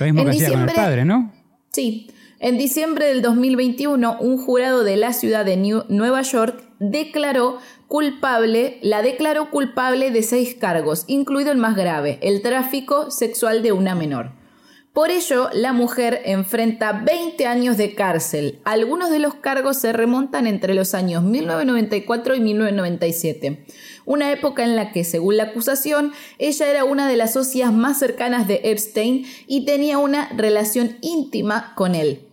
Lo 0.00 0.06
mismo 0.06 0.22
En 0.22 0.24
que 0.26 0.30
hacía 0.32 0.48
con 0.48 0.58
el 0.62 0.66
diciembre- 0.66 0.74
padre, 0.74 1.04
¿no? 1.04 1.32
Sí, 1.70 2.10
en 2.40 2.58
diciembre 2.58 3.06
del 3.06 3.22
2021, 3.22 4.16
un 4.18 4.38
jurado 4.38 4.82
de 4.82 4.96
la 4.96 5.12
ciudad 5.12 5.44
de 5.44 5.56
New- 5.56 5.84
Nueva 5.88 6.22
York 6.22 6.64
declaró 6.80 7.58
culpable, 7.92 8.78
la 8.80 9.02
declaró 9.02 9.50
culpable 9.50 10.10
de 10.10 10.22
seis 10.22 10.54
cargos, 10.54 11.04
incluido 11.08 11.52
el 11.52 11.58
más 11.58 11.76
grave, 11.76 12.18
el 12.22 12.40
tráfico 12.40 13.10
sexual 13.10 13.62
de 13.62 13.72
una 13.72 13.94
menor. 13.94 14.32
Por 14.94 15.10
ello, 15.10 15.50
la 15.52 15.74
mujer 15.74 16.22
enfrenta 16.24 16.92
20 16.92 17.44
años 17.44 17.76
de 17.76 17.94
cárcel. 17.94 18.60
Algunos 18.64 19.10
de 19.10 19.18
los 19.18 19.34
cargos 19.34 19.76
se 19.76 19.92
remontan 19.92 20.46
entre 20.46 20.72
los 20.72 20.94
años 20.94 21.22
1994 21.22 22.34
y 22.34 22.40
1997, 22.40 23.66
una 24.06 24.32
época 24.32 24.64
en 24.64 24.74
la 24.74 24.90
que, 24.92 25.04
según 25.04 25.36
la 25.36 25.42
acusación, 25.42 26.12
ella 26.38 26.70
era 26.70 26.84
una 26.84 27.06
de 27.06 27.18
las 27.18 27.34
socias 27.34 27.74
más 27.74 27.98
cercanas 27.98 28.48
de 28.48 28.62
Epstein 28.64 29.26
y 29.46 29.66
tenía 29.66 29.98
una 29.98 30.30
relación 30.30 30.96
íntima 31.02 31.74
con 31.74 31.94
él. 31.94 32.31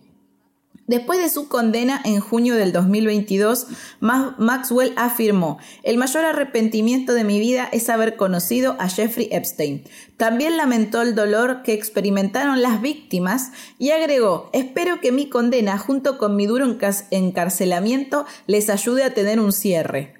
Después 0.90 1.20
de 1.20 1.28
su 1.28 1.46
condena 1.46 2.00
en 2.04 2.18
junio 2.18 2.56
del 2.56 2.72
2022, 2.72 3.68
Ma- 4.00 4.34
Maxwell 4.38 4.92
afirmó, 4.96 5.58
el 5.84 5.98
mayor 5.98 6.24
arrepentimiento 6.24 7.14
de 7.14 7.22
mi 7.22 7.38
vida 7.38 7.68
es 7.70 7.88
haber 7.88 8.16
conocido 8.16 8.74
a 8.80 8.88
Jeffrey 8.88 9.28
Epstein. 9.30 9.84
También 10.16 10.56
lamentó 10.56 11.00
el 11.02 11.14
dolor 11.14 11.62
que 11.62 11.74
experimentaron 11.74 12.60
las 12.60 12.82
víctimas 12.82 13.52
y 13.78 13.90
agregó, 13.90 14.50
espero 14.52 15.00
que 15.00 15.12
mi 15.12 15.28
condena 15.28 15.78
junto 15.78 16.18
con 16.18 16.34
mi 16.34 16.46
duro 16.46 16.66
encar- 16.66 17.06
encarcelamiento 17.12 18.26
les 18.48 18.68
ayude 18.68 19.04
a 19.04 19.14
tener 19.14 19.38
un 19.38 19.52
cierre. 19.52 20.19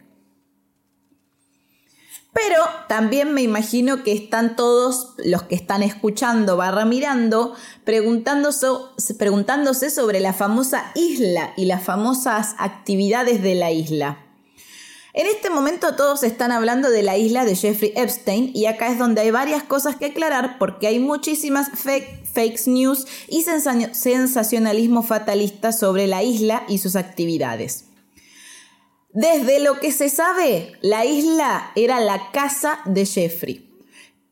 Pero 2.32 2.58
también 2.88 3.34
me 3.34 3.42
imagino 3.42 4.04
que 4.04 4.12
están 4.12 4.54
todos 4.54 5.14
los 5.24 5.42
que 5.42 5.56
están 5.56 5.82
escuchando 5.82 6.56
barra 6.56 6.84
mirando 6.84 7.54
preguntándose, 7.84 8.68
preguntándose 9.18 9.90
sobre 9.90 10.20
la 10.20 10.32
famosa 10.32 10.92
isla 10.94 11.52
y 11.56 11.64
las 11.64 11.82
famosas 11.82 12.54
actividades 12.58 13.42
de 13.42 13.56
la 13.56 13.72
isla. 13.72 14.24
En 15.12 15.26
este 15.26 15.50
momento 15.50 15.96
todos 15.96 16.22
están 16.22 16.52
hablando 16.52 16.88
de 16.88 17.02
la 17.02 17.16
isla 17.18 17.44
de 17.44 17.56
Jeffrey 17.56 17.92
Epstein 17.96 18.52
y 18.54 18.66
acá 18.66 18.92
es 18.92 18.98
donde 18.98 19.22
hay 19.22 19.32
varias 19.32 19.64
cosas 19.64 19.96
que 19.96 20.06
aclarar 20.06 20.56
porque 20.58 20.86
hay 20.86 21.00
muchísimas 21.00 21.68
fake, 21.74 22.26
fake 22.32 22.60
news 22.68 23.06
y 23.26 23.42
sensa- 23.42 23.92
sensacionalismo 23.92 25.02
fatalista 25.02 25.72
sobre 25.72 26.06
la 26.06 26.22
isla 26.22 26.62
y 26.68 26.78
sus 26.78 26.94
actividades. 26.94 27.86
Desde 29.12 29.58
lo 29.58 29.80
que 29.80 29.90
se 29.90 30.08
sabe, 30.08 30.78
la 30.82 31.04
isla 31.04 31.72
era 31.74 31.98
la 31.98 32.30
casa 32.30 32.78
de 32.84 33.04
Jeffrey, 33.04 33.68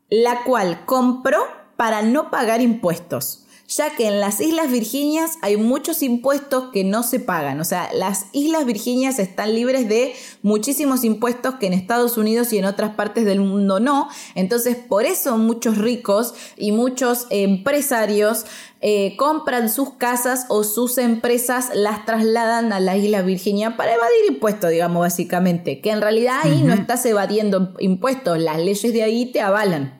la 0.09 0.43
cual 0.45 0.85
compró 0.85 1.45
para 1.75 2.01
no 2.01 2.31
pagar 2.31 2.61
impuestos, 2.61 3.45
ya 3.69 3.95
que 3.95 4.07
en 4.07 4.19
las 4.19 4.41
Islas 4.41 4.71
Virginias 4.71 5.37
hay 5.43 5.55
muchos 5.55 6.01
impuestos 6.01 6.71
que 6.73 6.83
no 6.83 7.03
se 7.03 7.19
pagan. 7.19 7.61
O 7.61 7.63
sea, 7.63 7.89
las 7.93 8.25
Islas 8.31 8.65
Virginias 8.65 9.19
están 9.19 9.53
libres 9.53 9.87
de 9.87 10.13
muchísimos 10.41 11.03
impuestos 11.03 11.55
que 11.55 11.67
en 11.67 11.73
Estados 11.73 12.17
Unidos 12.17 12.51
y 12.51 12.57
en 12.57 12.65
otras 12.65 12.95
partes 12.95 13.25
del 13.25 13.41
mundo 13.41 13.79
no. 13.79 14.09
Entonces, 14.33 14.75
por 14.75 15.05
eso 15.05 15.37
muchos 15.37 15.77
ricos 15.77 16.33
y 16.57 16.71
muchos 16.71 17.27
empresarios 17.29 18.45
eh, 18.81 19.15
compran 19.17 19.69
sus 19.69 19.93
casas 19.93 20.47
o 20.49 20.63
sus 20.63 20.97
empresas 20.97 21.69
las 21.75 22.05
trasladan 22.05 22.73
a 22.73 22.79
la 22.79 22.97
isla 22.97 23.21
Virginia 23.21 23.77
para 23.77 23.93
evadir 23.93 24.31
impuestos, 24.31 24.71
digamos, 24.71 25.01
básicamente. 25.01 25.79
Que 25.79 25.91
en 25.91 26.01
realidad 26.01 26.39
ahí 26.41 26.63
no 26.63 26.73
estás 26.73 27.05
evadiendo 27.05 27.75
impuestos, 27.77 28.39
las 28.39 28.57
leyes 28.57 28.93
de 28.93 29.03
ahí 29.03 29.31
te 29.31 29.41
avalan. 29.41 29.99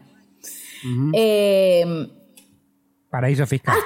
Eh, 1.14 2.19
Paraíso 3.10 3.46
fiscal. 3.48 3.78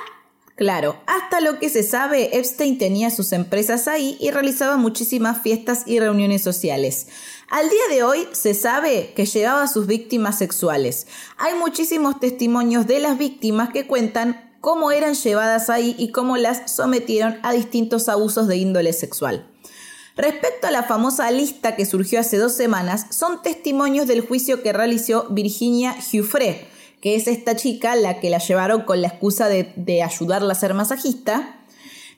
Claro, 0.56 0.98
hasta 1.08 1.42
lo 1.42 1.58
que 1.58 1.70
se 1.70 1.82
sabe, 1.82 2.38
Epstein 2.38 2.78
tenía 2.78 3.10
sus 3.10 3.32
empresas 3.32 3.88
ahí 3.88 4.18
y 4.20 4.30
realizaba 4.30 4.78
muchísimas 4.78 5.42
fiestas 5.42 5.84
y 5.88 6.00
reuniones 6.00 6.44
sociales. 6.44 7.08
Al 7.50 7.70
día 7.70 7.88
de 7.90 8.04
hoy 8.04 8.28
se 8.34 8.54
sabe 8.54 9.14
que 9.16 9.26
llevaba 9.26 9.64
a 9.64 9.68
sus 9.68 9.88
víctimas 9.88 10.38
sexuales. 10.38 11.08
Hay 11.38 11.56
muchísimos 11.56 12.20
testimonios 12.20 12.86
de 12.86 13.00
las 13.00 13.18
víctimas 13.18 13.70
que 13.70 13.88
cuentan 13.88 14.54
cómo 14.62 14.92
eran 14.92 15.16
llevadas 15.16 15.72
ahí 15.72 15.96
y 15.98 16.12
cómo 16.12 16.38
las 16.38 16.72
sometieron 16.72 17.40
a 17.42 17.52
distintos 17.52 18.08
abusos 18.08 18.48
de 18.48 18.58
índole 18.58 18.94
sexual. 18.94 19.50
Respecto 20.16 20.68
a 20.68 20.72
la 20.72 20.84
famosa 20.84 21.32
lista 21.32 21.76
que 21.76 21.88
surgió 21.88 22.20
hace 22.20 22.38
dos 22.38 22.54
semanas, 22.54 23.08
son 23.10 23.42
testimonios 23.42 24.06
del 24.06 24.22
juicio 24.22 24.62
que 24.62 24.72
realizó 24.72 25.26
Virginia 25.32 25.94
Giuffre, 25.94 26.68
que 27.04 27.16
es 27.18 27.28
esta 27.28 27.54
chica 27.58 27.98
la 27.98 28.22
que 28.22 28.30
la 28.30 28.38
llevaron 28.38 28.84
con 28.84 29.02
la 29.02 29.10
excusa 29.10 29.50
de, 29.50 29.74
de 29.76 30.02
ayudarla 30.04 30.54
a 30.54 30.56
ser 30.56 30.74
masajista. 30.74 31.58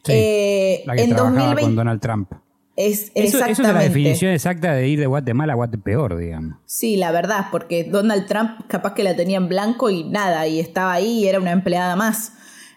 Sí, 0.04 0.12
Eh, 0.14 0.84
la 0.86 0.96
que 0.96 1.02
en 1.02 1.10
trabajaba 1.10 1.32
2020 1.40 1.62
con 1.64 1.76
Donald 1.76 2.00
Trump. 2.02 2.32
Es 2.76 3.12
Eso, 3.16 3.40
eso 3.44 3.62
es 3.64 3.68
la 3.68 3.74
definición 3.80 4.32
exacta 4.32 4.74
de 4.74 4.88
ir 4.88 5.00
de 5.00 5.08
Guatemala 5.08 5.54
a 5.54 5.56
Guatepeor, 5.56 6.18
digamos. 6.18 6.58
Sí, 6.68 6.98
la 6.98 7.12
verdad, 7.12 7.48
porque 7.50 7.84
Donald 7.86 8.28
Trump 8.28 8.52
capaz 8.68 8.94
que 8.94 9.02
la 9.04 9.16
tenía 9.16 9.38
en 9.38 9.48
blanco 9.50 9.90
y 9.90 10.04
nada, 10.04 10.46
y 10.46 10.60
estaba 10.60 10.94
ahí 10.94 11.24
y 11.24 11.28
era 11.28 11.40
una 11.40 11.52
empleada 11.52 11.96
más. 11.96 12.34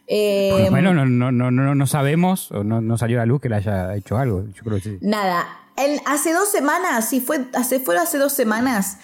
Eh, 0.06 0.48
Por 0.52 0.60
lo 0.62 0.70
menos 0.70 0.94
no, 0.94 1.04
no, 1.04 1.30
no, 1.30 1.50
no, 1.50 1.74
no 1.74 1.86
sabemos, 1.86 2.50
o 2.52 2.64
no, 2.64 2.80
no 2.80 2.96
salió 2.96 3.18
a 3.18 3.22
la 3.22 3.26
luz 3.26 3.42
que 3.42 3.50
le 3.50 3.56
haya 3.56 3.94
hecho 3.96 4.16
algo. 4.16 4.44
Yo 4.54 4.62
creo 4.62 4.76
que 4.76 4.82
sí. 4.82 4.98
Nada, 5.02 5.44
en- 5.76 6.00
hace 6.06 6.32
dos 6.32 6.48
semanas, 6.50 7.06
sí, 7.06 7.20
fue, 7.20 7.40
hace, 7.54 7.80
fue 7.80 7.98
hace 7.98 8.16
dos 8.16 8.32
semanas, 8.32 8.98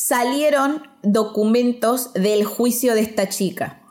salieron 0.00 0.88
documentos 1.02 2.14
del 2.14 2.44
juicio 2.44 2.94
de 2.94 3.02
esta 3.02 3.28
chica. 3.28 3.82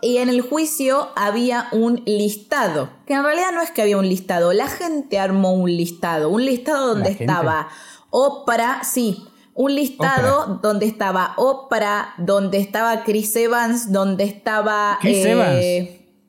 Y 0.00 0.18
en 0.18 0.28
el 0.28 0.42
juicio 0.42 1.08
había 1.16 1.66
un 1.72 2.02
listado, 2.06 2.88
que 3.04 3.14
en 3.14 3.24
realidad 3.24 3.50
no 3.52 3.60
es 3.60 3.72
que 3.72 3.82
había 3.82 3.98
un 3.98 4.08
listado, 4.08 4.52
la 4.52 4.68
gente 4.68 5.18
armó 5.18 5.52
un 5.52 5.76
listado, 5.76 6.30
un 6.30 6.44
listado 6.44 6.94
donde 6.94 7.10
estaba 7.10 7.68
Oprah, 8.10 8.84
sí, 8.84 9.24
un 9.54 9.74
listado 9.74 10.60
donde 10.62 10.86
estaba 10.86 11.34
Oprah, 11.36 12.14
donde 12.16 12.58
estaba 12.58 13.02
Chris 13.02 13.34
Evans, 13.34 13.92
donde 13.92 14.24
estaba... 14.24 14.98
¿Chris 15.00 15.24
Evans? 15.26 15.64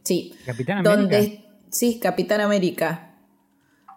Sí. 0.04 0.34
Capitán 0.46 0.84
donde, 0.84 1.16
América. 1.16 1.44
Sí, 1.70 2.00
Capitán 2.00 2.42
América 2.42 3.11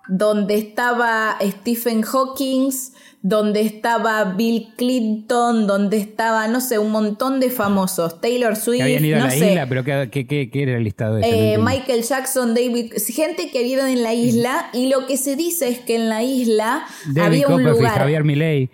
donde 0.09 0.57
estaba 0.57 1.37
Stephen 1.43 2.03
Hawking, 2.03 2.71
donde 3.23 3.63
estaba 3.63 4.25
Bill 4.25 4.75
Clinton, 4.77 5.67
donde 5.67 5.97
estaba, 5.97 6.47
no 6.47 6.61
sé, 6.61 6.79
un 6.79 6.91
montón 6.91 7.41
de 7.41 7.49
famosos, 7.51 8.21
Taylor 8.21 8.55
Swift, 8.55 8.77
Que 8.79 8.83
habían 8.83 9.05
ido 9.05 9.19
no 9.19 9.25
a 9.25 9.29
la 9.29 9.33
sé, 9.35 9.51
isla, 9.53 9.67
pero 9.67 9.83
¿qué, 9.83 10.11
qué, 10.11 10.51
qué- 10.51 10.63
era 10.63 10.77
el 10.77 10.85
listado? 10.85 11.19
No 11.19 11.25
eh. 11.27 11.57
Michael 11.59 12.03
Jackson, 12.03 12.55
David, 12.55 12.93
gente 13.09 13.51
que 13.51 13.63
vive 13.63 13.91
en 13.91 14.03
la 14.03 14.13
isla, 14.13 14.69
y 14.75 14.89
lo 14.89 15.07
que 15.07 15.17
se 15.17 15.37
dice 15.37 15.69
es 15.69 15.79
que 15.81 15.95
en 15.97 16.11
la 16.11 16.23
isla 16.23 16.85
David 17.07 17.45
había 17.45 17.49
un 17.49 17.65
lugar 17.65 17.99
Javier 17.99 18.25
Milei. 18.25 18.71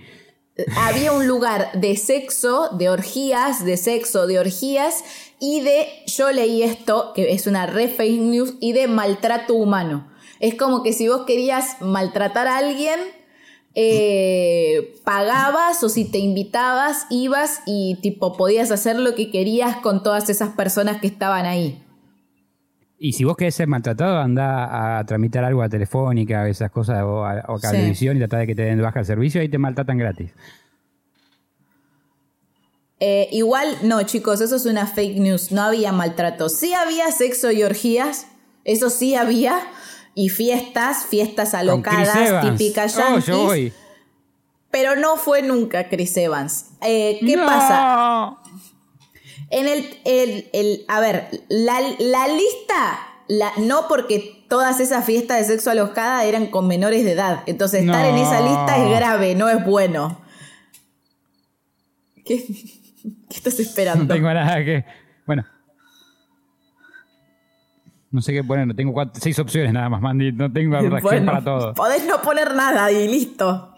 había 0.77 1.13
un 1.13 1.29
lugar 1.29 1.71
de 1.75 1.97
sexo, 1.97 2.71
de 2.77 2.89
orgías, 2.89 3.65
de 3.65 3.77
sexo, 3.77 4.27
de 4.27 4.41
orgías 4.41 5.05
y 5.39 5.61
de, 5.61 5.87
yo 6.07 6.33
leí 6.33 6.65
esto, 6.65 7.13
que 7.15 7.31
es 7.33 7.47
una 7.47 7.67
re 7.67 7.87
fake 7.87 8.21
news, 8.21 8.55
y 8.61 8.73
de 8.73 8.89
maltrato 8.89 9.55
humano. 9.55 10.10
Es 10.41 10.55
como 10.55 10.83
que 10.83 10.93
si 10.93 11.07
vos 11.09 11.25
querías 11.27 11.81
maltratar 11.81 12.49
a 12.49 12.59
alguien, 12.59 12.99
eh, 13.75 14.97
pagabas 15.05 15.83
o 15.85 15.89
si 15.89 16.11
te 16.11 16.19
invitabas, 16.19 17.07
ibas 17.11 17.61
y 17.67 17.99
tipo 18.03 18.37
podías 18.37 18.73
hacer 18.73 18.99
lo 18.99 19.15
que 19.15 19.31
querías 19.31 19.77
con 19.77 20.03
todas 20.03 20.29
esas 20.29 20.51
personas 20.51 21.01
que 21.01 21.07
estaban 21.07 21.47
ahí. 21.47 21.81
Y 22.99 23.13
si 23.13 23.25
vos 23.25 23.37
querés 23.37 23.55
ser 23.55 23.67
maltratado, 23.67 24.19
anda 24.19 24.99
a 24.99 25.07
tramitar 25.07 25.45
algo 25.45 25.63
a 25.63 25.69
Telefónica, 25.69 26.49
esas 26.49 26.71
cosas, 26.71 27.03
o 27.03 27.25
a, 27.25 27.45
o 27.49 27.57
a 27.57 27.61
Cablevisión 27.61 28.17
y 28.17 28.21
tratar 28.21 28.41
de 28.41 28.47
que 28.47 28.55
te 28.55 28.63
den 28.63 28.77
de 28.77 28.83
baja 28.83 29.01
el 29.01 29.07
servicio 29.07 29.41
ahí 29.41 29.49
te 29.49 29.57
maltratan 29.57 29.97
gratis. 29.97 30.33
Eh, 32.99 33.29
igual, 33.33 33.79
no, 33.83 34.03
chicos, 34.03 34.43
eso 34.43 34.57
es 34.57 34.67
una 34.67 34.87
fake 34.87 35.19
news. 35.19 35.53
No 35.53 35.63
había 35.63 35.93
maltrato. 35.93 36.51
Sí 36.51 36.75
había 36.75 37.11
sexo 37.11 37.51
y 37.51 37.63
orgías. 37.63 38.27
Eso 38.65 38.91
sí 38.91 39.15
había. 39.15 39.59
Y 40.15 40.29
fiestas, 40.29 41.07
fiestas 41.07 41.55
alocadas, 41.55 42.43
típicas 42.43 42.97
Oh, 42.97 43.01
yankees. 43.01 43.27
yo 43.27 43.45
voy. 43.45 43.73
Pero 44.71 44.97
no 44.97 45.17
fue 45.17 45.43
nunca 45.43 45.89
Chris 45.89 46.17
Evans. 46.17 46.67
Eh, 46.83 47.19
¿Qué 47.25 47.37
No. 47.37 47.47
pasa? 47.47 48.37
En 49.51 49.67
el, 49.67 49.99
el, 50.05 50.49
el- 50.53 50.85
a 50.89 51.01
ver, 51.01 51.29
la, 51.49 51.81
la 51.99 52.29
lista, 52.29 52.99
la, 53.29 53.53
no 53.59 53.89
porque 53.89 54.45
todas 54.49 54.79
esas 54.81 55.05
fiestas 55.05 55.39
de 55.39 55.45
sexo 55.45 55.71
alojada 55.71 56.25
eran 56.25 56.47
con 56.49 56.69
menores 56.69 57.05
de 57.05 57.13
edad. 57.13 57.43
Entonces 57.47 57.83
estar 57.85 58.05
en 58.05 58.17
esa 58.17 58.41
lista 58.41 58.77
es 58.85 58.91
grave, 58.97 59.35
no 59.35 59.49
es 59.49 59.65
bueno. 59.65 60.21
¿Qué, 62.25 62.47
¿Qué 63.29 63.37
estás 63.37 63.59
esperando? 63.61 64.05
No 64.05 64.15
tengo 64.15 64.33
nada 64.33 64.65
que. 64.65 64.85
Bueno. 65.27 65.45
No 68.11 68.21
sé 68.23 68.33
qué 68.33 68.43
poner, 68.43 68.67
no 68.67 68.75
tengo 68.75 68.93
cuatro- 68.93 69.21
seis 69.23 69.39
opciones 69.39 69.73
nada 69.73 69.89
más, 69.89 70.01
Mandy. 70.01 70.33
No 70.33 70.51
tengo 70.53 70.73
reacción 70.77 71.01
Bueno, 71.03 71.27
para 71.33 71.45
todo. 71.45 71.75
Podés 71.75 72.05
no 72.07 72.21
poner 72.23 72.55
nada 72.55 72.91
y 72.91 73.07
listo. 73.09 73.73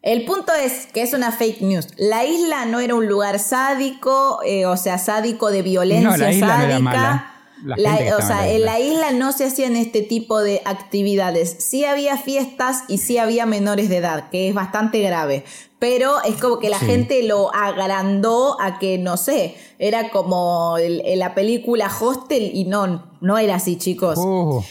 El 0.00 0.24
punto 0.24 0.52
es 0.54 0.86
que 0.86 1.02
es 1.02 1.12
una 1.12 1.32
fake 1.32 1.60
news. 1.62 1.88
La 1.98 2.24
isla 2.24 2.66
no 2.66 2.78
era 2.78 2.94
un 2.94 3.08
lugar 3.08 3.40
sádico, 3.40 4.40
eh, 4.46 4.64
o 4.64 4.76
sea, 4.76 4.96
sádico 4.98 5.50
de 5.50 5.62
violencia 5.62 6.10
No, 6.10 6.16
la 6.16 6.32
isla 6.32 6.46
no 6.46 6.52
sádica. 6.52 6.68
era 6.70 6.78
mala. 6.78 7.32
La 7.64 7.82
o 8.16 8.22
sea, 8.22 8.48
en 8.48 8.60
la 8.60 8.72
la 8.72 8.80
isla 8.80 9.10
no 9.12 9.32
se 9.32 9.44
hacían 9.44 9.74
este 9.76 10.02
tipo 10.02 10.40
de 10.40 10.62
actividades. 10.64 11.56
Sí 11.58 11.84
había 11.84 12.16
fiestas 12.16 12.84
y 12.88 12.98
sí 12.98 13.18
había 13.18 13.46
menores 13.46 13.88
de 13.88 13.96
edad, 13.96 14.30
que 14.30 14.48
es 14.48 14.54
bastante 14.54 15.00
grave. 15.00 15.44
Pero 15.78 16.22
es 16.24 16.36
como 16.36 16.58
que 16.58 16.68
la 16.70 16.78
Sí. 16.78 16.86
gente 16.86 17.22
lo 17.22 17.54
agrandó 17.54 18.60
a 18.60 18.78
que, 18.78 18.98
no 18.98 19.16
sé, 19.16 19.56
era 19.78 20.10
como 20.10 20.76
el- 20.78 21.02
en 21.04 21.18
la 21.18 21.34
película 21.34 21.90
Hostel 22.00 22.50
y 22.54 22.64
no, 22.64 23.12
no 23.20 23.38
era 23.38 23.56
así, 23.56 23.76
chicos. 23.76 24.18
Uh, 24.18 24.62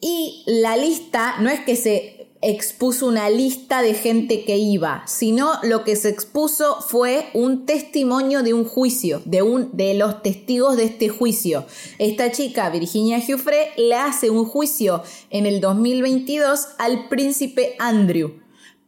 Y 0.00 0.44
la 0.46 0.76
lista 0.76 1.36
no 1.40 1.48
es 1.50 1.60
que 1.60 1.74
se 1.74 2.15
expuso 2.48 3.06
una 3.06 3.28
lista 3.28 3.82
de 3.82 3.92
gente 3.92 4.44
que 4.44 4.56
iba, 4.56 5.02
sino 5.06 5.54
lo 5.64 5.82
que 5.82 5.96
se 5.96 6.10
expuso 6.10 6.80
fue 6.80 7.26
un 7.34 7.66
testimonio 7.66 8.44
de 8.44 8.54
un 8.54 8.64
juicio, 8.64 9.20
de 9.24 9.42
un 9.42 9.70
de 9.76 9.94
los 9.94 10.22
testigos 10.22 10.76
de 10.76 10.84
este 10.84 11.08
juicio. 11.08 11.66
Esta 11.98 12.30
chica, 12.30 12.70
Virginia 12.70 13.18
Giuffre, 13.18 13.72
le 13.76 13.96
hace 13.96 14.30
un 14.30 14.44
juicio 14.44 15.02
en 15.30 15.44
el 15.46 15.60
2022 15.60 16.68
al 16.78 17.08
príncipe 17.08 17.74
Andrew 17.80 18.34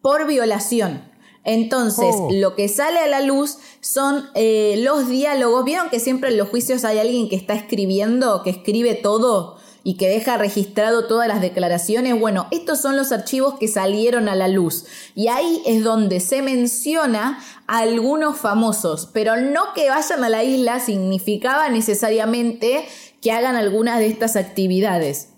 por 0.01 0.27
violación. 0.29 1.03
Entonces, 1.43 2.15
Oh. 2.17 2.29
lo 2.31 2.55
que 2.55 2.69
sale 2.69 2.99
a 3.01 3.07
la 3.09 3.23
luz 3.23 3.59
son 3.81 4.27
eh, 4.35 4.81
los 4.85 5.09
diálogos. 5.09 5.65
¿Vieron 5.65 5.89
que 5.89 5.99
siempre 5.99 6.31
en 6.31 6.37
los 6.37 6.49
juicios 6.49 6.85
hay 6.85 6.99
alguien 6.99 7.29
que 7.29 7.37
está 7.37 7.55
escribiendo, 7.55 8.43
que 8.45 8.51
escribe 8.51 8.95
todo 8.95 9.58
y 9.89 9.95
que 9.95 10.07
deja 10.07 10.37
registrado 10.37 11.07
todas 11.07 11.27
las 11.29 11.41
declaraciones? 11.41 12.21
Bueno, 12.21 12.47
estos 12.51 12.79
son 12.79 12.95
los 12.95 13.11
archivos 13.11 13.55
que 13.59 13.69
salieron 13.69 14.29
a 14.29 14.35
la 14.35 14.47
luz. 14.47 14.85
Y 15.15 15.29
ahí 15.29 15.63
es 15.65 15.83
donde 15.83 16.21
se 16.21 16.43
menciona 16.43 17.39
a 17.67 17.79
algunos 17.79 18.37
famosos, 18.37 19.09
pero 19.15 19.37
no 19.41 19.73
que 19.75 19.89
vayan 19.89 20.23
a 20.23 20.29
la 20.29 20.45
isla 20.45 20.79
significaba 20.81 21.71
necesariamente 21.71 22.85
que 23.23 23.33
hagan 23.33 23.57
algunas 23.57 23.99
de 23.99 24.09
estas 24.09 24.37
actividades. 24.37 25.31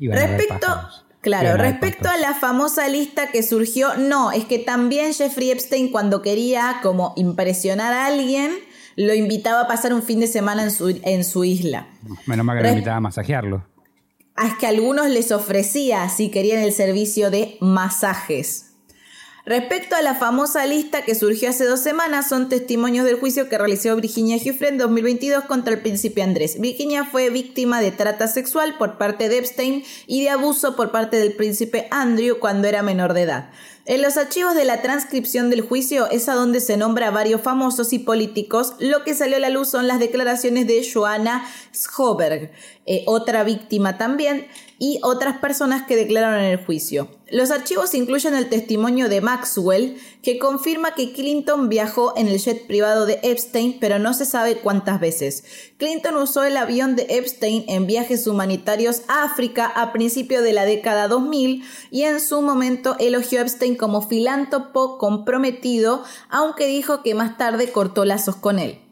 haber 0.00 0.10
Respecto, 0.10 0.66
claro, 1.20 1.56
respecto 1.56 2.08
a 2.08 2.16
la 2.16 2.34
famosa 2.34 2.88
lista 2.88 3.30
que 3.30 3.44
surgió, 3.44 3.94
no, 3.96 4.32
es 4.32 4.44
que 4.44 4.58
también 4.58 5.14
Jeffrey 5.14 5.52
Epstein 5.52 5.92
cuando 5.92 6.20
quería 6.20 6.80
como 6.82 7.12
impresionar 7.14 7.92
a 7.92 8.06
alguien, 8.06 8.50
lo 8.96 9.14
invitaba 9.14 9.62
a 9.62 9.68
pasar 9.68 9.92
un 9.92 10.02
fin 10.02 10.20
de 10.20 10.26
semana 10.26 10.64
en 10.64 10.70
su, 10.70 10.98
en 11.02 11.24
su 11.24 11.44
isla. 11.44 11.86
Menos 12.26 12.44
mal 12.44 12.56
que 12.56 12.64
me 12.64 12.70
invitaba 12.70 12.96
a 12.96 13.00
masajearlo. 13.00 13.64
Ah, 14.34 14.48
Es 14.48 14.54
que 14.54 14.66
a 14.66 14.70
algunos 14.70 15.08
les 15.08 15.32
ofrecía 15.32 16.08
si 16.08 16.30
querían 16.30 16.62
el 16.62 16.72
servicio 16.72 17.30
de 17.30 17.56
masajes. 17.60 18.66
Respecto 19.46 19.94
a 19.94 20.02
la 20.02 20.16
famosa 20.16 20.66
lista 20.66 21.02
que 21.02 21.14
surgió 21.14 21.50
hace 21.50 21.64
dos 21.66 21.78
semanas, 21.78 22.28
son 22.28 22.48
testimonios 22.48 23.06
del 23.06 23.20
juicio 23.20 23.48
que 23.48 23.56
realizó 23.56 23.94
Virginia 23.94 24.38
Giuffre 24.38 24.70
en 24.70 24.78
2022 24.78 25.44
contra 25.44 25.72
el 25.74 25.80
príncipe 25.80 26.20
Andrés. 26.20 26.60
Virginia 26.60 27.04
fue 27.04 27.30
víctima 27.30 27.80
de 27.80 27.92
trata 27.92 28.26
sexual 28.26 28.74
por 28.76 28.98
parte 28.98 29.28
de 29.28 29.38
Epstein 29.38 29.84
y 30.08 30.24
de 30.24 30.30
abuso 30.30 30.74
por 30.74 30.90
parte 30.90 31.18
del 31.18 31.34
príncipe 31.34 31.86
Andrew 31.92 32.40
cuando 32.40 32.66
era 32.66 32.82
menor 32.82 33.14
de 33.14 33.22
edad. 33.22 33.50
En 33.88 34.02
los 34.02 34.16
archivos 34.16 34.56
de 34.56 34.64
la 34.64 34.82
transcripción 34.82 35.48
del 35.48 35.60
juicio 35.60 36.10
es 36.10 36.28
a 36.28 36.34
donde 36.34 36.58
se 36.58 36.76
nombra 36.76 37.06
a 37.06 37.10
varios 37.12 37.40
famosos 37.40 37.92
y 37.92 38.00
políticos. 38.00 38.72
Lo 38.80 39.04
que 39.04 39.14
salió 39.14 39.36
a 39.36 39.40
la 39.40 39.48
luz 39.48 39.68
son 39.68 39.86
las 39.86 40.00
declaraciones 40.00 40.66
de 40.66 40.84
Joanna 40.92 41.46
Schoberg, 41.72 42.50
eh, 42.86 43.02
otra 43.06 43.44
víctima 43.44 43.98
también, 43.98 44.46
y 44.78 45.00
otras 45.02 45.38
personas 45.38 45.86
que 45.86 45.96
declararon 45.96 46.40
en 46.40 46.50
el 46.50 46.64
juicio. 46.64 47.08
Los 47.30 47.50
archivos 47.50 47.94
incluyen 47.94 48.34
el 48.34 48.48
testimonio 48.48 49.08
de 49.08 49.20
Maxwell, 49.20 49.96
que 50.22 50.38
confirma 50.38 50.94
que 50.94 51.12
Clinton 51.12 51.68
viajó 51.68 52.16
en 52.16 52.28
el 52.28 52.38
jet 52.38 52.66
privado 52.66 53.06
de 53.06 53.18
Epstein, 53.22 53.78
pero 53.80 53.98
no 53.98 54.12
se 54.12 54.26
sabe 54.26 54.58
cuántas 54.58 55.00
veces. 55.00 55.44
Clinton 55.78 56.16
usó 56.16 56.44
el 56.44 56.56
avión 56.56 56.94
de 56.94 57.06
Epstein 57.08 57.64
en 57.68 57.86
viajes 57.86 58.26
humanitarios 58.26 59.02
a 59.08 59.24
África 59.24 59.66
a 59.66 59.92
principios 59.92 60.42
de 60.42 60.52
la 60.52 60.64
década 60.64 61.08
2000 61.08 61.64
y 61.90 62.02
en 62.02 62.20
su 62.20 62.42
momento 62.42 62.96
elogió 62.98 63.40
a 63.40 63.42
Epstein 63.42 63.76
como 63.76 64.02
filántropo 64.02 64.98
comprometido, 64.98 66.04
aunque 66.28 66.66
dijo 66.66 67.02
que 67.02 67.14
más 67.14 67.38
tarde 67.38 67.72
cortó 67.72 68.04
lazos 68.04 68.36
con 68.36 68.58
él. 68.58 68.85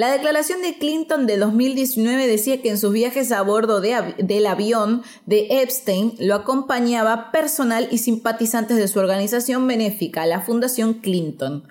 La 0.00 0.10
declaración 0.10 0.62
de 0.62 0.78
Clinton 0.78 1.26
de 1.26 1.36
2019 1.36 2.26
decía 2.26 2.62
que 2.62 2.70
en 2.70 2.78
sus 2.78 2.90
viajes 2.90 3.32
a 3.32 3.42
bordo 3.42 3.82
de 3.82 3.94
av- 3.94 4.16
del 4.16 4.46
avión 4.46 5.02
de 5.26 5.60
Epstein 5.60 6.14
lo 6.18 6.36
acompañaba 6.36 7.30
personal 7.32 7.86
y 7.90 7.98
simpatizantes 7.98 8.78
de 8.78 8.88
su 8.88 8.98
organización 8.98 9.66
benéfica, 9.66 10.24
la 10.24 10.40
Fundación 10.40 10.94
Clinton. 10.94 11.64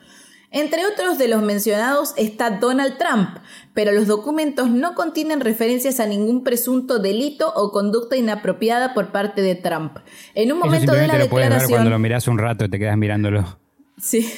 Entre 0.52 0.86
otros 0.86 1.18
de 1.18 1.28
los 1.28 1.42
mencionados 1.42 2.14
está 2.18 2.52
Donald 2.60 3.00
Trump, 3.00 3.30
pero 3.74 3.92
los 3.94 4.06
documentos 4.06 4.70
no 4.70 4.94
contienen 4.94 5.40
referencias 5.40 6.00
a 6.00 6.06
ningún 6.06 6.44
presunto 6.44 7.00
delito 7.00 7.52
o 7.56 7.72
conducta 7.72 8.16
inapropiada 8.16 8.94
por 8.94 9.12
parte 9.12 9.42
de 9.42 9.56
Trump. 9.56 9.98
En 10.36 10.52
un 10.52 10.60
Eso 10.60 10.66
momento 10.68 10.92
de 10.94 11.08
la 11.08 11.18
lo 11.18 11.30
puedes 11.32 11.50
ver 11.50 11.54
declaración... 11.54 11.72
cuando 11.72 11.90
lo 11.90 11.98
mirás 11.98 12.28
un 12.28 12.38
rato 12.38 12.64
y 12.66 12.70
te 12.70 12.78
quedas 12.78 12.96
mirándolo. 12.96 13.58
Sí. 13.98 14.32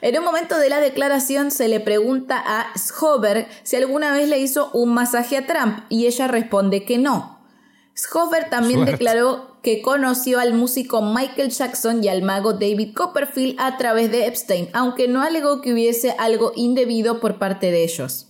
En 0.00 0.18
un 0.18 0.24
momento 0.24 0.58
de 0.58 0.68
la 0.68 0.80
declaración 0.80 1.50
se 1.50 1.68
le 1.68 1.80
pregunta 1.80 2.42
a 2.44 2.76
Schober 2.76 3.48
si 3.62 3.76
alguna 3.76 4.12
vez 4.12 4.28
le 4.28 4.38
hizo 4.38 4.70
un 4.72 4.94
masaje 4.94 5.36
a 5.36 5.46
Trump 5.46 5.80
y 5.88 6.06
ella 6.06 6.28
responde 6.28 6.84
que 6.84 6.98
no. 6.98 7.36
Schober 7.96 8.50
también 8.50 8.80
Suerte. 8.80 8.92
declaró 8.92 9.56
que 9.62 9.80
conoció 9.80 10.38
al 10.38 10.52
músico 10.52 11.02
Michael 11.02 11.50
Jackson 11.50 12.04
y 12.04 12.08
al 12.08 12.22
mago 12.22 12.52
David 12.52 12.94
Copperfield 12.94 13.58
a 13.58 13.78
través 13.78 14.12
de 14.12 14.26
Epstein, 14.26 14.68
aunque 14.74 15.08
no 15.08 15.22
alegó 15.22 15.60
que 15.62 15.72
hubiese 15.72 16.14
algo 16.18 16.52
indebido 16.54 17.20
por 17.20 17.38
parte 17.38 17.70
de 17.70 17.84
ellos. 17.84 18.28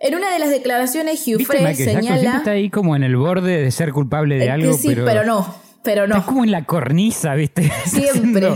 En 0.00 0.16
una 0.16 0.32
de 0.32 0.40
las 0.40 0.50
declaraciones, 0.50 1.20
Hugh 1.20 1.38
¿Viste 1.38 1.58
Frey 1.58 1.74
señala 1.76 2.38
está 2.38 2.50
ahí 2.50 2.68
como 2.68 2.96
en 2.96 3.04
el 3.04 3.16
borde 3.16 3.62
de 3.62 3.70
ser 3.70 3.92
culpable 3.92 4.36
de 4.36 4.46
eh, 4.46 4.50
algo, 4.50 4.72
sí, 4.72 4.88
pero, 4.88 5.04
pero 5.04 5.24
no, 5.24 5.54
pero 5.84 6.08
no. 6.08 6.26
como 6.26 6.42
en 6.42 6.50
la 6.50 6.64
cornisa, 6.64 7.34
¿viste? 7.34 7.70
Siempre. 7.86 8.48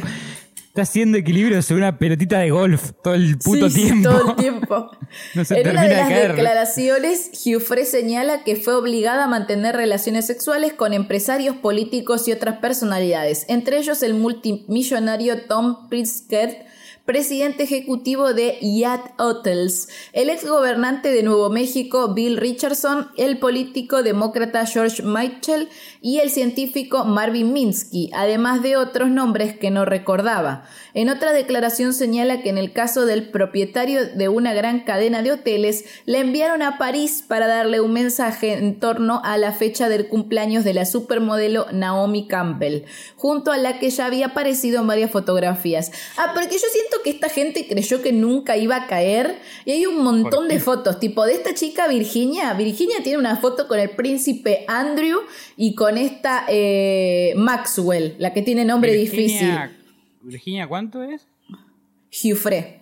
Está 0.77 0.83
haciendo 0.83 1.17
equilibrio 1.17 1.63
sobre 1.63 1.81
una 1.81 1.99
pelotita 1.99 2.39
de 2.39 2.51
golf 2.51 2.91
todo 3.03 3.15
el 3.15 3.39
puto 3.39 3.71
Sí, 3.71 3.77
sí, 3.77 3.83
tiempo. 3.87 4.11
todo 4.11 4.31
el 4.31 4.37
tiempo. 4.37 4.91
No 5.35 5.43
se 5.47 5.57
en 5.57 5.63
termina 5.63 5.81
una 5.81 5.89
de 5.89 5.89
de 5.89 6.01
las 6.03 6.09
caer. 6.11 6.33
declaraciones, 6.35 7.31
Giuffre 7.33 7.87
señala 7.87 8.45
que 8.45 8.57
fue 8.57 8.75
obligada 8.75 9.25
a 9.25 9.27
mantener 9.27 9.75
relaciones 9.75 10.27
sexuales 10.27 10.75
con 10.75 10.93
empresarios 10.93 11.57
políticos 11.57 12.29
y 12.29 12.33
otras 12.33 12.59
personalidades, 12.59 13.47
entre 13.49 13.79
ellos 13.79 14.03
el 14.03 14.13
multimillonario 14.13 15.47
Tom 15.47 15.89
Pritzker, 15.89 16.67
presidente 17.07 17.63
ejecutivo 17.63 18.35
de 18.35 18.59
Yacht 18.61 19.19
Hotels, 19.19 19.89
el 20.13 20.29
ex 20.29 20.45
gobernante 20.45 21.13
de 21.13 21.23
Nuevo 21.23 21.49
México 21.51 22.13
Bill 22.13 22.37
Richardson, 22.37 23.09
el 23.17 23.39
político 23.39 24.03
demócrata 24.03 24.67
George 24.67 25.05
Mitchell 25.05 25.69
y 26.01 26.19
el 26.19 26.31
científico 26.31 27.05
Marvin 27.05 27.53
Minsky, 27.53 28.11
además 28.13 28.61
de 28.63 28.77
otros 28.77 29.09
nombres 29.09 29.57
que 29.57 29.71
no 29.71 29.85
recordaba. 29.85 30.65
En 30.95 31.09
otra 31.09 31.33
declaración 31.33 31.95
señala 31.95 32.43
que 32.43 32.49
en 32.49 32.59
el 32.59 32.73
caso 32.73 33.07
del 33.07 33.31
propietario 33.31 34.07
de 34.07 34.29
una 34.29 34.53
gran 34.53 34.81
cadena 34.81 35.23
de 35.23 35.31
hoteles, 35.31 35.85
le 36.07 36.19
enviaron 36.19 36.63
a 36.63 36.77
París 36.77 37.25
para 37.27 37.47
darle 37.47 37.81
un 37.81 37.93
mensaje 37.93 38.55
en 38.55 38.81
torno 38.81 39.21
a 39.25 39.39
la 39.39 39.53
fecha 39.53 39.89
del 39.89 40.09
cumpleaños 40.09 40.65
de 40.65 40.75
la 40.75 40.87
supermodelo 40.87 41.67
Naomi 41.71 42.27
Campbell, 42.27 42.83
junto 43.15 43.53
a 43.53 43.59
la 43.59 43.79
que 43.79 43.91
ya 43.91 44.07
había 44.07 44.27
aparecido 44.27 44.81
en 44.81 44.89
varias 44.89 45.13
fotografías. 45.13 45.93
Ah, 46.17 46.33
porque 46.35 46.55
yo 46.55 46.67
siento 46.73 46.96
que 47.03 47.11
esta 47.11 47.29
gente 47.29 47.67
creyó 47.67 48.03
que 48.03 48.13
nunca 48.13 48.57
iba 48.57 48.77
a 48.77 48.87
caer 48.87 49.39
y 49.65 49.73
hay 49.73 49.87
un 49.87 50.03
montón 50.03 50.49
de 50.49 50.61
fotos, 50.61 51.01
tipo 51.01 51.25
de 51.25 51.35
esta 51.35 51.55
chica 51.55 51.89
Virginia. 51.89 52.53
Virginia 52.55 52.97
tiene 53.03 53.19
una 53.19 53.37
foto 53.37 53.69
con 53.69 53.79
el 53.79 53.91
príncipe 53.91 54.65
Andrew 54.69 55.21
y 55.57 55.75
con 55.75 55.99
esta 55.99 56.45
eh, 56.49 57.35
Maxwell, 57.37 58.15
la 58.19 58.33
que 58.33 58.43
tiene 58.43 58.65
nombre 58.65 58.93
difícil. 58.93 59.49
Virginia, 59.49 59.77
Virginia, 60.23 60.69
¿cuánto 60.69 61.03
es? 61.03 61.27
Giuffre. 62.11 62.81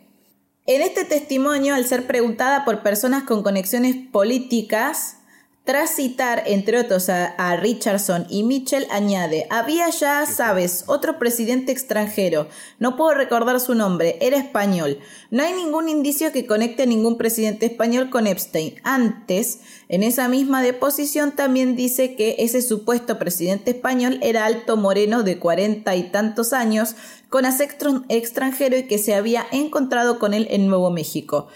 En 0.66 0.80
este 0.80 1.04
testimonio, 1.04 1.74
al 1.74 1.84
ser 1.84 2.06
preguntada 2.06 2.64
por 2.64 2.82
personas 2.82 3.24
con 3.24 3.42
conexiones 3.42 3.96
políticas, 4.10 5.18
tras 5.64 5.96
citar, 5.96 6.42
entre 6.44 6.78
otros, 6.78 7.08
a, 7.08 7.24
a 7.38 7.56
Richardson 7.56 8.26
y 8.28 8.42
Mitchell, 8.42 8.86
añade, 8.90 9.46
había 9.48 9.88
ya, 9.88 10.26
sabes, 10.26 10.84
otro 10.88 11.18
presidente 11.18 11.72
extranjero, 11.72 12.48
no 12.78 12.96
puedo 12.96 13.14
recordar 13.14 13.58
su 13.60 13.74
nombre, 13.74 14.18
era 14.20 14.36
español. 14.36 14.98
No 15.30 15.42
hay 15.42 15.54
ningún 15.54 15.88
indicio 15.88 16.32
que 16.32 16.46
conecte 16.46 16.82
a 16.82 16.86
ningún 16.86 17.16
presidente 17.16 17.64
español 17.64 18.10
con 18.10 18.26
Epstein. 18.26 18.74
Antes, 18.82 19.60
en 19.88 20.02
esa 20.02 20.28
misma 20.28 20.62
deposición 20.62 21.32
también 21.32 21.76
dice 21.76 22.14
que 22.14 22.36
ese 22.40 22.60
supuesto 22.60 23.18
presidente 23.18 23.70
español 23.70 24.18
era 24.20 24.44
alto 24.44 24.76
moreno 24.76 25.22
de 25.22 25.38
cuarenta 25.38 25.96
y 25.96 26.10
tantos 26.10 26.52
años, 26.52 26.94
con 27.30 27.46
acento 27.46 28.04
extranjero 28.10 28.76
y 28.76 28.86
que 28.86 28.98
se 28.98 29.14
había 29.14 29.46
encontrado 29.50 30.18
con 30.18 30.34
él 30.34 30.46
en 30.50 30.68
Nuevo 30.68 30.90
México. 30.90 31.48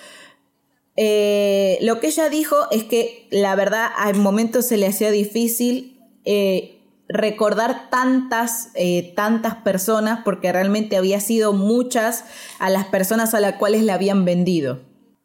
Eh, 1.01 1.79
lo 1.81 2.01
que 2.01 2.09
ella 2.09 2.29
dijo 2.29 2.57
es 2.73 2.83
que 2.83 3.29
la 3.31 3.55
verdad 3.55 3.87
al 3.99 4.17
momento 4.17 4.63
se 4.63 4.77
le 4.77 4.89
hacía 4.89 5.13
difícil 5.13 5.97
eh, 6.25 6.83
recordar 7.09 7.89
tantas, 7.89 8.71
eh, 8.75 9.13
tantas 9.15 9.55
personas 9.55 10.23
porque 10.25 10.51
realmente 10.51 10.97
había 10.97 11.21
sido 11.21 11.53
muchas 11.53 12.25
a 12.59 12.69
las 12.69 12.87
personas 12.87 13.33
a 13.33 13.39
las 13.39 13.55
cuales 13.59 13.85
le 13.85 13.93
habían 13.93 14.25
vendido. 14.25 14.81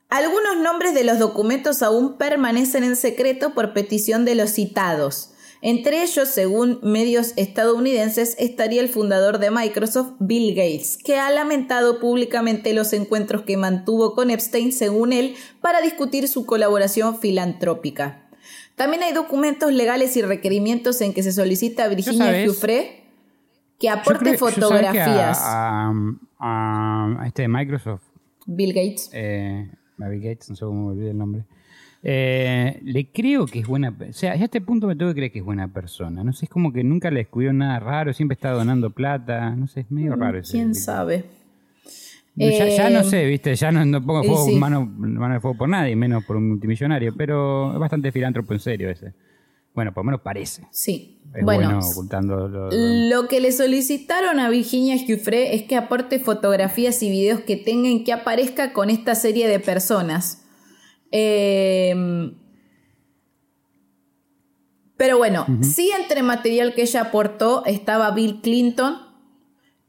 Algunos 0.10 0.58
nombres 0.58 0.94
de 0.94 1.06
los 1.06 1.18
documentos 1.18 1.82
aún 1.82 2.20
permanecen 2.20 2.84
en 2.84 2.96
secreto 2.96 3.56
por 3.56 3.74
petición 3.74 4.26
de 4.26 4.36
los 4.36 4.52
citados. 4.52 5.33
Entre 5.66 6.04
ellos, 6.04 6.28
según 6.28 6.80
medios 6.84 7.32
estadounidenses, 7.38 8.36
estaría 8.38 8.82
el 8.82 8.90
fundador 8.90 9.40
de 9.40 9.50
Microsoft, 9.50 10.12
Bill 10.20 10.54
Gates, 10.54 10.98
que 10.98 11.18
ha 11.18 11.32
lamentado 11.32 12.02
públicamente 12.02 12.74
los 12.74 12.92
encuentros 12.92 13.44
que 13.44 13.56
mantuvo 13.56 14.14
con 14.14 14.30
Epstein, 14.30 14.74
según 14.74 15.14
él, 15.14 15.36
para 15.62 15.80
discutir 15.82 16.28
su 16.28 16.46
colaboración 16.46 17.18
filantrópica. 17.18 18.28
También 18.76 19.04
hay 19.04 19.14
documentos 19.14 19.72
legales 19.72 20.18
y 20.18 20.22
requerimientos 20.22 21.00
en 21.00 21.14
que 21.14 21.24
se 21.24 21.32
solicita 21.32 21.86
a 21.86 21.88
Virginia. 21.88 22.44
Giuffre 22.44 23.04
que 23.80 23.88
aporte 23.90 24.36
creo- 24.36 24.40
fotografías. 24.40 25.40
A, 25.42 25.94
a- 26.40 27.18
a- 27.22 27.28
este 27.28 27.44
de 27.44 27.48
Microsoft, 27.48 28.02
Bill 28.46 28.74
Gates. 28.74 29.10
eh, 29.14 29.70
Mary 29.96 30.20
Gates, 30.20 30.50
no 30.50 30.56
sé 30.58 30.66
cómo 30.66 30.88
me 30.88 30.92
olvidé 30.92 31.12
el 31.12 31.18
nombre. 31.18 31.46
Eh, 32.06 32.80
le 32.84 33.10
creo 33.12 33.46
que 33.46 33.60
es 33.60 33.68
buena. 33.68 33.96
O 34.10 34.14
sea, 34.14 34.36
ya 34.36 34.42
a 34.42 34.46
este 34.46 34.60
punto 34.60 34.88
me 34.88 34.96
tengo 34.96 35.12
que 35.12 35.16
creer 35.16 35.32
que 35.32 35.40
es 35.40 35.46
buena 35.46 35.70
persona. 35.70 36.24
No 36.24 36.34
sé, 36.34 36.46
es 36.46 36.50
como 36.52 36.74
que 36.74 36.84
nunca 36.84 37.10
le 37.10 37.20
descubrió 37.22 37.54
nada 37.54 37.80
raro, 37.80 38.12
siempre 38.14 38.34
está 38.34 38.52
donando 38.52 38.90
plata. 38.90 39.52
No 39.56 39.68
sé, 39.68 39.82
es 39.82 39.92
medio 39.92 40.16
raro 40.16 40.40
ese. 40.40 40.50
Mm, 40.58 40.60
¿Quién 40.60 40.72
tipo. 40.74 40.84
sabe? 40.86 41.26
Ya, 42.36 42.68
ya 42.68 42.90
no 42.90 43.02
Eh, 43.02 43.04
sé, 43.04 43.26
viste, 43.26 43.56
ya 43.56 43.72
no, 43.72 43.86
no 43.86 44.04
pongo 44.04 44.24
fuego, 44.24 44.46
sí. 44.48 44.56
mano, 44.56 44.86
mano 44.86 45.36
de 45.36 45.40
fuego 45.40 45.56
por 45.56 45.70
nadie, 45.70 45.96
menos 45.96 46.26
por 46.26 46.36
un 46.36 46.50
multimillonario, 46.50 47.14
pero 47.16 47.74
es 47.74 47.80
bastante 47.80 48.12
filántropo 48.12 48.54
en 48.54 48.60
serio 48.60 48.90
ese. 48.90 49.14
Bueno, 49.76 49.94
por 49.94 50.04
lo 50.04 50.08
menos 50.08 50.22
parece. 50.22 50.64
Sí. 50.72 51.20
Es 51.36 51.44
bueno, 51.44 51.66
bueno, 51.70 51.80
ocultando 51.88 52.48
lo, 52.48 52.70
lo- 52.72 53.12
Lo 53.22 53.28
que 53.28 53.40
le 53.40 53.52
solicitaron 53.52 54.40
a 54.40 54.50
Virginia 54.50 54.98
Giuffre 54.98 55.56
es 55.56 55.64
que 55.64 55.76
aporte 55.76 56.20
fotografías 56.20 57.02
y 57.04 57.10
videos 57.12 57.40
que 57.42 57.56
tengan 57.56 58.04
que 58.04 58.14
aparezca 58.14 58.74
con 58.74 58.90
esta 58.90 59.14
serie 59.16 59.48
de 59.48 59.60
personas. 59.60 60.43
Eh, 61.16 61.94
pero 64.98 65.18
bueno, 65.18 65.46
sí 65.62 65.92
entre 66.00 66.24
material 66.24 66.74
que 66.74 66.84
ella 66.84 67.02
aportó 67.02 67.64
estaba 67.66 68.12
Bill 68.12 68.40
Clinton 68.42 68.96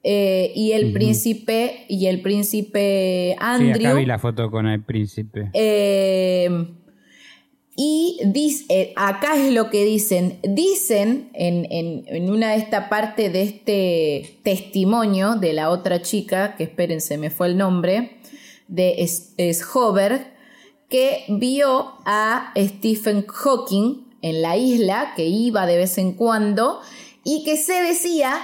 eh, 0.03 0.53
y 0.55 0.73
el 0.73 0.93
príncipe 0.93 1.85
y 1.89 2.07
el 2.07 2.21
príncipe 2.21 3.31
Sí, 3.31 3.37
acá 3.39 3.59
vi 3.59 3.85
Andrew. 3.87 4.07
la 4.07 4.19
foto 4.19 4.51
con 4.51 4.67
el 4.67 4.83
príncipe. 4.83 5.51
Eh, 5.53 6.51
y 7.77 8.19
dice, 8.27 8.65
eh, 8.69 8.93
acá 8.97 9.37
es 9.37 9.53
lo 9.53 9.69
que 9.71 9.85
dicen. 9.85 10.39
Dicen 10.43 11.31
en, 11.35 11.67
en- 11.71 12.05
en 12.07 12.31
una 12.31 12.51
de 12.53 12.57
esta 12.59 12.89
parte 12.89 13.31
de 13.31 13.43
este 13.43 14.39
testimonio 14.43 15.37
de 15.37 15.53
la 15.55 15.71
otra 15.71 16.01
chica, 16.03 16.55
que 16.57 16.65
espérense, 16.65 17.19
me 17.19 17.31
fue 17.31 17.49
el 17.49 17.57
nombre, 17.57 18.19
de 18.69 19.05
Schober, 19.53 20.34
que 20.89 21.25
vio 21.29 21.95
a 22.05 22.53
Stephen 22.57 23.27
Hawking 23.27 24.05
en 24.23 24.43
la 24.43 24.57
isla, 24.57 25.13
que 25.17 25.27
iba 25.27 25.67
de 25.67 25.77
vez 25.77 25.99
en 25.99 26.13
cuando, 26.13 26.81
y 27.25 27.45
que 27.45 27.57
se 27.57 27.83
decía 27.83 28.41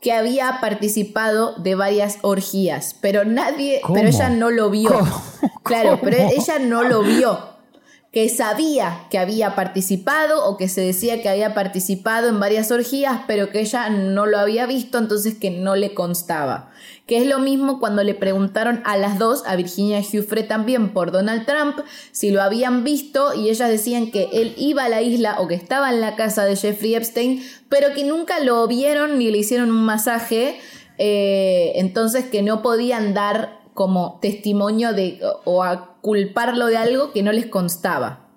que 0.00 0.12
había 0.12 0.58
participado 0.60 1.54
de 1.58 1.74
varias 1.76 2.18
orgías, 2.22 2.96
pero 3.00 3.24
nadie, 3.24 3.80
¿Cómo? 3.82 3.94
pero 3.94 4.08
ella 4.08 4.28
no 4.30 4.50
lo 4.50 4.68
vio. 4.68 4.90
¿Cómo? 4.90 5.22
Claro, 5.62 6.00
pero 6.02 6.16
ella 6.16 6.58
no 6.58 6.82
lo 6.82 7.02
vio. 7.02 7.51
Que 8.12 8.28
sabía 8.28 9.06
que 9.10 9.18
había 9.18 9.54
participado 9.54 10.44
o 10.46 10.58
que 10.58 10.68
se 10.68 10.82
decía 10.82 11.22
que 11.22 11.30
había 11.30 11.54
participado 11.54 12.28
en 12.28 12.38
varias 12.38 12.70
orgías, 12.70 13.20
pero 13.26 13.48
que 13.48 13.60
ella 13.60 13.88
no 13.88 14.26
lo 14.26 14.38
había 14.38 14.66
visto, 14.66 14.98
entonces 14.98 15.34
que 15.38 15.50
no 15.50 15.76
le 15.76 15.94
constaba. 15.94 16.70
Que 17.06 17.16
es 17.16 17.26
lo 17.26 17.38
mismo 17.38 17.80
cuando 17.80 18.04
le 18.04 18.14
preguntaron 18.14 18.82
a 18.84 18.98
las 18.98 19.18
dos, 19.18 19.44
a 19.46 19.56
Virginia 19.56 20.02
Giuffre 20.02 20.42
también 20.42 20.92
por 20.92 21.10
Donald 21.10 21.46
Trump, 21.46 21.78
si 22.12 22.30
lo 22.30 22.42
habían 22.42 22.84
visto 22.84 23.32
y 23.34 23.48
ellas 23.48 23.70
decían 23.70 24.10
que 24.10 24.28
él 24.34 24.54
iba 24.58 24.84
a 24.84 24.88
la 24.90 25.00
isla 25.00 25.40
o 25.40 25.48
que 25.48 25.54
estaba 25.54 25.90
en 25.90 26.02
la 26.02 26.14
casa 26.14 26.44
de 26.44 26.56
Jeffrey 26.56 26.94
Epstein, 26.94 27.42
pero 27.70 27.94
que 27.94 28.04
nunca 28.04 28.40
lo 28.40 28.66
vieron 28.68 29.18
ni 29.18 29.30
le 29.30 29.38
hicieron 29.38 29.70
un 29.70 29.84
masaje, 29.86 30.60
eh, 30.98 31.72
entonces 31.76 32.26
que 32.26 32.42
no 32.42 32.60
podían 32.60 33.14
dar 33.14 33.62
como 33.72 34.18
testimonio 34.20 34.92
de 34.92 35.18
o 35.44 35.62
a 35.62 35.91
culparlo 36.02 36.66
de 36.66 36.76
algo 36.76 37.12
que 37.12 37.22
no 37.22 37.32
les 37.32 37.46
constaba. 37.46 38.28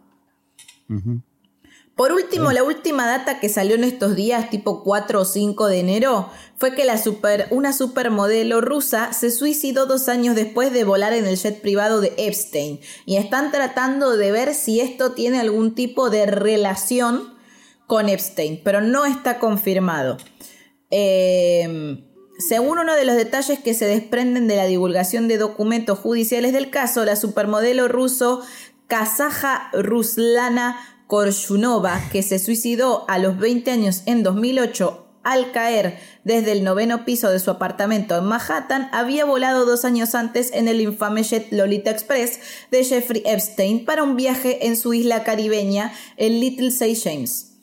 Por 1.96 2.12
último, 2.12 2.52
la 2.52 2.64
última 2.64 3.08
data 3.08 3.40
que 3.40 3.50
salió 3.50 3.76
en 3.76 3.84
estos 3.84 4.16
días, 4.16 4.50
tipo 4.50 4.84
4 4.84 5.22
o 5.22 5.26
5 5.26 5.68
de 5.68 5.80
enero, 5.80 6.30
fue 6.58 6.76
que 6.76 6.86
la 6.86 6.98
super, 6.98 7.48
una 7.52 7.74
supermodelo 7.74 8.62
rusa 8.62 9.14
se 9.14 9.32
suicidó 9.32 9.86
dos 9.88 10.08
años 10.08 10.36
después 10.36 10.72
de 10.74 10.84
volar 10.84 11.14
en 11.14 11.26
el 11.26 11.38
jet 11.38 11.62
privado 11.62 12.02
de 12.02 12.14
Epstein. 12.18 12.80
Y 13.06 13.16
están 13.16 13.52
tratando 13.52 14.16
de 14.16 14.32
ver 14.32 14.54
si 14.54 14.80
esto 14.80 15.14
tiene 15.14 15.40
algún 15.40 15.74
tipo 15.74 16.10
de 16.10 16.28
relación 16.28 17.34
con 17.88 18.10
Epstein, 18.10 18.62
pero 18.64 18.82
no 18.82 19.06
está 19.06 19.40
confirmado. 19.40 20.18
Eh, 20.92 22.04
según 22.38 22.80
uno 22.80 22.96
de 22.96 23.06
los 23.06 23.16
detalles 23.16 23.60
que 23.60 23.74
se 23.74 23.86
desprenden 23.86 24.48
de 24.48 24.58
la 24.58 24.66
divulgación 24.66 25.28
de 25.28 25.38
documentos 25.38 26.00
judiciales 26.00 26.54
del 26.54 26.70
caso, 26.70 27.06
la 27.06 27.16
supermodelo 27.16 27.88
ruso 27.88 28.42
Kazaja 28.88 29.70
Ruslana 29.74 30.78
Korshunova, 31.08 32.02
que 32.12 32.24
se 32.24 32.40
suicidó 32.40 33.06
a 33.08 33.20
los 33.20 33.38
20 33.38 33.72
años 33.72 34.04
en 34.06 34.24
2008 34.24 35.02
al 35.24 35.52
caer 35.52 35.98
desde 36.24 36.52
el 36.52 36.64
noveno 36.64 37.04
piso 37.04 37.32
de 37.32 37.40
su 37.40 37.50
apartamento 37.50 38.16
en 38.16 38.26
Manhattan, 38.26 38.90
había 38.92 39.26
volado 39.26 39.66
dos 39.66 39.84
años 39.84 40.14
antes 40.14 40.52
en 40.54 40.68
el 40.68 40.82
infame 40.82 41.24
jet 41.24 41.52
Lolita 41.52 41.90
Express 41.90 42.40
de 42.70 42.84
Jeffrey 42.84 43.24
Epstein 43.26 43.86
para 43.86 44.04
un 44.04 44.16
viaje 44.16 44.68
en 44.68 44.78
su 44.78 44.94
isla 44.94 45.24
caribeña, 45.24 45.92
el 46.18 46.40
Little 46.40 46.70
Say 46.70 46.96
James. 46.96 47.55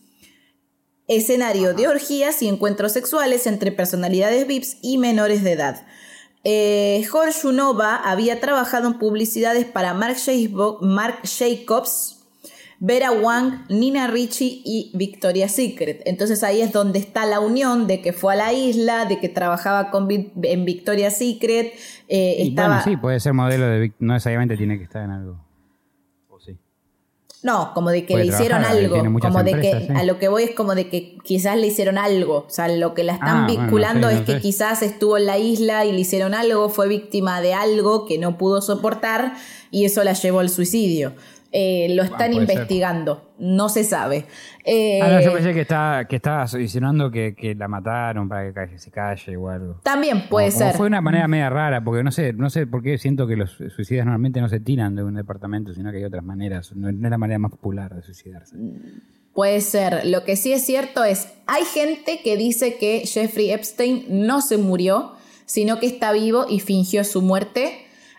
Escenario 1.09 1.75
de 1.75 1.89
orgías 1.89 2.43
y 2.43 2.49
encuentros 2.49 2.93
sexuales 2.93 3.47
entre 3.47 3.73
personalidades 3.73 4.47
VIPs 4.47 4.79
y 4.83 4.99
menores 4.99 5.43
de 5.43 5.53
edad. 5.53 5.87
Eh, 6.45 7.05
Jorshunova 7.09 7.97
había 7.97 8.41
trabajado 8.41 8.89
en 8.89 8.99
publicidades 8.99 9.65
para 9.65 9.95
Marc 9.95 10.19
Jacobs, 11.25 12.19
Vera 12.85 13.13
Wang, 13.13 13.65
Nina 13.69 14.09
Ricci 14.09 14.61
y 14.65 14.91
Victoria's 14.95 15.53
Secret. 15.53 16.03
Entonces 16.05 16.43
ahí 16.43 16.61
es 16.61 16.73
donde 16.73 16.99
está 16.99 17.27
la 17.27 17.39
unión 17.39 17.87
de 17.87 18.01
que 18.01 18.13
fue 18.13 18.33
a 18.33 18.37
la 18.37 18.53
isla, 18.53 19.05
de 19.05 19.21
que 19.21 19.29
trabajaba 19.29 19.93
con 19.93 20.09
en 20.11 20.65
Victoria's 20.65 21.17
Secret. 21.17 21.75
eh, 22.09 22.37
Y 22.39 22.49
estaba... 22.49 22.83
Bueno, 22.83 22.83
sí, 22.85 22.97
puede 22.97 23.21
ser 23.21 23.35
modelo 23.35 23.67
de... 23.67 23.93
No 24.01 24.15
necesariamente 24.15 24.57
tiene 24.57 24.79
que 24.79 24.85
estar 24.85 25.05
en 25.05 25.13
algo. 25.13 25.39
No, 27.43 27.73
como 27.75 27.91
de 27.91 28.07
que 28.07 28.15
Puede 28.15 28.27
le 28.27 28.33
hicieron 28.33 28.61
trabajar, 28.61 28.77
algo. 28.77 29.19
Como 29.21 29.43
de 29.43 29.61
que 29.61 29.87
sí. 29.89 29.93
a 29.97 30.05
lo 30.05 30.19
que 30.19 30.29
voy 30.29 30.45
es 30.45 30.51
como 30.55 30.75
de 30.77 30.89
que 30.89 31.19
quizás 31.25 31.57
le 31.57 31.67
hicieron 31.67 31.99
algo. 31.99 32.45
O 32.47 32.51
sea, 32.51 32.69
lo 32.69 32.95
que 32.95 33.03
la 33.03 33.15
están 33.15 33.29
Ah, 33.29 33.45
bueno, 33.47 33.63
vinculando 33.63 34.09
sí, 34.11 34.15
es 34.15 34.21
que 34.23 34.33
sé. 34.35 34.41
quizás 34.41 34.83
estuvo 34.83 35.17
en 35.17 35.27
la 35.27 35.39
isla 35.39 35.85
y 35.85 35.93
le 35.93 35.99
hicieron 36.01 36.35
algo, 36.35 36.69
fue 36.69 36.87
víctima 36.89 37.41
de 37.41 37.53
algo 37.55 38.07
que 38.07 38.19
no 38.19 38.39
pudo 38.39 38.63
soportar 38.63 39.35
y 39.73 39.85
eso 39.87 40.05
la 40.05 40.13
llevó 40.13 40.39
al 40.41 40.51
suicidio. 40.51 41.15
Eh, 41.55 41.89
lo 41.95 42.03
están 42.03 42.33
puede 42.33 42.47
ser. 42.47 42.55
investigando, 42.55 43.35
no 43.39 43.69
se 43.69 43.85
sabe. 43.85 44.25
Eh, 44.65 45.01
Ah, 45.03 45.09
no, 45.09 45.21
yo 45.21 45.35
pensé 45.35 45.53
que 45.53 45.61
estaba, 45.61 46.07
que 46.07 46.17
estaba 46.17 46.47
insinuando 46.59 47.11
que, 47.11 47.35
que 47.35 47.55
la 47.55 47.69
mataron 47.69 48.27
para 48.27 48.47
que 48.47 48.55
calle- 48.55 48.79
se 48.79 48.91
calle 48.91 49.37
o 49.37 49.51
algo. 49.51 49.79
También 49.83 50.29
puede 50.31 50.47
Como- 50.49 50.59
como 50.61 50.71
ser. 50.71 50.77
Fue 50.79 50.87
una 50.87 51.03
manera 51.03 51.29
media 51.29 51.51
rara, 51.51 51.85
porque 51.85 52.03
no 52.03 52.11
sé, 52.11 52.33
no 52.33 52.49
sé 52.49 52.67
por 52.67 52.83
qué 52.83 52.97
siento 52.97 53.27
que 53.27 53.37
los 53.37 53.51
suicidas 53.51 54.07
normalmente 54.07 54.41
no 54.41 54.49
se 54.49 54.61
tiran 54.61 54.97
de 54.97 55.05
un 55.05 55.15
departamento, 55.15 55.75
sino 55.75 55.91
que 55.91 55.99
hay 55.99 56.05
otras 56.05 56.25
maneras. 56.25 56.75
No, 56.75 56.91
no 56.91 57.07
es 57.07 57.11
la 57.11 57.19
manera 57.19 57.39
más 57.39 57.51
popular 57.51 57.95
de 57.95 58.01
suicidarse. 58.03 58.57
Puede 59.35 59.61
ser. 59.61 60.07
Lo 60.07 60.25
que 60.25 60.37
sí 60.37 60.53
es 60.55 60.65
cierto 60.65 61.05
es, 61.05 61.29
hay 61.47 61.65
gente 61.65 62.21
que 62.25 62.37
dice 62.39 62.77
que 62.79 63.03
Jeffrey 63.07 63.51
Epstein 63.51 64.07
no 64.09 64.41
se 64.41 64.57
murió, 64.57 65.13
sino 65.45 65.79
que 65.81 65.87
está 65.87 66.13
vivo 66.13 66.47
y 66.49 66.61
fingió 66.61 67.05
su 67.05 67.21
muerte. 67.21 67.73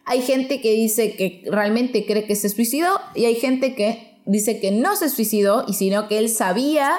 Hay 0.05 0.21
gente 0.21 0.59
que 0.61 0.71
dice 0.71 1.15
que 1.15 1.43
realmente 1.49 2.05
cree 2.05 2.25
que 2.25 2.35
se 2.35 2.49
suicidó 2.49 2.99
y 3.15 3.25
hay 3.25 3.35
gente 3.35 3.73
que 3.75 4.17
dice 4.25 4.59
que 4.59 4.71
no 4.71 4.95
se 4.95 5.09
suicidó 5.09 5.65
y 5.67 5.73
sino 5.73 6.07
que 6.07 6.17
él 6.17 6.29
sabía 6.29 6.91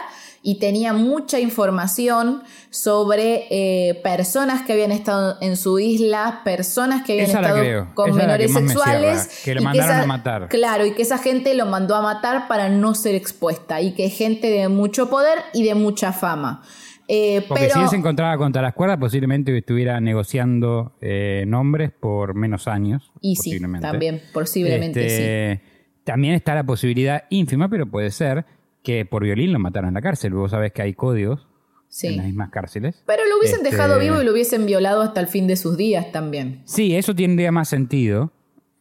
y 0.46 0.58
tenía 0.58 0.92
mucha 0.92 1.40
información 1.40 2.42
sobre 2.68 3.46
eh, 3.50 3.94
personas 4.02 4.62
que 4.66 4.74
habían 4.74 4.92
estado 4.92 5.38
en 5.40 5.56
su 5.56 5.78
isla, 5.78 6.42
personas 6.44 7.02
que 7.02 7.12
habían 7.12 7.30
Esa 7.30 7.40
estado 7.40 7.60
creo. 7.60 7.90
con 7.94 8.14
menores 8.14 8.48
que 8.48 8.52
más 8.52 8.62
me 8.62 8.68
sexuales. 8.68 9.40
que 9.42 9.54
lo 9.54 9.62
mandaron 9.62 9.94
esa- 9.94 10.02
a 10.02 10.06
matar. 10.06 10.48
Claro, 10.50 10.84
y 10.84 10.92
que 10.92 11.00
esa 11.02 11.16
gente 11.16 11.54
lo 11.54 11.64
mandó 11.64 11.94
a 11.94 12.02
matar 12.02 12.46
para 12.46 12.68
no 12.68 12.94
ser 12.94 13.14
expuesta 13.14 13.80
y 13.80 13.94
que 13.94 14.04
es 14.06 14.14
gente 14.16 14.50
de 14.50 14.68
mucho 14.68 15.08
poder 15.08 15.38
y 15.54 15.62
de 15.62 15.74
mucha 15.74 16.12
fama. 16.12 16.62
Eh, 17.08 17.44
Porque 17.46 17.64
pero 17.64 17.74
si 17.74 17.80
él 17.80 17.88
se 17.88 17.96
encontraba 17.96 18.36
contra 18.38 18.62
las 18.62 18.72
cuerdas, 18.74 18.98
posiblemente 18.98 19.56
estuviera 19.56 20.00
negociando 20.00 20.96
eh, 21.00 21.44
nombres 21.46 21.90
por 21.92 22.34
menos 22.34 22.66
años. 22.68 23.12
y 23.20 23.36
sí, 23.36 23.60
también, 23.80 24.22
posiblemente 24.32 25.00
sí. 25.08 25.14
Este, 25.22 25.60
También 26.04 26.34
está 26.34 26.54
la 26.54 26.64
posibilidad 26.64 27.24
ínfima, 27.30 27.68
pero 27.68 27.86
puede 27.86 28.10
ser 28.10 28.44
que 28.82 29.04
por 29.06 29.22
violín 29.24 29.52
lo 29.52 29.58
mataron 29.58 29.88
en 29.88 29.94
la 29.94 30.02
cárcel. 30.02 30.34
Vos 30.34 30.50
sabés 30.50 30.72
que 30.72 30.82
hay 30.82 30.94
códigos 30.94 31.46
Sí. 31.88 32.08
en 32.08 32.16
las 32.16 32.26
mismas 32.26 32.50
cárceles. 32.50 33.02
Pero 33.06 33.22
lo 33.28 33.38
hubiesen 33.38 33.58
Este- 33.60 33.70
dejado 33.70 33.98
vivo 34.00 34.20
y 34.20 34.24
lo 34.24 34.32
hubiesen 34.32 34.66
violado 34.66 35.00
hasta 35.02 35.20
el 35.20 35.28
fin 35.28 35.46
de 35.46 35.56
sus 35.56 35.76
días 35.76 36.10
también. 36.12 36.60
Sí, 36.64 36.94
eso 36.96 37.14
tendría 37.14 37.52
más 37.52 37.68
sentido. 37.68 38.32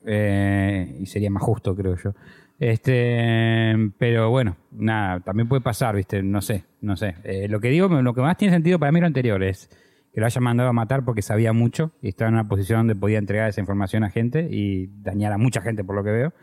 eh, 0.05 0.97
y 0.99 1.05
sería 1.05 1.29
más 1.29 1.41
justo, 1.43 1.73
creo 1.75 1.95
yo. 1.95 2.13
Este, 2.59 3.75
pero 3.97 4.29
bueno, 4.29 4.55
nada, 4.71 5.19
también 5.19 5.47
puede 5.49 5.61
pasar, 5.61 5.95
¿viste? 5.95 6.23
No 6.23 6.41
sé, 6.41 6.65
no 6.81 6.95
sé. 6.95 7.15
Eh, 7.23 7.47
lo 7.49 7.59
que 7.59 7.69
digo, 7.69 7.87
lo 7.87 8.13
que 8.13 8.21
más 8.21 8.37
tiene 8.37 8.53
sentido 8.53 8.79
para 8.79 8.91
mí 8.91 8.99
lo 8.99 9.07
anterior 9.07 9.43
es 9.43 9.69
que 10.13 10.19
lo 10.19 10.25
hayan 10.25 10.43
mandado 10.43 10.69
a 10.69 10.73
matar 10.73 11.03
porque 11.03 11.21
sabía 11.21 11.53
mucho 11.53 11.91
y 12.01 12.09
estaba 12.09 12.29
en 12.29 12.35
una 12.35 12.47
posición 12.47 12.79
donde 12.81 12.95
podía 12.95 13.17
entregar 13.17 13.49
esa 13.49 13.59
información 13.61 14.03
a 14.03 14.09
gente 14.09 14.47
y 14.49 14.87
dañar 15.01 15.33
a 15.33 15.37
mucha 15.37 15.61
gente, 15.61 15.83
por 15.83 15.95
lo 15.95 16.03
que 16.03 16.11
veo. 16.11 16.33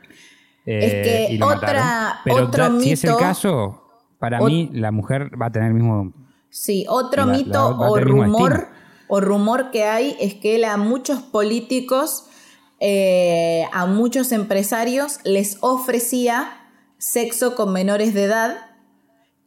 Eh, 0.66 0.78
Es 0.84 0.92
que 1.28 1.34
y 1.34 1.38
lo 1.38 1.46
otra-. 1.46 2.20
Pero 2.24 2.46
otro 2.46 2.64
da- 2.74 2.80
si 2.80 2.92
es 2.92 3.04
el 3.04 3.10
mito- 3.10 3.18
caso, 3.20 3.82
para 4.18 4.40
mí 4.40 4.70
la 4.72 4.90
mujer 4.90 5.30
va 5.40 5.46
a 5.46 5.52
tener 5.52 5.68
el 5.68 5.74
mismo 5.74 6.12
Sí, 6.50 6.84
otro 6.88 7.26
La- 7.26 7.32
mito 7.32 7.52
la- 7.52 7.88
o 7.88 7.96
rumor 8.00 8.66
o 9.08 9.20
rumor 9.20 9.70
que 9.70 9.84
hay 9.84 10.16
es 10.20 10.34
que 10.34 10.56
él 10.56 10.64
a 10.64 10.76
muchos 10.76 11.20
políticos, 11.22 12.28
eh, 12.80 13.64
a 13.72 13.86
muchos 13.86 14.32
empresarios 14.32 15.20
les 15.24 15.58
ofrecía 15.60 16.52
sexo 16.98 17.54
con 17.54 17.72
menores 17.72 18.14
de 18.14 18.24
edad 18.24 18.56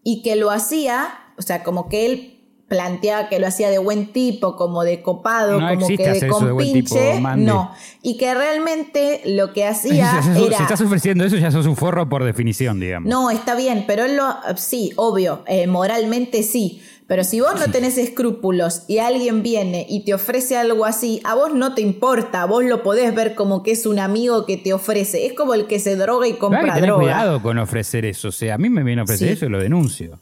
y 0.03 0.21
que 0.21 0.35
lo 0.35 0.51
hacía, 0.51 1.07
o 1.37 1.41
sea, 1.41 1.63
como 1.63 1.89
que 1.89 2.05
él 2.05 2.33
planteaba 2.67 3.29
que 3.29 3.39
lo 3.39 3.47
hacía 3.47 3.69
de 3.69 3.77
buen 3.77 4.11
tipo, 4.13 4.55
como 4.55 4.83
de 4.83 5.01
copado, 5.01 5.59
No 5.59 5.67
como 5.75 5.87
que 5.87 6.09
de 6.09 6.27
compinche, 6.27 7.21
no, 7.37 7.71
y 8.01 8.17
que 8.17 8.33
realmente 8.33 9.21
lo 9.25 9.53
que 9.53 9.65
hacía 9.67 10.21
si 10.23 10.45
era 10.45 10.57
estás 10.57 10.81
ofreciendo 10.81 11.23
eso, 11.23 11.37
ya 11.37 11.51
sos 11.51 11.65
un 11.65 11.75
forro 11.75 12.09
por 12.09 12.23
definición, 12.23 12.79
digamos. 12.79 13.09
no, 13.09 13.29
está 13.29 13.55
bien, 13.55 13.83
pero 13.85 14.05
él 14.05 14.17
lo. 14.17 14.35
Sí, 14.55 14.91
obvio, 14.95 15.43
eh, 15.47 15.67
moralmente 15.67 16.43
sí. 16.43 16.81
Pero 17.05 17.23
si 17.23 17.41
vos 17.41 17.53
no 17.59 17.71
tenés 17.71 17.97
escrúpulos 17.97 18.83
y 18.87 18.99
alguien 18.99 19.43
viene 19.43 19.85
y 19.89 20.05
te 20.05 20.13
ofrece 20.13 20.57
algo 20.57 20.85
así, 20.85 21.19
a 21.25 21.35
vos 21.35 21.53
no 21.53 21.75
te 21.75 21.81
importa, 21.81 22.45
vos 22.45 22.63
lo 22.63 22.81
podés 22.81 23.13
ver 23.13 23.35
como 23.35 23.61
que 23.61 23.71
es 23.71 23.85
un 23.85 23.99
amigo 23.99 24.45
que 24.45 24.55
te 24.57 24.73
ofrece. 24.73 25.25
Es 25.25 25.33
como 25.33 25.53
el 25.53 25.67
que 25.67 25.79
se 25.79 25.95
droga 25.97 26.27
y 26.27 26.33
compra 26.33 26.61
que 26.61 26.71
tener 26.71 26.85
droga. 26.87 27.01
cuidado 27.03 27.41
con 27.41 27.57
ofrecer 27.57 28.05
eso. 28.05 28.29
O 28.29 28.31
sea, 28.31 28.55
a 28.55 28.57
mí 28.57 28.69
me 28.69 28.83
viene 28.83 29.01
a 29.01 29.03
ofrecer 29.03 29.27
Sí. 29.27 29.33
eso 29.33 29.45
y 29.45 29.49
lo 29.49 29.59
denuncio. 29.59 30.19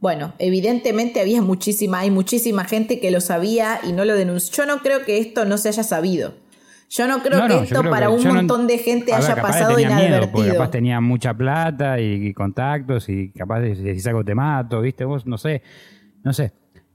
Bueno, 0.00 0.32
evidentemente 0.38 1.20
había 1.20 1.42
muchísima, 1.42 1.98
hay 2.00 2.12
muchísima 2.12 2.64
gente 2.64 3.00
que 3.00 3.10
lo 3.10 3.20
sabía 3.20 3.80
y 3.82 3.92
no 3.92 4.04
lo 4.04 4.14
denunció. 4.14 4.64
Yo 4.64 4.66
no 4.66 4.80
creo 4.82 5.04
que 5.04 5.18
esto 5.18 5.44
no 5.44 5.58
se 5.58 5.68
haya 5.68 5.82
sabido. 5.82 6.34
Yo 6.90 7.06
no 7.06 7.22
creo 7.22 7.38
No, 7.40 7.46
que 7.48 7.54
no, 7.54 7.62
esto 7.62 7.80
creo 7.80 7.90
para 7.90 8.06
que- 8.06 8.12
un 8.12 8.24
no- 8.24 8.34
montón 8.34 8.66
de 8.66 8.78
gente 8.78 9.12
ver, 9.12 9.16
haya 9.20 9.34
capaz 9.34 9.48
pasado 9.48 9.74
tenía 9.76 9.88
miedo, 9.96 10.08
porque 10.20 10.26
inadvertido. 10.38 10.54
capaz 10.54 10.70
tenía 10.70 11.00
mucha 11.00 11.34
plata 11.34 12.00
y, 12.00 12.28
y 12.28 12.32
contactos 12.34 13.08
y 13.10 13.30
capaz 13.30 13.60
de 13.60 13.98
si 14.00 14.08
algo 14.08 14.24
te 14.24 14.34
mato, 14.34 14.80
¿viste? 14.80 15.04
Vos, 15.04 15.26
no 15.26 15.36
sé, 15.36 15.62
no 16.24 16.32
sé. 16.32 16.52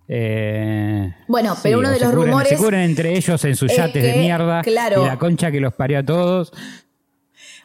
Eh, 0.07 1.13
Bueno, 1.27 1.55
pero 1.63 1.79
uno 1.79 1.89
de 1.91 1.99
los 1.99 2.09
cubren- 2.09 2.15
rumores 2.25 2.49
Se 2.49 2.57
cubren 2.57 2.81
entre 2.81 3.15
ellos 3.15 3.45
en 3.45 3.55
sus 3.55 3.71
es 3.71 3.77
yates 3.77 4.03
de 4.03 4.13
mierda 4.19 4.61
claro. 4.61 5.03
y 5.03 5.05
la 5.07 5.17
concha 5.17 5.51
que 5.51 5.59
los 5.59 5.73
parió 5.73 5.99
a 5.99 6.03
todos. 6.03 6.51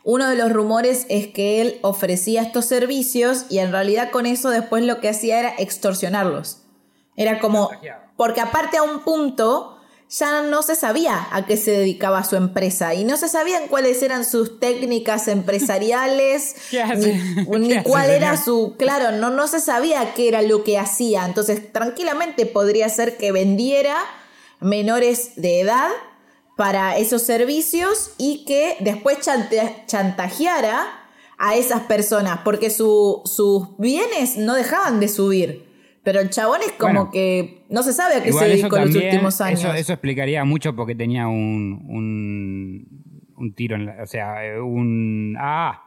Uno 0.04 0.28
de 0.28 0.36
los 0.36 0.52
rumores 0.52 1.06
es 1.10 1.26
que 1.28 1.60
él 1.60 1.78
ofrecía 1.82 2.42
estos 2.42 2.64
servicios 2.66 3.46
y 3.50 3.58
en 3.58 3.72
realidad 3.72 4.10
con 4.10 4.26
eso 4.26 4.50
después 4.50 4.84
lo 4.84 5.00
que 5.00 5.08
hacía 5.08 5.38
era 5.40 5.52
extorsionarlos. 5.58 6.62
Era 7.16 7.40
como, 7.40 7.70
porque 8.16 8.40
aparte 8.40 8.76
a 8.76 8.82
un 8.82 9.00
punto 9.00 9.77
ya 10.10 10.40
no 10.42 10.62
se 10.62 10.74
sabía 10.74 11.26
a 11.32 11.44
qué 11.46 11.56
se 11.58 11.70
dedicaba 11.72 12.24
su 12.24 12.36
empresa 12.36 12.94
y 12.94 13.04
no 13.04 13.16
se 13.18 13.28
sabían 13.28 13.68
cuáles 13.68 14.02
eran 14.02 14.24
sus 14.24 14.58
técnicas 14.58 15.28
empresariales, 15.28 16.56
ni, 16.96 17.12
ni 17.58 17.68
¿Qué 17.68 17.78
hace, 17.78 17.88
cuál 17.88 18.10
era 18.10 18.36
señor? 18.36 18.44
su, 18.44 18.74
claro, 18.78 19.12
no, 19.12 19.30
no 19.30 19.46
se 19.48 19.60
sabía 19.60 20.14
qué 20.14 20.28
era 20.28 20.42
lo 20.42 20.64
que 20.64 20.78
hacía. 20.78 21.24
Entonces 21.26 21.72
tranquilamente 21.72 22.46
podría 22.46 22.88
ser 22.88 23.16
que 23.18 23.32
vendiera 23.32 23.96
menores 24.60 25.32
de 25.36 25.60
edad 25.60 25.88
para 26.56 26.96
esos 26.96 27.22
servicios 27.22 28.10
y 28.18 28.44
que 28.44 28.76
después 28.80 29.18
chante- 29.20 29.84
chantajeara 29.86 30.86
a 31.38 31.54
esas 31.54 31.82
personas, 31.82 32.40
porque 32.44 32.70
su- 32.70 33.22
sus 33.24 33.76
bienes 33.78 34.36
no 34.38 34.54
dejaban 34.54 34.98
de 35.00 35.08
subir. 35.08 35.67
Pero 36.08 36.20
el 36.22 36.30
chabón 36.30 36.60
es 36.64 36.72
como 36.72 36.92
Bueno. 36.94 37.10
que 37.10 37.64
no 37.68 37.82
se 37.82 37.92
sabe 37.92 38.14
a 38.14 38.22
qué 38.22 38.32
se 38.32 38.44
dedicó 38.46 38.76
los 38.78 38.84
también- 38.90 39.04
últimos 39.10 39.40
años. 39.42 39.60
Eso, 39.60 39.74
eso 39.74 39.92
explicaría 39.92 40.42
mucho 40.42 40.74
porque 40.74 40.94
tenía 40.94 41.28
un, 41.28 41.84
un, 41.86 43.30
un 43.36 43.52
tiro 43.52 43.76
en 43.76 43.84
la, 43.84 44.02
O 44.02 44.06
sea, 44.06 44.36
un. 44.64 45.36
¡Ah! 45.38 45.84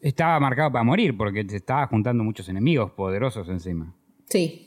estaba 0.00 0.38
marcado 0.38 0.70
para 0.70 0.84
morir 0.84 1.16
porque 1.16 1.44
se 1.48 1.56
estaba 1.56 1.84
juntando 1.88 2.22
muchos 2.22 2.48
enemigos 2.48 2.92
poderosos 2.92 3.48
encima. 3.48 3.92
Sí, 4.26 4.64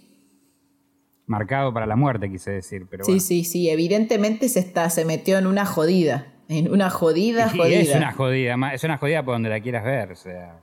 Marcado 1.28 1.74
para 1.74 1.86
la 1.86 1.96
muerte, 1.96 2.30
quise 2.30 2.52
decir. 2.52 2.88
Pero 2.90 3.06
sí, 3.06 3.12
bueno. 3.12 3.22
sí, 3.22 3.44
sí. 3.46 3.70
Evidentemente 3.70 4.50
se 4.50 4.60
está, 4.60 4.90
se 4.90 5.06
metió 5.06 5.38
en 5.38 5.48
una 5.48 5.66
jodida. 5.66 6.28
En 6.50 6.70
una 6.70 6.90
jodida, 6.90 7.50
Y 7.54 7.58
jodida. 7.58 7.80
es 7.80 7.96
una 7.96 8.12
jodida, 8.12 8.58
es 8.74 8.84
una 8.84 8.98
jodida 8.98 9.24
por 9.24 9.36
donde 9.36 9.48
la 9.50 9.62
quieras 9.62 9.86
ver, 9.86 10.12
o 10.12 10.16
sea. 10.18 10.60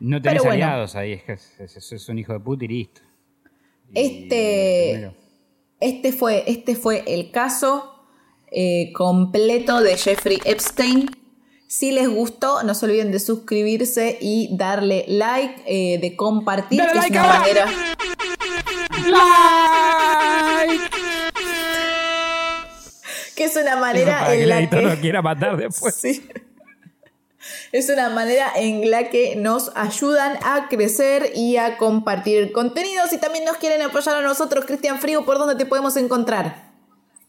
No 0.00 0.20
tenés 0.20 0.40
Pero 0.42 0.50
bueno. 0.50 0.64
aliados 0.64 0.96
ahí, 0.96 1.12
es 1.12 1.22
que 1.22 1.32
es, 1.34 1.60
es- 1.76 1.92
es 1.92 2.08
un 2.08 2.18
hijo 2.18 2.32
de 2.32 2.40
puta 2.40 2.64
y 2.64 2.68
listo. 2.68 3.00
Este, 3.94 5.12
este, 5.80 6.12
fue, 6.12 6.44
este 6.46 6.74
fue 6.76 7.02
el 7.06 7.30
caso 7.30 8.06
eh, 8.50 8.92
completo 8.94 9.80
de 9.80 9.96
Jeffrey 9.96 10.38
Epstein. 10.44 11.08
Si 11.66 11.92
les 11.92 12.08
gustó, 12.08 12.62
no 12.62 12.74
se 12.74 12.86
olviden 12.86 13.12
de 13.12 13.20
suscribirse 13.20 14.18
y 14.20 14.56
darle 14.56 15.04
like, 15.06 15.62
eh, 15.66 15.98
de 15.98 16.16
compartir, 16.16 16.78
¡Dale 16.80 16.92
que 16.92 16.98
like 16.98 17.16
es 17.16 17.22
una 17.24 17.38
manera. 17.38 17.66
¡Like! 20.66 20.84
Que 23.36 23.44
es 23.44 23.56
una 23.56 23.76
manera 23.76 24.18
para 24.20 24.26
que 24.32 24.34
en 24.36 24.42
el 24.42 24.48
la 24.50 24.58
editor 24.60 24.80
que. 24.80 24.86
lo 24.86 25.00
quiera 25.00 25.22
matar 25.22 25.56
después. 25.56 25.94
Sí. 26.00 26.22
Es 27.72 27.88
una 27.88 28.10
manera 28.10 28.46
en 28.56 28.90
la 28.90 29.08
que 29.10 29.36
nos 29.36 29.72
ayudan 29.74 30.36
a 30.44 30.68
crecer 30.68 31.32
y 31.34 31.56
a 31.56 31.76
compartir 31.78 32.52
contenido. 32.52 33.04
Si 33.08 33.18
también 33.18 33.44
nos 33.44 33.56
quieren 33.56 33.80
apoyar 33.82 34.16
a 34.16 34.22
nosotros, 34.22 34.64
Cristian 34.66 34.98
Frigo, 34.98 35.24
¿por 35.24 35.38
dónde 35.38 35.54
te 35.56 35.66
podemos 35.66 35.96
encontrar? 35.96 36.70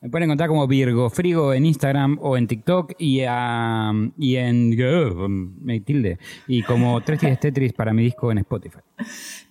Me 0.01 0.09
pueden 0.09 0.23
encontrar 0.25 0.49
como 0.49 0.65
Virgo 0.67 1.11
Frigo 1.11 1.53
en 1.53 1.63
Instagram 1.65 2.17
o 2.23 2.35
en 2.35 2.47
TikTok 2.47 2.93
y, 2.97 3.21
a- 3.27 3.91
y 4.17 4.35
en 4.35 4.73
uh, 4.81 5.29
me 5.29 5.79
tilde 5.81 6.17
y 6.47 6.63
como 6.63 6.99
Tres 7.01 7.19
Tetris 7.39 7.71
para 7.73 7.93
mi 7.93 8.03
disco 8.05 8.31
en 8.31 8.39
Spotify. 8.39 8.79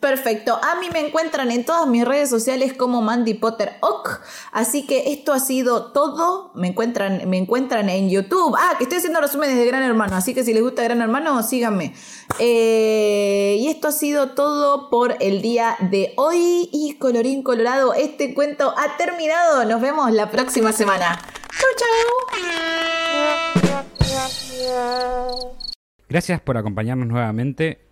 Perfecto. 0.01 0.59
A 0.63 0.81
mí 0.81 0.89
me 0.91 1.07
encuentran 1.07 1.51
en 1.51 1.67
todas 1.67 1.87
mis 1.87 2.07
redes 2.07 2.31
sociales 2.31 2.73
como 2.73 3.03
Mandy 3.03 3.35
Potter 3.35 3.75
Ock. 3.81 4.21
Así 4.51 4.87
que 4.87 5.13
esto 5.13 5.35
ha 5.35 5.41
sido 5.41 5.93
todo. 5.93 6.53
Me 6.55 6.69
encuentran, 6.69 7.29
me 7.29 7.37
encuentran 7.37 7.91
en 7.91 8.09
YouTube. 8.09 8.57
Ah, 8.59 8.77
que 8.79 8.85
estoy 8.85 8.97
haciendo 8.99 9.21
resúmenes 9.21 9.59
de 9.59 9.67
Gran 9.67 9.83
Hermano. 9.83 10.17
Así 10.17 10.33
que 10.33 10.43
si 10.43 10.55
les 10.55 10.63
gusta 10.63 10.83
Gran 10.83 11.03
Hermano, 11.03 11.43
síganme. 11.43 11.95
Eh, 12.39 13.59
y 13.61 13.69
esto 13.69 13.89
ha 13.89 13.93
sido 13.93 14.31
todo 14.31 14.89
por 14.89 15.17
el 15.21 15.43
día 15.43 15.77
de 15.91 16.15
hoy. 16.17 16.71
Y 16.73 16.95
colorín 16.99 17.43
colorado, 17.43 17.93
este 17.93 18.33
cuento 18.33 18.73
ha 18.79 18.97
terminado. 18.97 19.67
Nos 19.67 19.83
vemos 19.83 20.11
la 20.13 20.31
próxima 20.31 20.73
semana. 20.73 21.21
Chau, 21.59 21.69
chau. 21.77 21.91
Gracias 26.09 26.41
por 26.41 26.57
acompañarnos 26.57 27.07
nuevamente 27.07 27.90